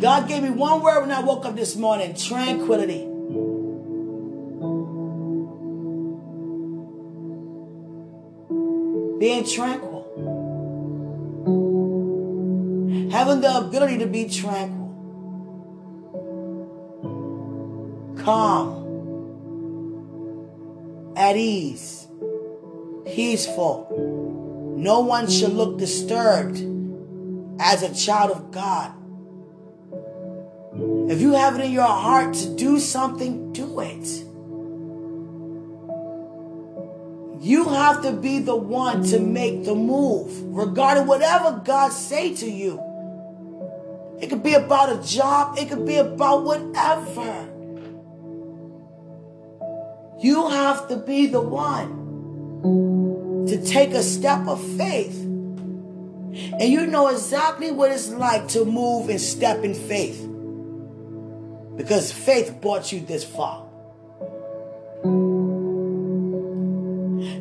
God 0.00 0.28
gave 0.28 0.44
me 0.44 0.50
one 0.50 0.80
word 0.82 1.00
when 1.00 1.10
I 1.10 1.20
woke 1.20 1.44
up 1.44 1.56
this 1.56 1.74
morning 1.74 2.14
tranquility. 2.14 3.00
Being 9.18 9.44
tranquil. 9.44 9.95
Having 13.16 13.40
the 13.40 13.56
ability 13.56 13.96
to 14.00 14.06
be 14.06 14.28
tranquil. 14.28 14.92
Calm. 18.22 18.84
At 21.16 21.34
ease. 21.38 22.08
Peaceful. 23.06 24.74
No 24.76 25.00
one 25.00 25.30
should 25.30 25.54
look 25.54 25.78
disturbed 25.78 26.58
as 27.58 27.82
a 27.82 27.94
child 27.94 28.32
of 28.32 28.50
God. 28.50 28.92
If 31.10 31.22
you 31.22 31.32
have 31.32 31.58
it 31.58 31.64
in 31.64 31.72
your 31.72 31.84
heart 31.84 32.34
to 32.34 32.54
do 32.54 32.78
something, 32.78 33.50
do 33.54 33.80
it. 33.80 34.06
You 37.42 37.64
have 37.64 38.02
to 38.02 38.12
be 38.12 38.40
the 38.40 38.56
one 38.56 39.04
to 39.04 39.18
make 39.18 39.64
the 39.64 39.74
move 39.74 40.42
regarding 40.54 41.06
whatever 41.06 41.62
God 41.64 41.94
say 41.94 42.34
to 42.34 42.50
you. 42.50 42.85
It 44.26 44.30
could 44.30 44.42
be 44.42 44.54
about 44.54 44.90
a 44.90 45.00
job, 45.06 45.56
it 45.56 45.68
could 45.68 45.86
be 45.86 45.98
about 45.98 46.42
whatever. 46.42 47.48
You 50.18 50.48
have 50.48 50.88
to 50.88 50.96
be 50.96 51.26
the 51.26 51.40
one 51.40 53.46
to 53.46 53.64
take 53.64 53.92
a 53.92 54.02
step 54.02 54.48
of 54.48 54.60
faith. 54.76 55.22
And 55.22 56.64
you 56.64 56.88
know 56.88 57.06
exactly 57.06 57.70
what 57.70 57.92
it's 57.92 58.08
like 58.08 58.48
to 58.48 58.64
move 58.64 59.10
and 59.10 59.20
step 59.20 59.62
in 59.62 59.74
faith. 59.74 60.20
Because 61.76 62.10
faith 62.10 62.60
brought 62.60 62.90
you 62.90 62.98
this 62.98 63.22
far. 63.22 63.64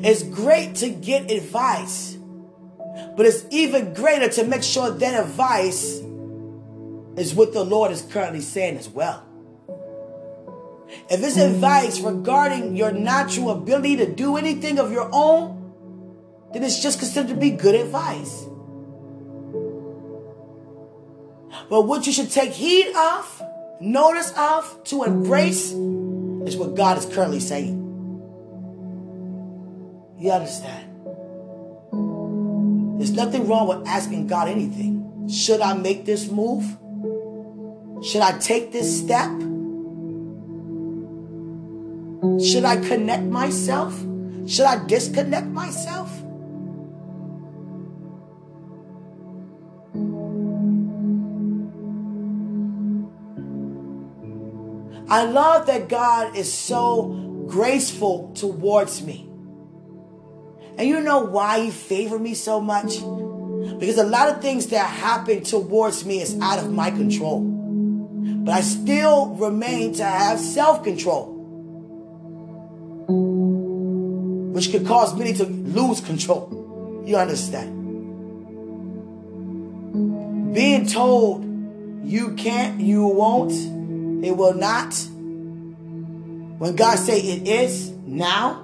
It's 0.04 0.22
great 0.22 0.76
to 0.76 0.90
get 0.90 1.32
advice, 1.32 2.16
but 3.18 3.26
it's 3.26 3.44
even 3.50 3.96
greater 3.96 4.30
to 4.30 4.44
make 4.44 4.62
sure 4.62 4.92
that 4.92 5.26
advice 5.26 6.05
is 7.18 7.34
what 7.34 7.54
the 7.54 7.64
Lord 7.64 7.92
is 7.92 8.02
currently 8.02 8.42
saying 8.42 8.78
as 8.78 8.90
well. 8.90 9.26
If 11.10 11.24
it's 11.24 11.38
advice 11.38 12.00
regarding 12.00 12.76
your 12.76 12.92
natural 12.92 13.52
ability 13.52 13.98
to 13.98 14.12
do 14.12 14.38
anything 14.38 14.80
of 14.80 14.92
your 14.92 15.10
own, 15.12 15.74
then 16.54 16.64
it's 16.64 16.82
just 16.82 17.00
considered 17.00 17.30
to 17.30 17.36
be 17.36 17.52
good 17.52 17.76
advice. 17.76 18.46
But 21.70 21.84
what 21.84 22.06
you 22.06 22.14
should 22.14 22.32
take 22.32 22.52
heed 22.52 22.88
of, 22.96 23.44
notice 23.82 24.32
of, 24.38 24.84
to 24.86 25.04
embrace 25.04 25.72
is 25.72 26.58
what 26.58 26.76
God 26.76 26.98
is 26.98 27.06
currently 27.06 27.40
saying. 27.40 27.82
You 30.20 30.32
understand? 30.32 30.92
There's 33.00 33.12
nothing 33.12 33.48
wrong 33.48 33.68
with 33.68 33.88
asking 33.88 34.28
God 34.28 34.48
anything. 34.48 35.28
Should 35.30 35.62
I 35.62 35.74
make 35.74 36.06
this 36.06 36.30
move? 36.30 36.78
Should 38.06 38.22
I 38.22 38.38
take 38.38 38.72
this 38.72 39.00
step? 39.00 39.32
Should 42.40 42.64
I 42.64 42.78
connect 42.88 43.24
myself? 43.24 44.00
Should 44.46 44.68
I 44.68 44.86
disconnect 44.86 45.48
myself? 45.48 46.12
I 55.10 55.24
love 55.24 55.66
that 55.66 55.90
God 55.90 56.36
is 56.36 56.54
so 56.54 57.46
graceful 57.48 58.34
towards 58.36 59.02
me. 59.02 59.28
And 60.78 60.88
you 60.88 61.00
know 61.00 61.22
why 61.22 61.62
he 61.62 61.72
favored 61.72 62.22
me 62.22 62.36
so 62.36 62.62
much? 62.62 63.00
Because 63.80 63.98
a 63.98 64.06
lot 64.06 64.30
of 64.30 64.44
things 64.44 64.68
that 64.68 64.86
happen 64.86 65.44
towards 65.44 66.06
me 66.06 66.22
is 66.22 66.40
out 66.40 66.60
of 66.60 66.72
my 66.72 66.92
control. 66.92 67.55
But 68.46 68.54
I 68.54 68.62
still 68.62 69.30
remain 69.30 69.94
to 69.96 70.04
have 70.06 70.40
self-control. 70.40 71.32
Which 74.54 74.70
could 74.72 74.86
cause 74.86 75.18
many 75.18 75.34
to 75.34 75.46
lose 75.46 76.00
control. 76.00 77.04
You 77.08 77.18
understand? 77.18 77.74
Being 80.54 80.86
told 80.86 81.44
you 82.04 82.36
can't, 82.36 82.80
you 82.80 83.08
won't, 83.08 83.52
it 84.24 84.38
will 84.38 84.54
not. 84.54 84.94
When 86.60 86.76
God 86.76 87.00
say 87.00 87.20
it 87.20 87.48
is 87.48 87.90
now, 88.06 88.62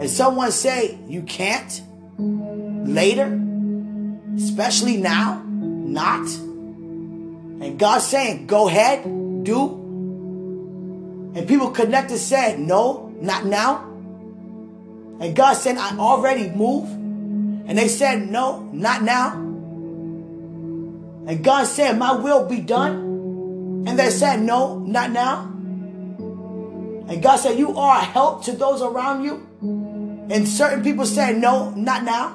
and 0.00 0.10
someone 0.10 0.50
say 0.50 0.98
you 1.06 1.22
can't 1.22 1.80
later, 2.18 3.40
especially 4.36 4.96
now, 4.96 5.44
not. 5.46 6.28
And 7.60 7.78
God 7.78 7.98
saying, 7.98 8.46
go 8.46 8.68
ahead, 8.68 9.04
do. 9.44 9.76
And 11.34 11.46
people 11.46 11.70
connected 11.70 12.18
said, 12.18 12.58
no, 12.58 13.12
not 13.20 13.44
now. 13.46 13.84
And 15.20 15.34
God 15.34 15.54
said, 15.54 15.76
I 15.76 15.96
already 15.98 16.48
moved. 16.50 16.90
And 16.92 17.76
they 17.76 17.88
said, 17.88 18.30
no, 18.30 18.62
not 18.72 19.02
now. 19.02 19.32
And 21.26 21.44
God 21.44 21.64
said, 21.66 21.98
my 21.98 22.12
will 22.12 22.46
be 22.48 22.60
done. 22.60 23.08
And 23.88 23.98
they 23.98 24.10
said, 24.10 24.42
No, 24.42 24.78
not 24.80 25.12
now. 25.12 25.44
And 27.08 27.22
God 27.22 27.36
said, 27.36 27.58
You 27.58 27.74
are 27.78 27.98
a 27.98 28.04
help 28.04 28.44
to 28.44 28.52
those 28.52 28.82
around 28.82 29.24
you. 29.24 29.46
And 30.30 30.46
certain 30.46 30.82
people 30.82 31.06
said, 31.06 31.38
No, 31.38 31.70
not 31.70 32.04
now. 32.04 32.34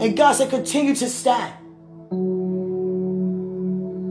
And 0.00 0.16
God 0.16 0.32
said, 0.32 0.48
Continue 0.48 0.94
to 0.94 1.10
stand. 1.10 1.52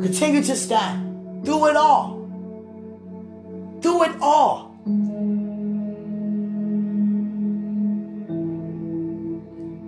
Continue 0.01 0.43
to 0.43 0.55
stand. 0.55 1.45
Do 1.45 1.67
it 1.67 1.75
all. 1.75 2.17
Do 3.81 4.03
it 4.03 4.11
all. 4.21 4.71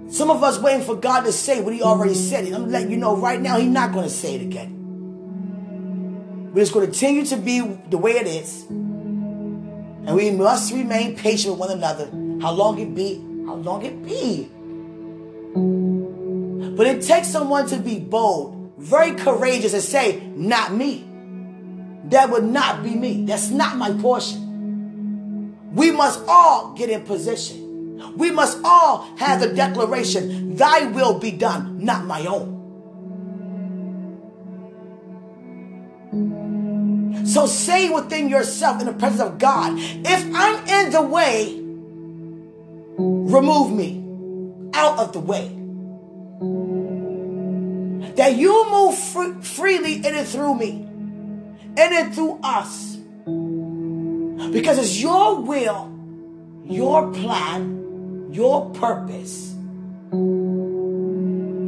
Some 0.09 0.29
of 0.29 0.43
us 0.43 0.59
waiting 0.59 0.85
for 0.85 0.95
God 0.95 1.21
to 1.21 1.31
say 1.31 1.61
what 1.61 1.73
He 1.73 1.81
already 1.81 2.13
said. 2.13 2.45
I'm 2.53 2.69
letting 2.69 2.91
you 2.91 2.97
know 2.97 3.17
right 3.17 3.41
now 3.41 3.57
He's 3.57 3.69
not 3.69 3.91
going 3.91 4.03
to 4.03 4.11
say 4.13 4.35
it 4.35 4.41
again. 4.41 4.81
We're 6.53 6.61
just 6.61 6.73
going 6.73 6.85
to 6.85 6.91
continue 6.91 7.25
to 7.25 7.37
be 7.37 7.61
the 7.89 7.97
way 7.97 8.11
it 8.11 8.27
is. 8.27 8.65
And 8.69 10.15
we 10.15 10.29
must 10.29 10.71
remain 10.71 11.15
patient 11.15 11.53
with 11.53 11.61
one 11.61 11.71
another. 11.71 12.05
How 12.41 12.51
long 12.51 12.77
it 12.77 12.93
be, 12.93 13.15
how 13.47 13.55
long 13.55 13.83
it 13.83 14.03
be. 14.05 14.51
But 16.75 16.85
it 16.85 17.01
takes 17.01 17.29
someone 17.29 17.67
to 17.69 17.77
be 17.77 17.99
bold, 17.99 18.62
very 18.83 19.13
courageous, 19.13 19.73
and 19.73 19.81
say, 19.81 20.19
Not 20.35 20.73
me. 20.73 21.05
That 22.05 22.29
would 22.29 22.43
not 22.43 22.83
be 22.83 22.95
me. 22.95 23.25
That's 23.25 23.49
not 23.49 23.77
my 23.77 23.93
portion. 23.93 25.73
We 25.73 25.91
must 25.91 26.21
all 26.27 26.73
get 26.73 26.89
in 26.89 27.03
position. 27.03 28.17
We 28.17 28.29
must 28.31 28.59
all 28.63 29.03
have 29.17 29.39
the 29.39 29.53
declaration, 29.53 30.55
Thy 30.55 30.85
will 30.87 31.17
be 31.19 31.31
done, 31.31 31.83
not 31.83 32.05
my 32.05 32.25
own. 32.25 32.59
So 37.25 37.47
say 37.47 37.89
within 37.89 38.29
yourself 38.29 38.81
in 38.81 38.87
the 38.87 38.93
presence 38.93 39.21
of 39.21 39.39
God, 39.39 39.73
if 39.77 40.35
I'm 40.35 40.67
in 40.67 40.91
the 40.91 41.01
way, 41.01 41.59
remove 42.97 43.71
me 43.71 44.03
out 44.73 44.99
of 44.99 45.13
the 45.13 45.19
way. 45.19 45.62
That 48.15 48.35
you 48.35 48.69
move 48.69 48.97
free, 48.97 49.33
freely 49.41 49.95
in 49.95 50.15
and 50.15 50.27
through 50.27 50.55
me, 50.55 50.71
in 50.71 51.77
and 51.77 52.13
through 52.13 52.39
us. 52.43 52.95
Because 54.51 54.77
it's 54.77 55.01
your 55.01 55.41
will, 55.41 55.91
your 56.65 57.11
plan, 57.11 58.29
your 58.31 58.69
purpose 58.71 59.55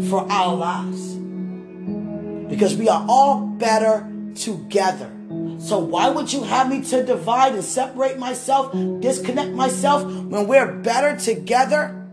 for 0.09 0.31
our 0.31 0.55
lives. 0.55 1.15
Because 2.47 2.75
we 2.75 2.87
are 2.89 3.03
all 3.09 3.47
better 3.47 4.07
together. 4.35 5.11
So 5.57 5.79
why 5.79 6.09
would 6.09 6.31
you 6.31 6.43
have 6.43 6.69
me 6.69 6.81
to 6.83 7.03
divide 7.03 7.55
and 7.55 7.63
separate 7.63 8.19
myself, 8.19 8.71
disconnect 9.01 9.51
myself 9.51 10.03
when 10.03 10.47
we're 10.47 10.71
better 10.71 11.17
together? 11.17 12.04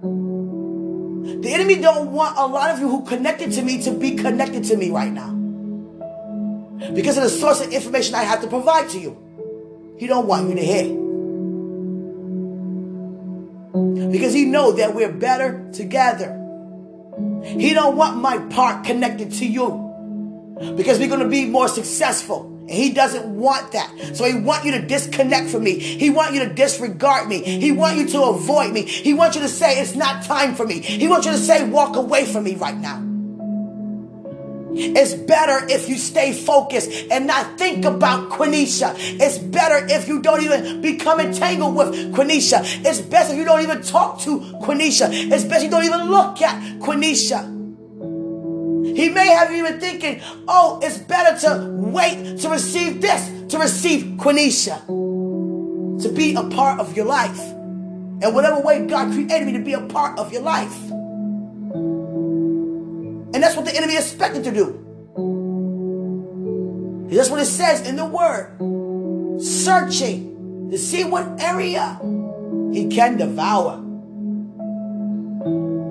The 1.22 1.54
enemy 1.54 1.76
don't 1.76 2.10
want 2.10 2.36
a 2.36 2.46
lot 2.46 2.70
of 2.70 2.80
you 2.80 2.88
who 2.88 3.04
connected 3.04 3.52
to 3.52 3.62
me 3.62 3.80
to 3.82 3.92
be 3.92 4.16
connected 4.16 4.64
to 4.64 4.76
me 4.76 4.90
right 4.90 5.12
now. 5.12 5.30
Because 6.94 7.16
of 7.16 7.22
the 7.22 7.30
source 7.30 7.60
of 7.60 7.72
information 7.72 8.14
I 8.16 8.24
have 8.24 8.40
to 8.42 8.48
provide 8.48 8.88
to 8.90 8.98
you. 8.98 9.16
He 9.98 10.08
don't 10.08 10.26
want 10.26 10.48
you 10.48 10.56
to 10.56 10.64
hear. 10.64 10.98
Because 14.10 14.32
he 14.34 14.46
know 14.46 14.72
that 14.72 14.94
we're 14.94 15.12
better 15.12 15.70
together. 15.72 16.38
He 17.44 17.72
don't 17.72 17.96
want 17.96 18.20
my 18.20 18.38
part 18.38 18.84
connected 18.84 19.30
to 19.32 19.46
you. 19.46 19.90
Because 20.76 20.98
we're 20.98 21.08
going 21.08 21.20
to 21.20 21.28
be 21.28 21.46
more 21.46 21.68
successful. 21.68 22.51
He 22.72 22.92
doesn't 22.92 23.26
want 23.26 23.72
that. 23.72 24.16
So 24.16 24.24
he 24.24 24.34
want 24.34 24.64
you 24.64 24.72
to 24.72 24.82
disconnect 24.82 25.50
from 25.50 25.64
me. 25.64 25.78
He 25.78 26.08
want 26.10 26.34
you 26.34 26.40
to 26.40 26.54
disregard 26.54 27.28
me. 27.28 27.42
He 27.42 27.70
want 27.70 27.98
you 27.98 28.08
to 28.08 28.22
avoid 28.22 28.72
me. 28.72 28.82
He 28.82 29.12
wants 29.12 29.36
you 29.36 29.42
to 29.42 29.48
say 29.48 29.80
it's 29.80 29.94
not 29.94 30.24
time 30.24 30.54
for 30.54 30.66
me. 30.66 30.80
He 30.80 31.06
wants 31.06 31.26
you 31.26 31.32
to 31.32 31.38
say 31.38 31.68
walk 31.68 31.96
away 31.96 32.24
from 32.24 32.44
me 32.44 32.54
right 32.54 32.76
now. 32.76 33.02
It's 34.74 35.12
better 35.12 35.66
if 35.68 35.90
you 35.90 35.98
stay 35.98 36.32
focused 36.32 36.90
and 37.10 37.26
not 37.26 37.58
think 37.58 37.84
about 37.84 38.30
Quenisha. 38.30 38.94
It's 38.96 39.36
better 39.36 39.86
if 39.90 40.08
you 40.08 40.22
don't 40.22 40.42
even 40.42 40.80
become 40.80 41.20
entangled 41.20 41.76
with 41.76 42.14
Quenisha. 42.14 42.62
It's 42.86 43.02
best 43.02 43.32
if 43.32 43.36
you 43.36 43.44
don't 43.44 43.60
even 43.60 43.82
talk 43.82 44.20
to 44.20 44.40
Quenisha. 44.62 45.10
It's 45.12 45.44
best 45.44 45.62
you 45.62 45.70
don't 45.70 45.84
even 45.84 46.10
look 46.10 46.40
at 46.40 46.78
Quenisha. 46.78 47.61
He 48.94 49.08
may 49.08 49.28
have 49.28 49.50
even 49.52 49.80
thinking, 49.80 50.20
oh, 50.48 50.80
it's 50.82 50.98
better 50.98 51.38
to 51.48 51.68
wait 51.70 52.38
to 52.40 52.48
receive 52.48 53.00
this, 53.00 53.50
to 53.50 53.58
receive 53.58 54.18
Quenisha, 54.18 54.86
to 56.02 56.08
be 56.12 56.34
a 56.34 56.42
part 56.44 56.80
of 56.80 56.96
your 56.96 57.06
life. 57.06 57.40
And 57.40 58.34
whatever 58.34 58.60
way 58.60 58.86
God 58.86 59.12
created 59.12 59.46
me 59.46 59.52
to 59.54 59.60
be 59.60 59.72
a 59.72 59.80
part 59.80 60.18
of 60.18 60.32
your 60.32 60.42
life. 60.42 60.90
And 63.34 63.42
that's 63.42 63.56
what 63.56 63.64
the 63.64 63.74
enemy 63.74 63.96
expected 63.96 64.44
to 64.44 64.52
do. 64.52 64.78
That's 67.10 67.30
what 67.30 67.40
it 67.40 67.46
says 67.46 67.86
in 67.86 67.96
the 67.96 68.04
word. 68.06 68.58
Searching 69.42 70.70
to 70.70 70.78
see 70.78 71.04
what 71.04 71.40
area 71.40 71.98
he 72.72 72.88
can 72.88 73.16
devour. 73.16 73.91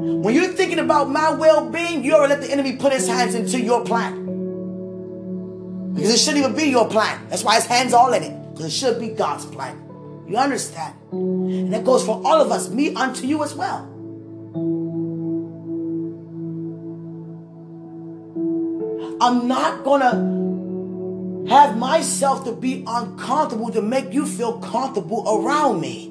When 0.02 0.34
you're 0.34 0.54
thinking 0.54 0.80
about 0.80 1.12
my 1.12 1.30
well-being, 1.30 2.04
you 2.04 2.16
already 2.16 2.34
let 2.34 2.42
the 2.42 2.52
enemy 2.52 2.76
put 2.76 2.92
his 2.92 3.08
hands 3.08 3.36
into 3.36 3.62
your 3.62 3.86
plan. 3.86 4.26
Because 5.94 6.10
it 6.10 6.18
shouldn't 6.18 6.44
even 6.44 6.56
be 6.56 6.64
your 6.64 6.90
plan. 6.90 7.28
That's 7.30 7.44
why 7.44 7.56
his 7.56 7.68
hands 7.68 7.94
all 7.94 8.12
in 8.14 8.24
it. 8.24 8.52
Because 8.52 8.66
it 8.66 8.72
should 8.72 9.00
be 9.00 9.10
God's 9.10 9.46
plan. 9.46 9.80
You 10.28 10.38
understand? 10.38 10.96
And 11.12 11.72
that 11.72 11.84
goes 11.84 12.04
for 12.04 12.20
all 12.26 12.42
of 12.42 12.52
us, 12.52 12.70
me 12.70 12.96
unto 12.96 13.28
you 13.28 13.44
as 13.44 13.54
well. 13.54 13.88
I'm 19.22 19.48
not 19.48 19.84
gonna 19.84 21.48
have 21.48 21.78
myself 21.78 22.44
to 22.46 22.54
be 22.54 22.84
uncomfortable 22.88 23.70
to 23.72 23.84
make 23.84 24.14
you 24.14 24.26
feel 24.26 24.58
comfortable 24.60 25.24
around 25.28 25.80
me. 25.80 26.11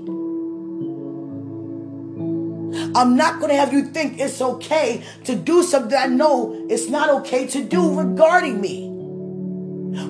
I'm 3.01 3.16
not 3.16 3.38
going 3.38 3.48
to 3.48 3.57
have 3.57 3.72
you 3.72 3.84
think 3.86 4.20
it's 4.20 4.42
okay 4.42 5.03
to 5.24 5.34
do 5.34 5.62
something 5.62 5.96
I 5.96 6.05
know 6.05 6.66
it's 6.68 6.90
not 6.90 7.09
okay 7.20 7.46
to 7.46 7.64
do 7.64 7.98
regarding 7.98 8.61
me. 8.61 8.88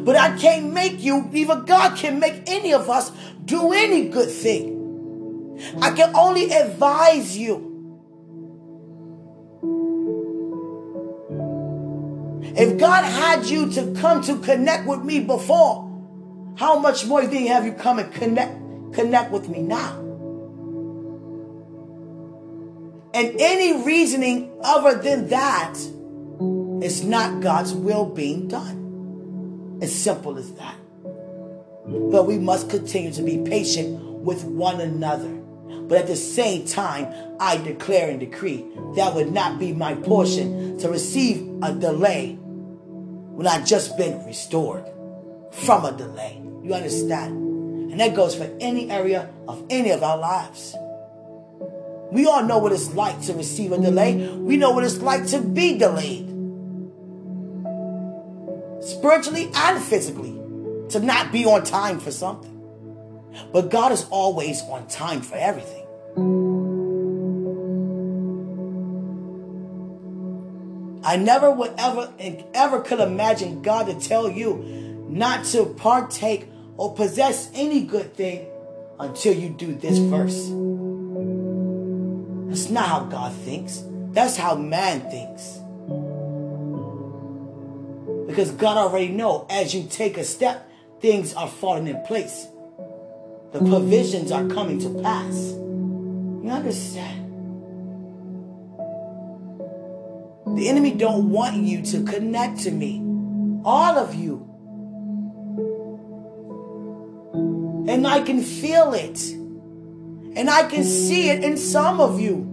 But 0.02 0.16
I 0.16 0.36
can't 0.36 0.72
make 0.74 1.00
you, 1.00 1.30
even 1.32 1.66
God 1.66 1.96
can 1.96 2.18
make 2.18 2.42
any 2.48 2.74
of 2.74 2.90
us 2.90 3.12
do 3.44 3.72
any 3.72 4.08
good 4.08 4.28
thing. 4.28 5.60
I 5.80 5.92
can 5.92 6.16
only 6.16 6.50
advise 6.50 7.38
you. 7.38 7.68
If 12.56 12.76
God 12.76 13.04
had 13.04 13.46
you 13.46 13.70
to 13.70 13.94
come 14.00 14.20
to 14.24 14.36
connect 14.40 14.88
with 14.88 15.04
me 15.04 15.20
before, 15.20 15.86
how 16.56 16.80
much 16.80 17.06
more 17.06 17.24
do 17.24 17.38
you 17.38 17.46
have 17.50 17.64
you 17.64 17.72
come 17.72 18.00
and 18.00 18.12
connect 18.12 18.52
connect 18.94 19.30
with 19.30 19.48
me 19.48 19.62
now? 19.62 19.99
And 23.12 23.40
any 23.40 23.84
reasoning 23.84 24.52
other 24.62 25.00
than 25.00 25.28
that 25.28 25.76
is 26.84 27.04
not 27.04 27.42
God's 27.42 27.74
will 27.74 28.06
being 28.06 28.48
done. 28.48 29.78
As 29.82 29.94
simple 29.94 30.38
as 30.38 30.52
that. 30.54 30.76
But 31.86 32.26
we 32.26 32.38
must 32.38 32.70
continue 32.70 33.12
to 33.12 33.22
be 33.22 33.38
patient 33.38 34.00
with 34.20 34.44
one 34.44 34.80
another. 34.80 35.28
But 35.28 35.98
at 35.98 36.06
the 36.06 36.16
same 36.16 36.66
time, 36.66 37.12
I 37.40 37.56
declare 37.56 38.10
and 38.10 38.20
decree 38.20 38.64
that 38.94 39.14
would 39.14 39.32
not 39.32 39.58
be 39.58 39.72
my 39.72 39.94
portion 39.94 40.78
to 40.78 40.88
receive 40.88 41.62
a 41.62 41.72
delay 41.72 42.34
when 42.34 43.46
I've 43.46 43.66
just 43.66 43.96
been 43.96 44.24
restored 44.24 44.84
from 45.50 45.84
a 45.84 45.92
delay. 45.92 46.40
You 46.62 46.74
understand? 46.74 47.90
And 47.90 47.98
that 47.98 48.14
goes 48.14 48.36
for 48.36 48.48
any 48.60 48.90
area 48.90 49.28
of 49.48 49.66
any 49.68 49.90
of 49.90 50.04
our 50.04 50.18
lives. 50.18 50.76
We 52.12 52.26
all 52.26 52.42
know 52.42 52.58
what 52.58 52.72
it's 52.72 52.92
like 52.94 53.20
to 53.22 53.34
receive 53.34 53.72
a 53.72 53.78
delay. 53.78 54.28
We 54.28 54.56
know 54.56 54.72
what 54.72 54.84
it's 54.84 55.00
like 55.00 55.26
to 55.28 55.40
be 55.40 55.78
delayed. 55.78 56.26
Spiritually 58.82 59.50
and 59.54 59.82
physically. 59.82 60.36
To 60.90 61.00
not 61.00 61.30
be 61.30 61.44
on 61.44 61.62
time 61.62 62.00
for 62.00 62.10
something. 62.10 62.50
But 63.52 63.70
God 63.70 63.92
is 63.92 64.06
always 64.10 64.60
on 64.62 64.88
time 64.88 65.22
for 65.22 65.36
everything. 65.36 65.86
I 71.02 71.16
never 71.16 71.50
would 71.50 71.72
ever 71.78 72.12
ever 72.54 72.80
could 72.80 73.00
imagine 73.00 73.62
God 73.62 73.86
to 73.86 73.98
tell 74.06 74.28
you 74.28 75.06
not 75.08 75.44
to 75.46 75.66
partake 75.66 76.48
or 76.76 76.94
possess 76.94 77.50
any 77.54 77.82
good 77.82 78.14
thing 78.14 78.46
until 78.98 79.34
you 79.34 79.48
do 79.48 79.74
this 79.74 79.98
first. 80.10 80.52
That's 82.50 82.68
not 82.68 82.88
how 82.88 83.00
God 83.04 83.32
thinks. 83.32 83.84
That's 84.10 84.36
how 84.36 84.56
man 84.56 85.08
thinks. 85.08 85.60
Because 88.26 88.50
God 88.50 88.76
already 88.76 89.06
know 89.06 89.46
as 89.48 89.72
you 89.72 89.86
take 89.88 90.18
a 90.18 90.24
step, 90.24 90.68
things 91.00 91.32
are 91.34 91.46
falling 91.46 91.86
in 91.86 92.02
place. 92.02 92.48
The 93.52 93.60
provisions 93.60 94.32
are 94.32 94.48
coming 94.48 94.80
to 94.80 95.00
pass. 95.00 95.52
You 95.52 96.50
understand? 96.50 97.28
The 100.58 100.68
enemy 100.68 100.90
don't 100.94 101.30
want 101.30 101.56
you 101.58 101.82
to 101.82 102.02
connect 102.02 102.58
to 102.62 102.72
me. 102.72 102.98
All 103.64 103.96
of 103.96 104.16
you. 104.16 104.44
And 107.88 108.08
I 108.08 108.22
can 108.22 108.42
feel 108.42 108.92
it. 108.92 109.39
And 110.36 110.48
I 110.48 110.68
can 110.68 110.84
see 110.84 111.30
it 111.30 111.42
in 111.42 111.56
some 111.56 112.00
of 112.00 112.20
you. 112.20 112.46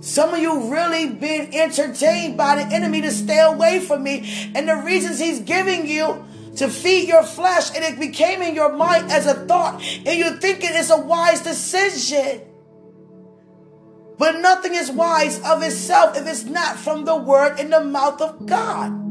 Some 0.00 0.32
of 0.32 0.40
you 0.40 0.72
really 0.72 1.10
been 1.10 1.52
entertained 1.54 2.36
by 2.36 2.56
the 2.56 2.74
enemy 2.74 3.00
to 3.02 3.10
stay 3.10 3.40
away 3.40 3.80
from 3.80 4.02
me. 4.02 4.50
And 4.54 4.68
the 4.68 4.76
reasons 4.76 5.18
he's 5.18 5.40
giving 5.40 5.86
you 5.86 6.24
to 6.56 6.68
feed 6.68 7.08
your 7.08 7.22
flesh 7.22 7.74
and 7.74 7.84
it 7.84 8.00
became 8.00 8.42
in 8.42 8.54
your 8.54 8.72
mind 8.72 9.10
as 9.10 9.26
a 9.26 9.34
thought 9.34 9.82
and 9.82 10.18
you're 10.18 10.36
thinking 10.38 10.70
it's 10.72 10.90
a 10.90 10.98
wise 10.98 11.42
decision. 11.42 12.42
But 14.18 14.40
nothing 14.40 14.74
is 14.74 14.90
wise 14.90 15.40
of 15.44 15.62
itself 15.62 16.16
if 16.16 16.26
it's 16.26 16.44
not 16.44 16.76
from 16.76 17.04
the 17.04 17.16
word 17.16 17.60
in 17.60 17.70
the 17.70 17.84
mouth 17.84 18.20
of 18.20 18.46
God. 18.46 19.07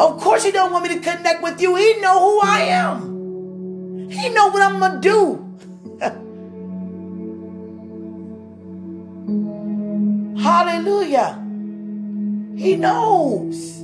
Of 0.00 0.18
course 0.18 0.42
he 0.44 0.50
don't 0.50 0.72
want 0.72 0.88
me 0.88 0.94
to 0.94 1.00
connect 1.00 1.42
with 1.42 1.60
you. 1.60 1.76
He 1.76 2.00
know 2.00 2.18
who 2.18 2.40
I 2.40 2.60
am. 2.60 4.08
He 4.08 4.30
know 4.30 4.48
what 4.48 4.62
I'm 4.62 4.80
to 4.80 4.98
do. 4.98 5.44
Hallelujah. 10.42 11.34
He 12.56 12.76
knows. 12.76 13.82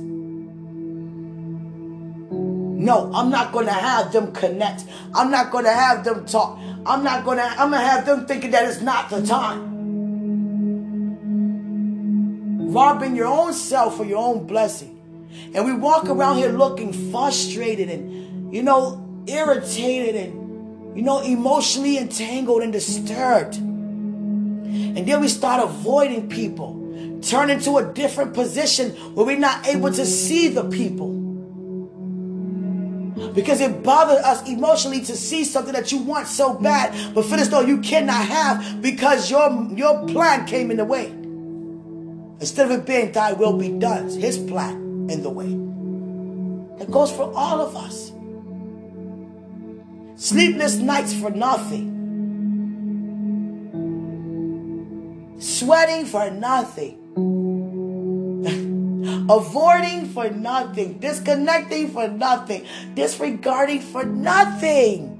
No, 2.79 3.11
I'm 3.13 3.29
not 3.29 3.53
to 3.53 3.71
have 3.71 4.11
them 4.11 4.33
connect. 4.33 4.85
I'm 5.13 5.29
not 5.29 5.51
to 5.51 5.69
have 5.69 6.03
them 6.03 6.25
talk. 6.25 6.57
I'm 6.87 7.03
not 7.03 7.25
to 7.25 7.61
I'm 7.61 7.69
to 7.69 7.77
have 7.77 8.07
them 8.07 8.25
thinking 8.25 8.49
that 8.51 8.67
it's 8.67 8.81
not 8.81 9.11
the 9.11 9.21
time. 9.21 9.75
Robbing 12.73 13.15
your 13.15 13.27
own 13.27 13.53
self 13.53 13.97
for 13.97 14.05
your 14.05 14.17
own 14.17 14.47
blessing. 14.47 14.96
And 15.53 15.65
we 15.65 15.73
walk 15.73 16.05
around 16.05 16.37
here 16.37 16.49
looking 16.49 16.93
frustrated 17.11 17.89
and 17.89 18.53
you 18.53 18.63
know 18.63 19.03
irritated 19.27 20.15
and 20.15 20.97
you 20.97 21.03
know 21.03 21.21
emotionally 21.21 21.97
entangled 21.97 22.63
and 22.63 22.73
disturbed. 22.73 23.57
And 23.57 25.07
then 25.07 25.21
we 25.21 25.27
start 25.27 25.63
avoiding 25.63 26.29
people 26.29 26.77
turn 27.21 27.49
into 27.49 27.77
a 27.77 27.93
different 27.93 28.33
position 28.33 28.91
where 29.15 29.25
we're 29.25 29.37
not 29.37 29.67
able 29.67 29.91
to 29.91 30.05
see 30.05 30.47
the 30.47 30.63
people. 30.65 31.15
Because 33.33 33.61
it 33.61 33.83
bothers 33.83 34.23
us 34.23 34.47
emotionally 34.47 35.01
to 35.01 35.15
see 35.15 35.43
something 35.43 35.73
that 35.73 35.91
you 35.91 35.99
want 35.99 36.27
so 36.27 36.53
bad, 36.53 37.15
but 37.15 37.25
for 37.25 37.37
this 37.37 37.47
though 37.47 37.61
you 37.61 37.79
cannot 37.79 38.25
have 38.25 38.81
because 38.81 39.31
your 39.31 39.67
your 39.73 40.07
plan 40.07 40.45
came 40.45 40.69
in 40.69 40.77
the 40.77 40.85
way. 40.85 41.07
Instead 42.39 42.71
of 42.71 42.79
it 42.79 42.85
being 42.85 43.11
thy 43.11 43.33
will 43.33 43.57
be 43.57 43.69
done, 43.69 44.07
his 44.09 44.37
plan 44.37 44.86
in 45.09 45.23
the 45.23 45.29
way. 45.29 45.47
That 46.79 46.91
goes 46.91 47.11
for 47.11 47.31
all 47.35 47.61
of 47.61 47.75
us. 47.75 48.11
Sleepless 50.15 50.75
nights 50.75 51.13
for 51.13 51.31
nothing. 51.31 51.95
Sweating 55.39 56.05
for 56.05 56.29
nothing 56.31 57.03
avoiding 59.29 60.05
for 60.05 60.29
nothing, 60.29 60.99
disconnecting 60.99 61.89
for 61.89 62.07
nothing, 62.07 62.65
disregarding 62.93 63.81
for 63.81 64.03
nothing. 64.03 65.13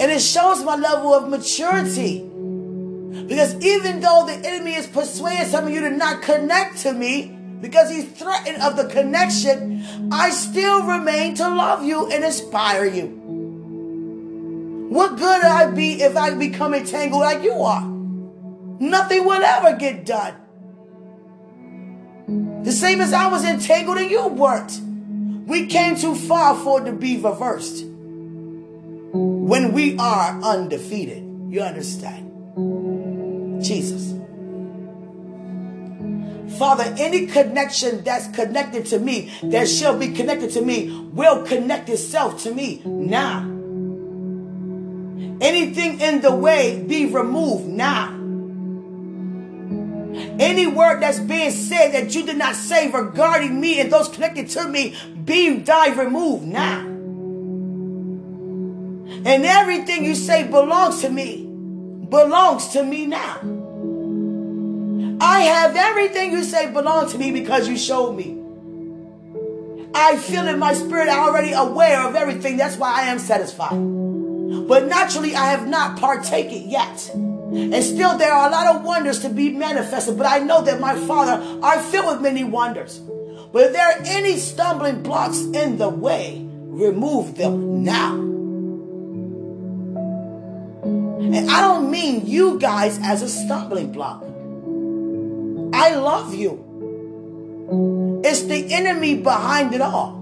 And 0.00 0.10
it 0.10 0.20
shows 0.20 0.62
my 0.62 0.76
level 0.76 1.14
of 1.14 1.28
maturity. 1.28 2.29
Because 3.30 3.54
even 3.64 4.00
though 4.00 4.26
the 4.26 4.34
enemy 4.34 4.74
is 4.74 4.86
persuading 4.88 5.46
some 5.46 5.68
of 5.68 5.72
you 5.72 5.80
to 5.82 5.90
not 5.90 6.20
connect 6.20 6.78
to 6.78 6.92
me, 6.92 7.34
because 7.60 7.88
he's 7.88 8.10
threatened 8.10 8.60
of 8.60 8.76
the 8.76 8.88
connection, 8.88 10.10
I 10.12 10.30
still 10.30 10.82
remain 10.82 11.36
to 11.36 11.48
love 11.48 11.84
you 11.84 12.10
and 12.10 12.24
inspire 12.24 12.84
you. 12.84 13.06
What 14.90 15.16
good 15.16 15.44
I 15.44 15.70
be 15.70 16.02
if 16.02 16.16
I 16.16 16.34
become 16.34 16.74
entangled 16.74 17.22
like 17.22 17.44
you 17.44 17.52
are? 17.52 17.90
nothing 18.80 19.24
will 19.24 19.42
ever 19.42 19.76
get 19.76 20.04
done. 20.04 20.34
The 22.64 22.72
same 22.72 23.00
as 23.00 23.12
I 23.12 23.28
was 23.28 23.44
entangled 23.44 23.98
and 23.98 24.10
you 24.10 24.26
weren't. 24.26 24.80
We 25.46 25.66
came 25.66 25.96
too 25.96 26.14
far 26.14 26.56
for 26.56 26.80
it 26.80 26.86
to 26.86 26.92
be 26.92 27.16
reversed. 27.16 27.84
When 27.84 29.72
we 29.72 29.96
are 29.98 30.40
undefeated. 30.42 31.26
You 31.48 31.62
understand? 31.62 32.29
Jesus. 33.62 34.14
Father, 36.58 36.94
any 36.98 37.26
connection 37.26 38.04
that's 38.04 38.28
connected 38.28 38.84
to 38.86 38.98
me, 38.98 39.32
that 39.44 39.68
shall 39.68 39.98
be 39.98 40.08
connected 40.08 40.50
to 40.50 40.60
me, 40.60 40.90
will 41.12 41.42
connect 41.46 41.88
itself 41.88 42.42
to 42.42 42.54
me 42.54 42.82
now. 42.84 43.40
Anything 45.40 46.00
in 46.00 46.20
the 46.20 46.34
way 46.34 46.84
be 46.86 47.06
removed 47.06 47.66
now. 47.66 48.16
Any 50.38 50.66
word 50.66 51.00
that's 51.00 51.18
being 51.18 51.50
said 51.50 51.92
that 51.92 52.14
you 52.14 52.26
did 52.26 52.36
not 52.36 52.56
say 52.56 52.90
regarding 52.90 53.58
me 53.58 53.80
and 53.80 53.90
those 53.90 54.08
connected 54.08 54.48
to 54.50 54.68
me, 54.68 54.96
be 55.24 55.60
thy 55.60 55.88
removed 55.88 56.44
now. 56.44 56.80
And 59.24 59.44
everything 59.44 60.04
you 60.04 60.14
say 60.14 60.46
belongs 60.46 61.00
to 61.02 61.10
me, 61.10 61.49
belongs 62.10 62.68
to 62.68 62.84
me 62.84 63.06
now. 63.06 63.40
I 65.20 65.40
have 65.42 65.76
everything 65.76 66.32
you 66.32 66.42
say 66.44 66.70
belongs 66.70 67.12
to 67.12 67.18
me 67.18 67.30
because 67.30 67.68
you 67.68 67.76
showed 67.76 68.12
me. 68.16 68.38
I 69.94 70.16
feel 70.16 70.46
in 70.48 70.58
my 70.58 70.74
spirit 70.74 71.08
already 71.08 71.52
aware 71.52 72.06
of 72.08 72.14
everything. 72.14 72.56
That's 72.56 72.76
why 72.76 73.02
I 73.02 73.02
am 73.06 73.18
satisfied. 73.18 73.76
But 74.66 74.86
naturally, 74.86 75.34
I 75.34 75.50
have 75.50 75.68
not 75.68 75.98
partaken 75.98 76.70
yet. 76.70 77.10
And 77.14 77.82
still, 77.82 78.16
there 78.16 78.32
are 78.32 78.48
a 78.48 78.52
lot 78.52 78.76
of 78.76 78.84
wonders 78.84 79.20
to 79.20 79.28
be 79.28 79.50
manifested. 79.50 80.16
But 80.16 80.26
I 80.26 80.38
know 80.38 80.62
that 80.62 80.80
my 80.80 80.94
Father 80.94 81.60
are 81.62 81.82
filled 81.82 82.06
with 82.06 82.22
many 82.22 82.44
wonders. 82.44 83.00
But 83.52 83.62
if 83.62 83.72
there 83.72 83.86
are 83.86 84.00
any 84.04 84.36
stumbling 84.36 85.02
blocks 85.02 85.40
in 85.40 85.76
the 85.78 85.88
way, 85.88 86.46
remove 86.46 87.36
them 87.36 87.82
now. 87.82 88.39
And 91.32 91.50
I 91.50 91.60
don't 91.60 91.90
mean 91.90 92.26
you 92.26 92.58
guys 92.58 92.98
as 93.02 93.22
a 93.22 93.28
stumbling 93.28 93.92
block. 93.92 94.22
I 95.72 95.94
love 95.94 96.34
you. 96.34 98.20
It's 98.24 98.42
the 98.42 98.72
enemy 98.74 99.16
behind 99.16 99.74
it 99.74 99.80
all. 99.80 100.20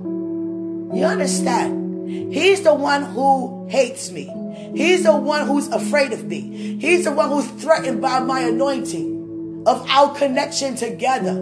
You 0.95 1.05
understand? 1.05 2.33
He's 2.33 2.63
the 2.63 2.75
one 2.75 3.03
who 3.03 3.67
hates 3.69 4.11
me. 4.11 4.31
He's 4.75 5.05
the 5.05 5.17
one 5.17 5.47
who's 5.47 5.69
afraid 5.69 6.13
of 6.13 6.25
me. 6.25 6.79
He's 6.79 7.05
the 7.05 7.13
one 7.13 7.31
who's 7.31 7.47
threatened 7.63 8.01
by 8.01 8.21
my 8.21 8.41
anointing 8.41 9.65
of 9.67 9.87
our 9.89 10.15
connection 10.15 10.77
together. 10.77 11.35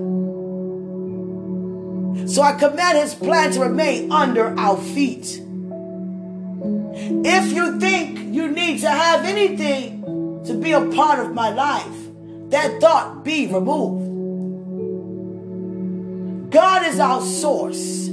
So 2.27 2.43
I 2.43 2.53
command 2.59 2.99
his 2.99 3.15
plan 3.15 3.53
to 3.53 3.61
remain 3.61 4.11
under 4.11 4.59
our 4.59 4.77
feet. 4.77 5.41
If 7.09 7.53
you 7.53 7.79
think 7.79 8.35
you 8.35 8.49
need 8.49 8.81
to 8.81 8.91
have 8.91 9.25
anything 9.25 10.43
to 10.45 10.55
be 10.55 10.73
a 10.73 10.81
part 10.87 11.21
of 11.21 11.33
my 11.33 11.51
life, 11.51 11.97
that 12.51 12.81
thought 12.81 13.25
be 13.25 13.47
removed. 13.47 14.13
God 16.51 16.87
is 16.87 16.99
our 16.99 17.21
source. 17.21 18.07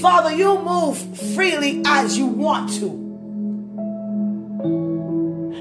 Father, 0.00 0.32
you 0.34 0.58
move 0.62 0.96
freely 1.34 1.82
as 1.84 2.16
you 2.16 2.26
want 2.26 2.72
to. 2.80 3.02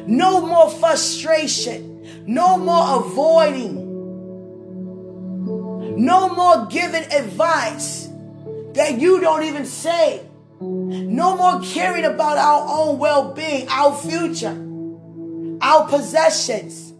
No 0.08 0.46
more 0.46 0.70
frustration. 0.70 2.24
No 2.26 2.58
more 2.58 3.04
avoiding. 3.06 3.76
No 5.98 6.30
more 6.30 6.68
giving 6.68 7.04
advice 7.12 8.08
that 8.74 9.00
you 9.00 9.20
don't 9.20 9.44
even 9.44 9.66
say. 9.66 10.22
No 10.62 11.36
more 11.36 11.62
caring 11.62 12.06
about 12.06 12.38
our 12.38 12.66
own 12.68 13.00
well 13.00 13.34
being, 13.34 13.68
our 13.70 13.96
future, 13.96 14.56
our 15.62 15.88
possessions. 15.88 16.94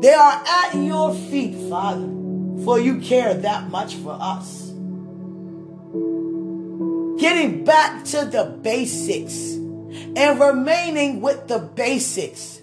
They 0.00 0.12
are 0.12 0.42
at 0.46 0.74
your 0.74 1.14
feet, 1.14 1.54
Father, 1.68 2.06
for 2.64 2.78
you 2.78 3.00
care 3.00 3.34
that 3.34 3.70
much 3.70 3.96
for 3.96 4.16
us. 4.20 4.70
Getting 7.18 7.64
back 7.64 8.04
to 8.06 8.24
the 8.26 8.44
basics 8.62 9.54
and 10.16 10.38
remaining 10.38 11.20
with 11.20 11.48
the 11.48 11.58
basics. 11.58 12.60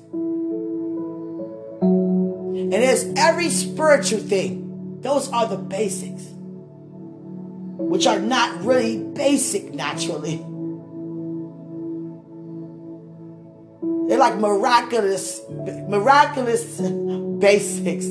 And 2.71 2.71
there's 2.71 3.05
every 3.17 3.49
spiritual 3.49 4.19
thing. 4.19 4.99
Those 5.01 5.29
are 5.31 5.47
the 5.47 5.57
basics, 5.57 6.23
which 7.91 8.07
are 8.07 8.19
not 8.19 8.63
really 8.63 8.99
basic 8.99 9.73
naturally. 9.73 10.37
They're 14.07 14.17
like 14.17 14.37
miraculous, 14.37 15.41
miraculous 15.49 16.79
basics. 17.39 18.05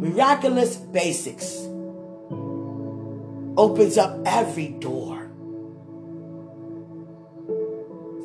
Miraculous 0.00 0.76
basics 0.76 1.54
opens 3.56 3.98
up 3.98 4.18
every 4.26 4.70
door. 4.70 5.30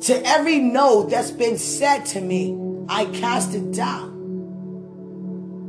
To 0.00 0.26
every 0.26 0.58
no 0.58 1.04
that's 1.04 1.30
been 1.30 1.56
said 1.56 2.04
to 2.06 2.20
me, 2.20 2.58
I 2.88 3.04
cast 3.04 3.54
it 3.54 3.72
down. 3.72 4.10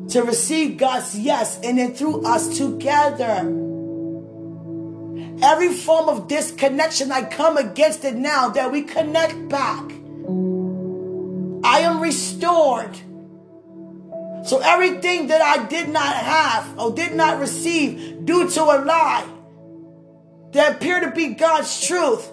To 0.10 0.24
receive 0.24 0.78
God's 0.78 1.20
yes 1.20 1.60
and 1.64 1.78
then 1.78 1.94
through 1.94 2.24
us 2.24 2.58
together. 2.58 3.70
Every 5.42 5.74
form 5.74 6.10
of 6.10 6.28
disconnection, 6.28 7.12
I 7.12 7.24
come 7.24 7.58
against 7.58 8.06
it 8.06 8.16
now 8.16 8.50
that 8.50 8.72
we 8.72 8.84
connect 8.84 9.50
back. 9.50 9.84
I 11.64 11.80
am 11.80 12.02
restored. 12.02 12.96
So 14.46 14.60
everything 14.60 15.28
that 15.28 15.42
I 15.42 15.66
did 15.68 15.90
not 15.90 16.16
have 16.16 16.78
or 16.78 16.92
did 16.92 17.16
not 17.16 17.40
receive 17.40 18.26
due 18.26 18.50
to 18.50 18.62
a 18.62 18.84
lie 18.84 19.26
that 20.52 20.76
appeared 20.76 21.04
to 21.04 21.12
be 21.12 21.34
God's 21.34 21.86
truth, 21.86 22.30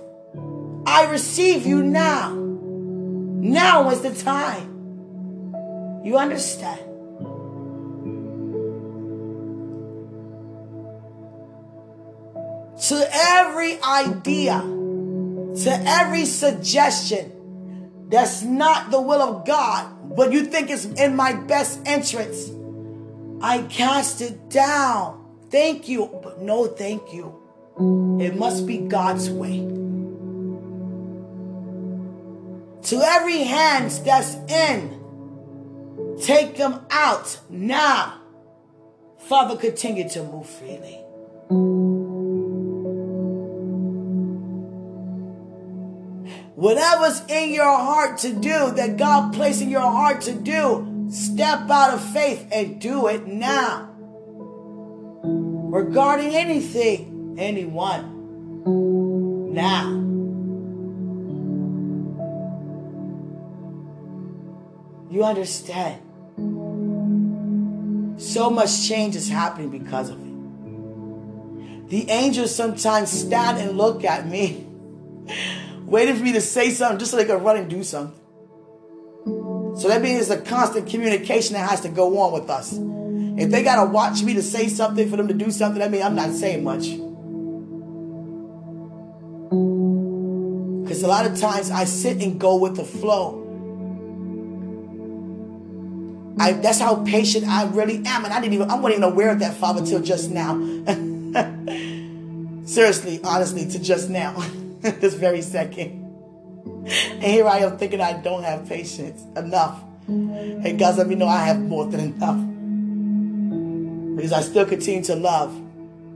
I 0.87 1.07
receive 1.11 1.67
you 1.67 1.83
now. 1.83 2.35
Now 2.35 3.91
is 3.91 4.01
the 4.03 4.15
time. 4.15 4.67
You 6.05 6.19
understand? 6.19 6.90
To 12.89 13.09
every 13.13 13.81
idea, 13.83 14.61
to 14.61 15.83
every 15.87 16.25
suggestion 16.25 18.07
that's 18.09 18.43
not 18.43 18.91
the 18.91 19.01
will 19.01 19.21
of 19.21 19.47
God, 19.47 20.17
but 20.17 20.33
you 20.33 20.47
think 20.47 20.71
is 20.71 20.87
in 20.87 21.15
my 21.15 21.35
best 21.35 21.87
interest, 21.87 22.53
I 23.43 23.63
cast 23.63 24.23
it 24.23 24.49
down. 24.49 25.19
Thank 25.51 25.89
you, 25.89 26.07
but 26.23 26.41
no 26.41 26.67
thank 26.67 27.13
you. 27.13 27.37
It 28.21 28.37
must 28.37 28.67
be 28.67 28.79
God's 28.79 29.31
way. 29.31 29.61
To 32.89 32.97
every 33.03 33.43
hands 33.45 34.03
that's 34.03 34.35
in, 34.51 36.17
take 36.23 36.57
them 36.57 36.81
out 36.91 37.39
now. 37.51 38.21
Father, 39.29 39.57
continue 39.57 40.09
to 40.11 40.23
move 40.25 40.47
freely. 40.47 41.00
Whatever's 46.61 47.23
in 47.27 47.55
your 47.55 47.75
heart 47.75 48.19
to 48.19 48.35
do, 48.35 48.73
that 48.73 48.99
God 48.99 49.33
placed 49.33 49.63
in 49.63 49.71
your 49.71 49.81
heart 49.81 50.21
to 50.23 50.35
do, 50.35 51.07
step 51.09 51.71
out 51.71 51.95
of 51.95 52.05
faith 52.13 52.47
and 52.53 52.79
do 52.79 53.07
it 53.07 53.27
now. 53.27 53.89
Regarding 55.25 56.35
anything, 56.35 57.37
anyone, 57.39 58.19
now. 59.55 59.89
You 65.11 65.25
understand? 65.25 66.03
So 68.21 68.51
much 68.51 68.87
change 68.87 69.17
is 69.17 69.31
happening 69.31 69.71
because 69.71 70.11
of 70.11 70.19
it. 70.21 71.89
The 71.89 72.11
angels 72.11 72.55
sometimes 72.55 73.11
stand 73.11 73.57
and 73.57 73.79
look 73.79 74.05
at 74.05 74.29
me, 74.29 74.67
waiting 75.91 76.17
for 76.17 76.23
me 76.23 76.33
to 76.33 76.41
say 76.41 76.71
something 76.71 76.99
just 76.99 77.11
so 77.11 77.17
they 77.17 77.25
can 77.25 77.43
run 77.43 77.57
and 77.57 77.69
do 77.69 77.83
something. 77.83 78.17
So 79.77 79.89
that 79.89 80.03
means 80.03 80.27
there's 80.27 80.41
a 80.41 80.43
constant 80.43 80.89
communication 80.89 81.55
that 81.55 81.69
has 81.69 81.81
to 81.83 81.89
go 81.89 82.19
on 82.19 82.33
with 82.33 82.49
us. 82.49 82.73
If 82.73 83.51
they 83.51 83.63
gotta 83.63 83.91
watch 83.91 84.23
me 84.23 84.35
to 84.35 84.43
say 84.43 84.69
something 84.69 85.09
for 85.11 85.17
them 85.17 85.29
to 85.29 85.35
do 85.35 85.51
something, 85.51 85.83
I 85.83 85.89
mean 85.89 86.03
I'm 86.03 86.15
not 86.15 86.33
saying 86.33 86.65
much. 86.65 86.89
Because 90.85 91.03
a 91.03 91.09
lot 91.09 91.27
of 91.27 91.39
times 91.39 91.71
I 91.71 91.85
sit 91.85 92.23
and 92.23 92.39
go 92.39 92.57
with 92.57 92.77
the 92.77 92.85
flow. 92.85 93.39
I, 96.39 96.53
that's 96.53 96.81
how 96.81 97.05
patient 97.05 97.47
I 97.47 97.69
really 97.69 97.97
am. 98.07 98.25
And 98.25 98.33
I 98.33 98.41
didn't 98.41 98.55
even, 98.55 98.71
I 98.71 98.75
wasn't 98.75 98.99
even 98.99 99.05
aware 99.05 99.31
of 99.31 99.41
that, 99.41 99.55
Father, 99.55 99.85
till 99.85 100.01
just 100.01 100.31
now. 100.31 100.55
Seriously, 102.65 103.21
honestly, 103.23 103.69
to 103.71 103.79
just 103.79 104.11
now, 104.11 104.33
this 105.01 105.15
very 105.15 105.43
second. 105.43 106.07
And 106.87 107.23
here 107.23 107.47
I 107.47 107.59
am 107.59 107.77
thinking 107.77 108.01
I 108.01 108.15
don't 108.15 108.43
have 108.43 108.69
patience 108.69 109.23
enough. 109.37 109.83
And 110.07 110.79
God 110.79 110.97
let 110.97 111.07
me 111.07 111.15
know 111.15 111.29
I 111.29 111.45
have 111.45 111.61
more 111.61 111.87
than 111.87 112.01
enough. 112.01 112.39
Because 114.17 114.33
I 114.33 114.41
still 114.41 114.67
continue 114.67 115.03
to 115.05 115.15
love 115.15 115.55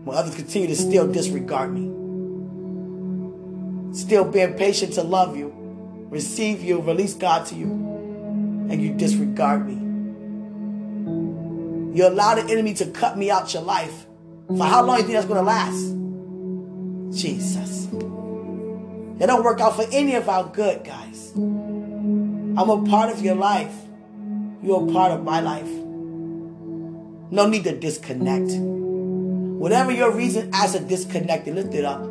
when 0.05 0.17
others 0.17 0.35
continue 0.35 0.69
to 0.69 0.77
still 0.77 1.11
disregard 1.11 1.73
me. 1.73 1.91
Still 3.95 4.25
being 4.25 4.55
patient 4.55 4.95
to 4.95 5.03
love 5.03 5.37
you, 5.37 5.53
receive 6.11 6.63
you, 6.63 6.81
release 6.81 7.15
God 7.15 7.47
to 7.47 7.55
you, 7.55 7.67
and 7.67 8.83
you 8.83 8.95
disregard 8.95 9.67
me. 9.67 9.75
You 11.97 12.09
allow 12.09 12.35
the 12.35 12.51
enemy 12.51 12.75
to 12.75 12.87
cut 12.87 13.17
me 13.17 13.31
out 13.31 13.55
your 13.55 13.63
life. 13.63 14.07
For 14.49 14.65
how 14.65 14.85
long 14.85 14.97
do 14.97 15.03
you 15.03 15.09
think 15.09 15.15
that's 15.15 15.27
going 15.27 15.39
to 15.39 15.47
last? 15.47 15.95
Jesus. 17.17 17.84
It 19.21 19.27
don't 19.27 19.45
work 19.45 19.61
out 19.61 19.77
for 19.77 19.85
any 19.93 20.15
of 20.15 20.29
our 20.29 20.45
good, 20.45 20.85
guys. 20.85 21.33
I'm 21.35 22.59
a 22.59 22.85
part 22.89 23.13
of 23.13 23.23
your 23.23 23.37
life. 23.37 23.75
You're 24.63 24.89
a 24.89 24.93
part 24.93 25.13
of 25.13 25.23
my 25.23 25.41
life. 25.41 25.69
No 27.31 27.47
need 27.47 27.65
to 27.65 27.79
disconnect. 27.79 28.53
Whatever 28.53 29.93
your 29.93 30.11
reason 30.13 30.51
as 30.53 30.75
a 30.75 30.81
disconnect, 30.81 31.47
lift 31.47 31.75
it 31.75 31.85
up. 31.85 32.03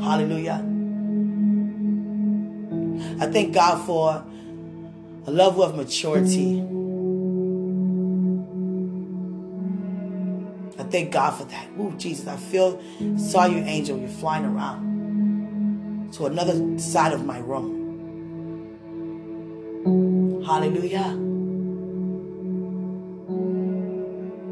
Hallelujah. 0.00 0.64
I 3.20 3.26
thank 3.26 3.54
God 3.54 3.84
for 3.86 4.24
a 5.26 5.30
level 5.30 5.62
of 5.62 5.76
maturity. 5.76 6.75
Thank 10.90 11.12
God 11.12 11.30
for 11.30 11.44
that. 11.44 11.68
Ooh, 11.78 11.94
Jesus, 11.96 12.26
I 12.26 12.36
feel, 12.36 12.80
saw 13.16 13.46
you, 13.46 13.58
angel. 13.58 13.98
You're 13.98 14.08
flying 14.08 14.44
around 14.44 16.12
to 16.14 16.26
another 16.26 16.78
side 16.78 17.12
of 17.12 17.24
my 17.24 17.38
room. 17.38 17.74
Hallelujah. 20.44 21.16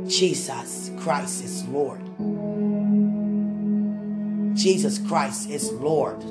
Jesus 0.09 0.91
Christ 0.99 1.45
is 1.45 1.64
Lord. 1.68 2.01
Jesus 4.57 4.99
Christ 4.99 5.51
is 5.51 5.72
Lord. 5.72 6.22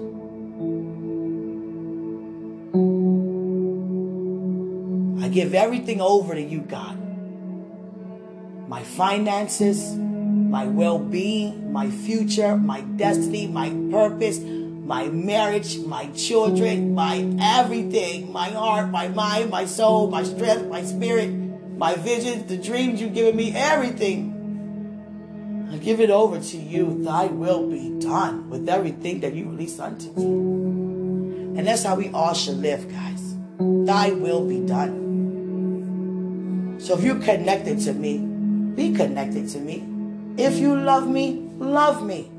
I 5.24 5.28
give 5.30 5.54
everything 5.54 6.02
over 6.02 6.34
to 6.36 6.42
you, 6.42 6.60
God. 6.62 7.03
My 8.74 8.82
finances, 8.82 9.94
my 9.94 10.66
well 10.66 10.98
being, 10.98 11.72
my 11.72 11.92
future, 11.92 12.58
my 12.58 12.82
destiny, 12.82 13.46
my 13.46 13.70
purpose, 13.92 14.40
my 14.40 15.10
marriage, 15.10 15.78
my 15.78 16.08
children, 16.08 16.96
my 16.96 17.24
everything, 17.40 18.32
my 18.32 18.50
heart, 18.50 18.90
my 18.90 19.10
mind, 19.10 19.52
my 19.52 19.66
soul, 19.66 20.10
my 20.10 20.24
strength, 20.24 20.66
my 20.70 20.82
spirit, 20.82 21.30
my 21.78 21.94
visions, 21.94 22.50
the 22.50 22.58
dreams 22.58 23.00
you've 23.00 23.14
given 23.14 23.36
me, 23.36 23.54
everything. 23.56 24.32
I 25.72 25.78
give 25.78 26.00
it 26.00 26.10
over 26.10 26.40
to 26.40 26.58
you. 26.58 27.04
Thy 27.04 27.26
will 27.28 27.70
be 27.70 28.00
done 28.00 28.50
with 28.50 28.68
everything 28.68 29.20
that 29.20 29.36
you 29.36 29.52
release 29.52 29.80
unto 29.80 30.12
me. 30.14 31.60
And 31.60 31.68
that's 31.68 31.84
how 31.84 31.94
we 31.94 32.10
all 32.10 32.34
should 32.34 32.58
live, 32.58 32.92
guys. 32.92 33.36
Thy 33.60 34.14
will 34.14 34.44
be 34.50 34.62
done. 34.66 35.02
So 36.80 36.98
if 36.98 37.04
you're 37.04 37.22
connected 37.22 37.80
to 37.82 37.94
me, 37.94 38.33
be 38.76 38.94
connected 38.94 39.50
to 39.50 39.60
me. 39.60 39.84
If 40.38 40.58
you 40.58 40.76
love 40.76 41.08
me, 41.08 41.48
love 41.58 42.06
me. 42.06 42.30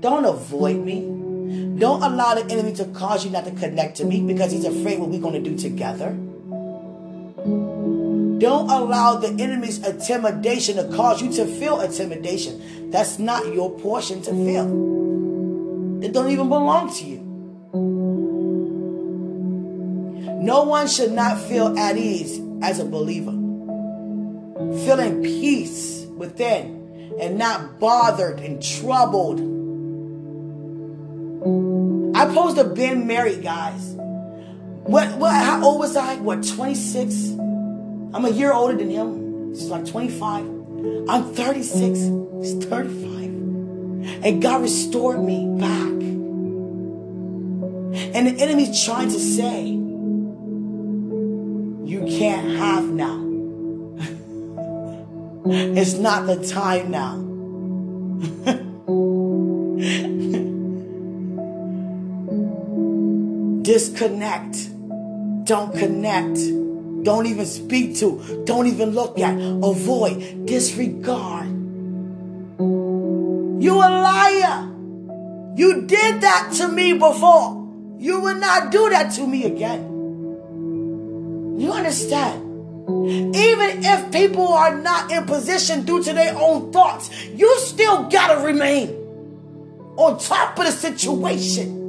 Don't 0.00 0.24
avoid 0.24 0.76
me. 0.76 1.00
Don't 1.78 2.02
allow 2.02 2.34
the 2.34 2.44
enemy 2.52 2.72
to 2.74 2.84
cause 2.86 3.24
you 3.24 3.30
not 3.30 3.44
to 3.44 3.50
connect 3.52 3.96
to 3.98 4.04
me 4.04 4.20
because 4.22 4.52
he's 4.52 4.64
afraid 4.64 4.98
what 4.98 5.08
we're 5.10 5.20
going 5.20 5.42
to 5.42 5.50
do 5.50 5.56
together. 5.56 6.10
Don't 8.38 8.68
allow 8.68 9.16
the 9.16 9.28
enemy's 9.28 9.78
intimidation 9.78 10.76
to 10.76 10.96
cause 10.96 11.22
you 11.22 11.32
to 11.34 11.46
feel 11.46 11.80
intimidation. 11.80 12.90
That's 12.90 13.18
not 13.18 13.46
your 13.52 13.70
portion 13.78 14.22
to 14.22 14.30
feel. 14.30 14.66
It 16.02 16.12
don't 16.12 16.30
even 16.30 16.48
belong 16.48 16.92
to 16.94 17.04
you. 17.04 17.20
No 20.42 20.64
one 20.64 20.88
should 20.88 21.12
not 21.12 21.40
feel 21.40 21.78
at 21.78 21.96
ease 21.96 22.40
as 22.62 22.80
a 22.80 22.84
believer. 22.84 23.43
Feeling 24.84 25.22
peace 25.22 26.06
within 26.16 27.14
and 27.20 27.38
not 27.38 27.78
bothered 27.78 28.40
and 28.40 28.62
troubled. 28.62 29.40
I 32.16 32.26
posed 32.34 32.56
to 32.56 32.64
been 32.64 33.06
married, 33.06 33.42
guys. 33.42 33.94
What, 34.86 35.16
what, 35.16 35.34
how 35.34 35.64
old 35.64 35.80
was 35.80 35.96
I? 35.96 36.16
What, 36.16 36.46
26? 36.46 37.30
I'm 38.14 38.24
a 38.24 38.30
year 38.30 38.52
older 38.52 38.76
than 38.76 38.90
him. 38.90 39.50
He's 39.50 39.68
like 39.68 39.86
25. 39.86 40.44
I'm 41.08 41.34
36. 41.34 41.98
He's 42.40 42.64
35. 42.64 43.24
And 44.24 44.42
God 44.42 44.62
restored 44.62 45.22
me 45.22 45.46
back. 45.58 45.94
And 48.14 48.26
the 48.26 48.42
enemy's 48.42 48.84
trying 48.84 49.08
to 49.08 49.18
say, 49.18 49.64
you 51.84 52.00
can't 52.18 52.56
have 52.58 52.84
now. 52.84 53.23
It's 55.46 55.94
not 55.94 56.26
the 56.26 56.46
time 56.46 56.90
now. 56.90 57.20
Disconnect. 63.62 64.70
Don't 65.44 65.74
connect. 65.74 66.38
Don't 67.04 67.26
even 67.26 67.44
speak 67.44 67.96
to. 67.96 68.44
Don't 68.46 68.66
even 68.66 68.90
look 68.90 69.18
at. 69.18 69.38
Avoid. 69.38 70.46
Disregard. 70.46 71.48
You 72.58 73.74
a 73.76 73.88
liar. 73.88 74.70
You 75.56 75.82
did 75.86 76.20
that 76.20 76.52
to 76.56 76.68
me 76.68 76.94
before. 76.94 77.62
You 77.98 78.20
will 78.20 78.36
not 78.36 78.70
do 78.70 78.88
that 78.90 79.12
to 79.12 79.26
me 79.26 79.44
again. 79.44 79.90
You 81.58 81.72
understand? 81.72 82.43
Even 82.86 83.82
if 83.82 84.12
people 84.12 84.48
are 84.48 84.76
not 84.76 85.10
in 85.10 85.24
position 85.24 85.84
due 85.84 86.02
to 86.02 86.12
their 86.12 86.36
own 86.36 86.70
thoughts, 86.70 87.10
you 87.28 87.58
still 87.60 88.08
gotta 88.10 88.44
remain 88.44 88.90
on 89.96 90.18
top 90.18 90.58
of 90.58 90.66
the 90.66 90.72
situation. 90.72 91.80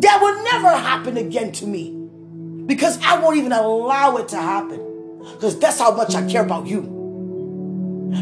That 0.00 0.18
will 0.20 0.42
never 0.44 0.76
happen 0.76 1.16
again 1.16 1.52
to 1.52 1.66
me 1.66 1.90
because 2.66 2.98
I 3.02 3.20
won't 3.20 3.36
even 3.36 3.52
allow 3.52 4.16
it 4.16 4.28
to 4.28 4.36
happen 4.36 4.80
because 5.34 5.58
that's 5.58 5.78
how 5.78 5.94
much 5.94 6.14
I 6.14 6.28
care 6.28 6.42
about 6.42 6.66
you. 6.66 6.98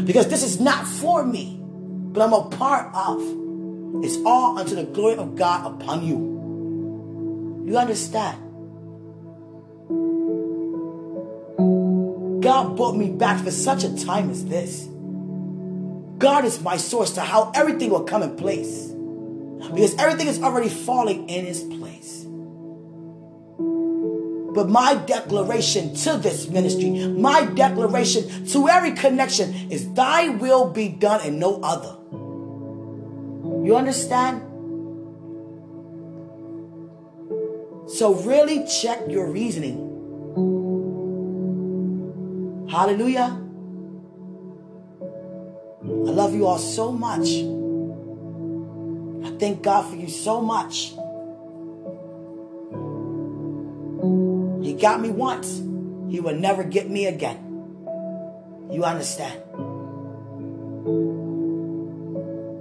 Because 0.05 0.27
this 0.27 0.43
is 0.43 0.59
not 0.59 0.85
for 0.85 1.25
me, 1.25 1.59
but 1.61 2.21
I'm 2.21 2.33
a 2.33 2.47
part 2.49 2.93
of. 2.93 3.21
It's 4.03 4.17
all 4.25 4.59
unto 4.59 4.75
the 4.75 4.83
glory 4.83 5.15
of 5.15 5.35
God 5.35 5.65
upon 5.81 6.05
you. 6.05 7.65
You 7.65 7.77
understand? 7.77 8.48
God 12.41 12.77
brought 12.77 12.95
me 12.95 13.09
back 13.09 13.43
for 13.43 13.51
such 13.51 13.83
a 13.83 14.05
time 14.05 14.29
as 14.29 14.45
this. 14.45 14.87
God 16.17 16.45
is 16.45 16.61
my 16.61 16.77
source 16.77 17.11
to 17.11 17.21
how 17.21 17.51
everything 17.55 17.89
will 17.89 18.03
come 18.03 18.23
in 18.23 18.35
place. 18.35 18.87
Because 19.73 19.95
everything 19.97 20.27
is 20.27 20.41
already 20.41 20.69
falling 20.69 21.29
in 21.29 21.45
its 21.45 21.61
place. 21.61 22.25
But 24.53 24.67
my 24.69 24.95
declaration 24.95 25.93
to 25.95 26.17
this 26.17 26.49
ministry, 26.49 26.89
my 27.07 27.45
declaration 27.45 28.45
to 28.47 28.67
every 28.67 28.91
connection 28.91 29.71
is 29.71 29.93
thy 29.93 30.29
will 30.29 30.69
be 30.69 30.89
done 30.89 31.21
and 31.23 31.39
no 31.39 31.61
other. 31.61 31.95
You 33.65 33.75
understand? 33.77 34.41
So 37.89 38.13
really 38.13 38.65
check 38.67 38.99
your 39.07 39.31
reasoning. 39.31 39.88
Hallelujah. 42.69 43.41
I 45.81 46.11
love 46.11 46.35
you 46.35 46.45
all 46.45 46.59
so 46.59 46.91
much. 46.91 47.27
I 49.25 49.37
thank 49.39 49.63
God 49.63 49.89
for 49.89 49.95
you 49.95 50.07
so 50.07 50.39
much. 50.39 50.91
He 54.63 54.73
got 54.73 55.01
me 55.01 55.09
once. 55.09 55.57
He 56.11 56.19
will 56.19 56.35
never 56.35 56.63
get 56.63 56.89
me 56.89 57.07
again. 57.07 57.37
You 58.71 58.83
understand? 58.83 59.41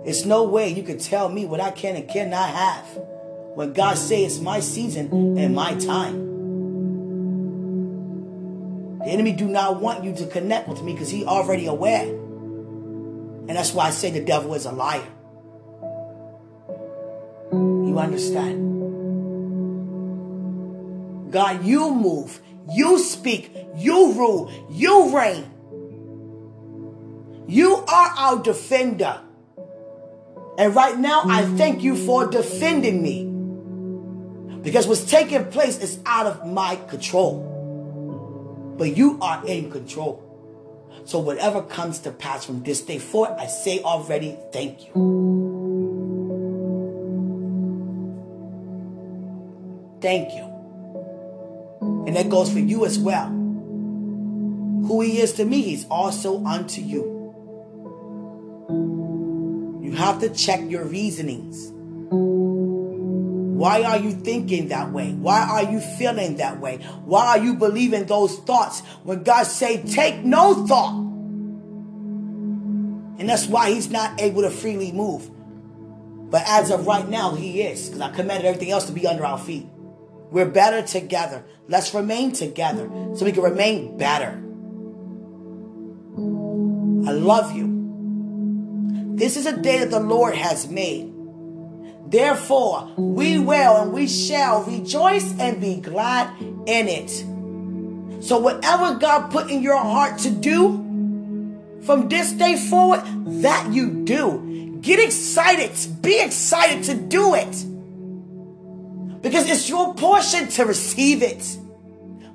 It's 0.06 0.24
no 0.24 0.44
way 0.44 0.70
you 0.70 0.82
can 0.82 0.98
tell 0.98 1.28
me 1.28 1.44
what 1.44 1.61
I 1.61 1.70
can 1.70 1.96
and 1.96 2.09
cannot 2.09 2.48
have 2.48 2.86
when 3.54 3.74
God 3.74 3.98
say 3.98 4.24
it's 4.24 4.40
my 4.40 4.61
season 4.61 5.36
and 5.36 5.54
my 5.54 5.74
time. 5.74 6.28
The 8.99 9.07
enemy 9.07 9.32
do 9.32 9.46
not 9.46 9.80
want 9.80 10.05
you 10.05 10.14
to 10.16 10.26
connect 10.26 10.68
with 10.68 10.82
me 10.82 10.92
because 10.92 11.11
he 11.11 11.24
already 11.24 11.66
aware. 11.66 12.05
And 12.05 13.51
that's 13.51 13.72
why 13.72 13.86
I 13.86 13.90
say 13.90 14.11
the 14.11 14.24
devil 14.24 14.55
is 14.55 14.66
a 14.66 14.72
liar. 14.72 15.07
You 17.53 17.99
understand? 17.99 18.68
God, 21.30 21.64
you 21.64 21.94
move, 21.94 22.40
you 22.70 22.99
speak, 22.99 23.57
you 23.76 24.12
rule, 24.12 24.51
you 24.70 25.16
reign. 25.16 25.51
You 27.46 27.76
are 27.76 28.11
our 28.16 28.42
defender. 28.42 29.20
And 30.59 30.74
right 30.74 30.99
now, 30.99 31.22
I 31.26 31.44
thank 31.44 31.82
you 31.82 31.96
for 31.96 32.26
defending 32.26 33.03
me. 33.03 33.24
Because 34.61 34.86
what's 34.86 35.09
taking 35.09 35.44
place 35.46 35.78
is 35.78 36.01
out 36.05 36.26
of 36.26 36.46
my 36.46 36.76
control. 36.76 37.57
But 38.79 38.97
you 38.97 39.18
are 39.20 39.45
in 39.47 39.70
control. 39.70 40.24
So 41.05 41.18
whatever 41.18 41.62
comes 41.62 41.99
to 42.01 42.12
pass 42.12 42.45
from 42.45 42.62
this 42.62 42.81
day 42.83 42.99
forward, 42.99 43.37
I 43.39 43.47
say 43.47 43.81
already, 43.83 44.37
thank 44.53 44.87
you. 44.87 44.93
Thank 50.01 50.33
you. 50.33 50.45
And 52.07 52.14
that 52.14 52.31
goes 52.31 52.53
for 52.53 52.61
you 52.61 52.87
as 52.87 52.99
well. 52.99 53.29
Who 53.29 55.01
he 55.01 55.20
is 55.20 55.33
to 55.35 55.45
me, 55.45 55.62
he's 55.62 55.87
also 55.89 56.45
unto 56.45 56.81
you. 56.81 57.18
You 59.83 59.93
have 59.97 60.20
to 60.20 60.31
check 60.31 60.61
your 60.70 60.85
reasonings. 60.85 61.72
Why 63.59 63.82
are 63.82 63.98
you 63.98 64.12
thinking 64.12 64.68
that 64.68 64.92
way? 64.92 65.11
Why 65.14 65.40
are 65.40 65.64
you 65.64 65.80
feeling 65.80 66.36
that 66.36 66.61
way? 66.61 66.76
Why 67.04 67.26
are 67.26 67.38
you 67.38 67.54
believing 67.54 68.04
those 68.04 68.38
thoughts 68.38 68.82
when 69.02 69.24
God 69.24 69.48
say 69.48 69.82
take 69.82 70.22
no 70.22 70.64
thought? 70.64 70.94
And 73.18 73.28
that's 73.28 73.48
why 73.48 73.70
he's 73.72 73.90
not 73.90 74.20
able 74.20 74.42
to 74.42 74.50
freely 74.50 74.92
move. 74.92 75.28
But 76.30 76.44
as 76.46 76.70
of 76.70 76.86
right 76.86 77.09
now, 77.09 77.34
he 77.34 77.62
is. 77.62 77.86
Because 77.86 78.00
I 78.00 78.11
commanded 78.12 78.46
everything 78.46 78.70
else 78.70 78.84
to 78.84 78.92
be 78.92 79.09
under 79.09 79.26
our 79.26 79.38
feet. 79.38 79.66
We're 80.30 80.48
better 80.48 80.86
together. 80.86 81.44
Let's 81.66 81.92
remain 81.92 82.30
together 82.30 82.88
so 83.16 83.24
we 83.24 83.32
can 83.32 83.42
remain 83.42 83.96
better. 83.98 84.40
I 87.09 87.12
love 87.12 87.56
you. 87.56 89.16
This 89.16 89.36
is 89.36 89.46
a 89.46 89.61
day 89.61 89.80
that 89.80 89.90
the 89.90 89.98
Lord 89.98 90.36
has 90.36 90.68
made. 90.68 91.12
Therefore, 92.11 92.88
we 92.96 93.38
will 93.38 93.82
and 93.82 93.92
we 93.92 94.09
shall 94.09 94.62
rejoice 94.62 95.38
and 95.38 95.61
be 95.61 95.76
glad 95.76 96.30
in 96.40 96.88
it. 96.88 97.11
So, 98.24 98.38
whatever 98.38 98.94
God 98.94 99.30
put 99.30 99.50
in 99.50 99.62
your 99.62 99.78
heart 99.78 100.18
to 100.20 100.30
do 100.30 100.84
from 101.82 102.09
this 102.09 102.32
day 102.32 102.56
forward, 102.56 103.02
that 103.42 103.72
you 103.72 104.04
do. 104.04 104.78
Get 104.80 105.00
excited. 105.00 105.72
Be 106.00 106.20
excited 106.20 106.84
to 106.84 106.94
do 106.94 107.34
it. 107.34 107.64
Because 109.22 109.48
it's 109.50 109.68
your 109.68 109.94
portion 109.94 110.48
to 110.48 110.64
receive 110.64 111.22
it. 111.22 111.59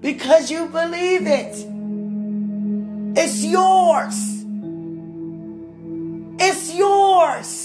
Because 0.01 0.51
you 0.51 0.67
believe 0.67 1.25
it. 1.25 1.65
It's 3.17 3.43
yours. 3.43 4.43
It's 6.39 6.73
yours. 6.75 7.62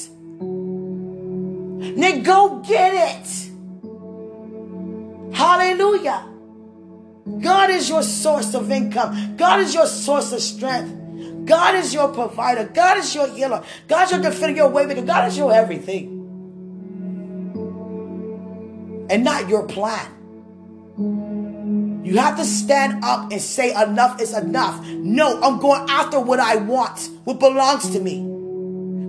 Now 1.99 2.17
go 2.21 2.61
get 2.61 2.95
it. 2.95 3.27
Hallelujah. 5.35 6.29
God 7.41 7.71
is 7.71 7.89
your 7.89 8.05
source 8.05 8.55
of 8.55 8.71
income. 8.71 9.37
God 9.37 9.59
is 9.59 9.75
your 9.75 9.89
source 9.89 10.33
of 10.33 10.41
strength. 10.41 10.95
God 11.45 11.75
is 11.75 11.93
your 11.93 12.15
provider. 12.15 12.71
God 12.73 12.99
is 12.99 13.13
your 13.17 13.27
healer. 13.35 13.65
God 13.89 14.05
is 14.05 14.13
your 14.13 14.21
defender, 14.21 14.59
your 14.59 14.71
waymaker. 14.71 15.05
God 15.05 15.27
is 15.27 15.37
your 15.37 15.53
everything 15.53 16.15
and 19.11 19.25
not 19.25 19.49
your 19.49 19.67
plan. 19.67 20.15
You 22.05 22.17
have 22.19 22.37
to 22.37 22.45
stand 22.45 23.03
up 23.03 23.33
and 23.33 23.43
say, 23.43 23.73
enough 23.75 24.21
is 24.21 24.33
enough. 24.35 24.87
No, 24.87 25.41
I'm 25.43 25.59
going 25.59 25.85
after 25.91 26.21
what 26.21 26.39
I 26.39 26.55
want, 26.55 27.11
what 27.25 27.41
belongs 27.41 27.91
to 27.91 27.99
me. 27.99 28.38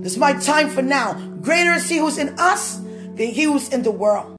This 0.02 0.14
is 0.14 0.18
my 0.18 0.34
time 0.34 0.70
for 0.70 0.82
now. 0.82 1.14
Greater 1.42 1.72
is 1.74 1.88
he 1.90 1.98
who's 1.98 2.18
in 2.18 2.30
us 2.40 2.78
than 3.16 3.28
he 3.28 3.44
who's 3.44 3.70
in 3.70 3.84
the 3.84 3.92
world. 3.92 4.28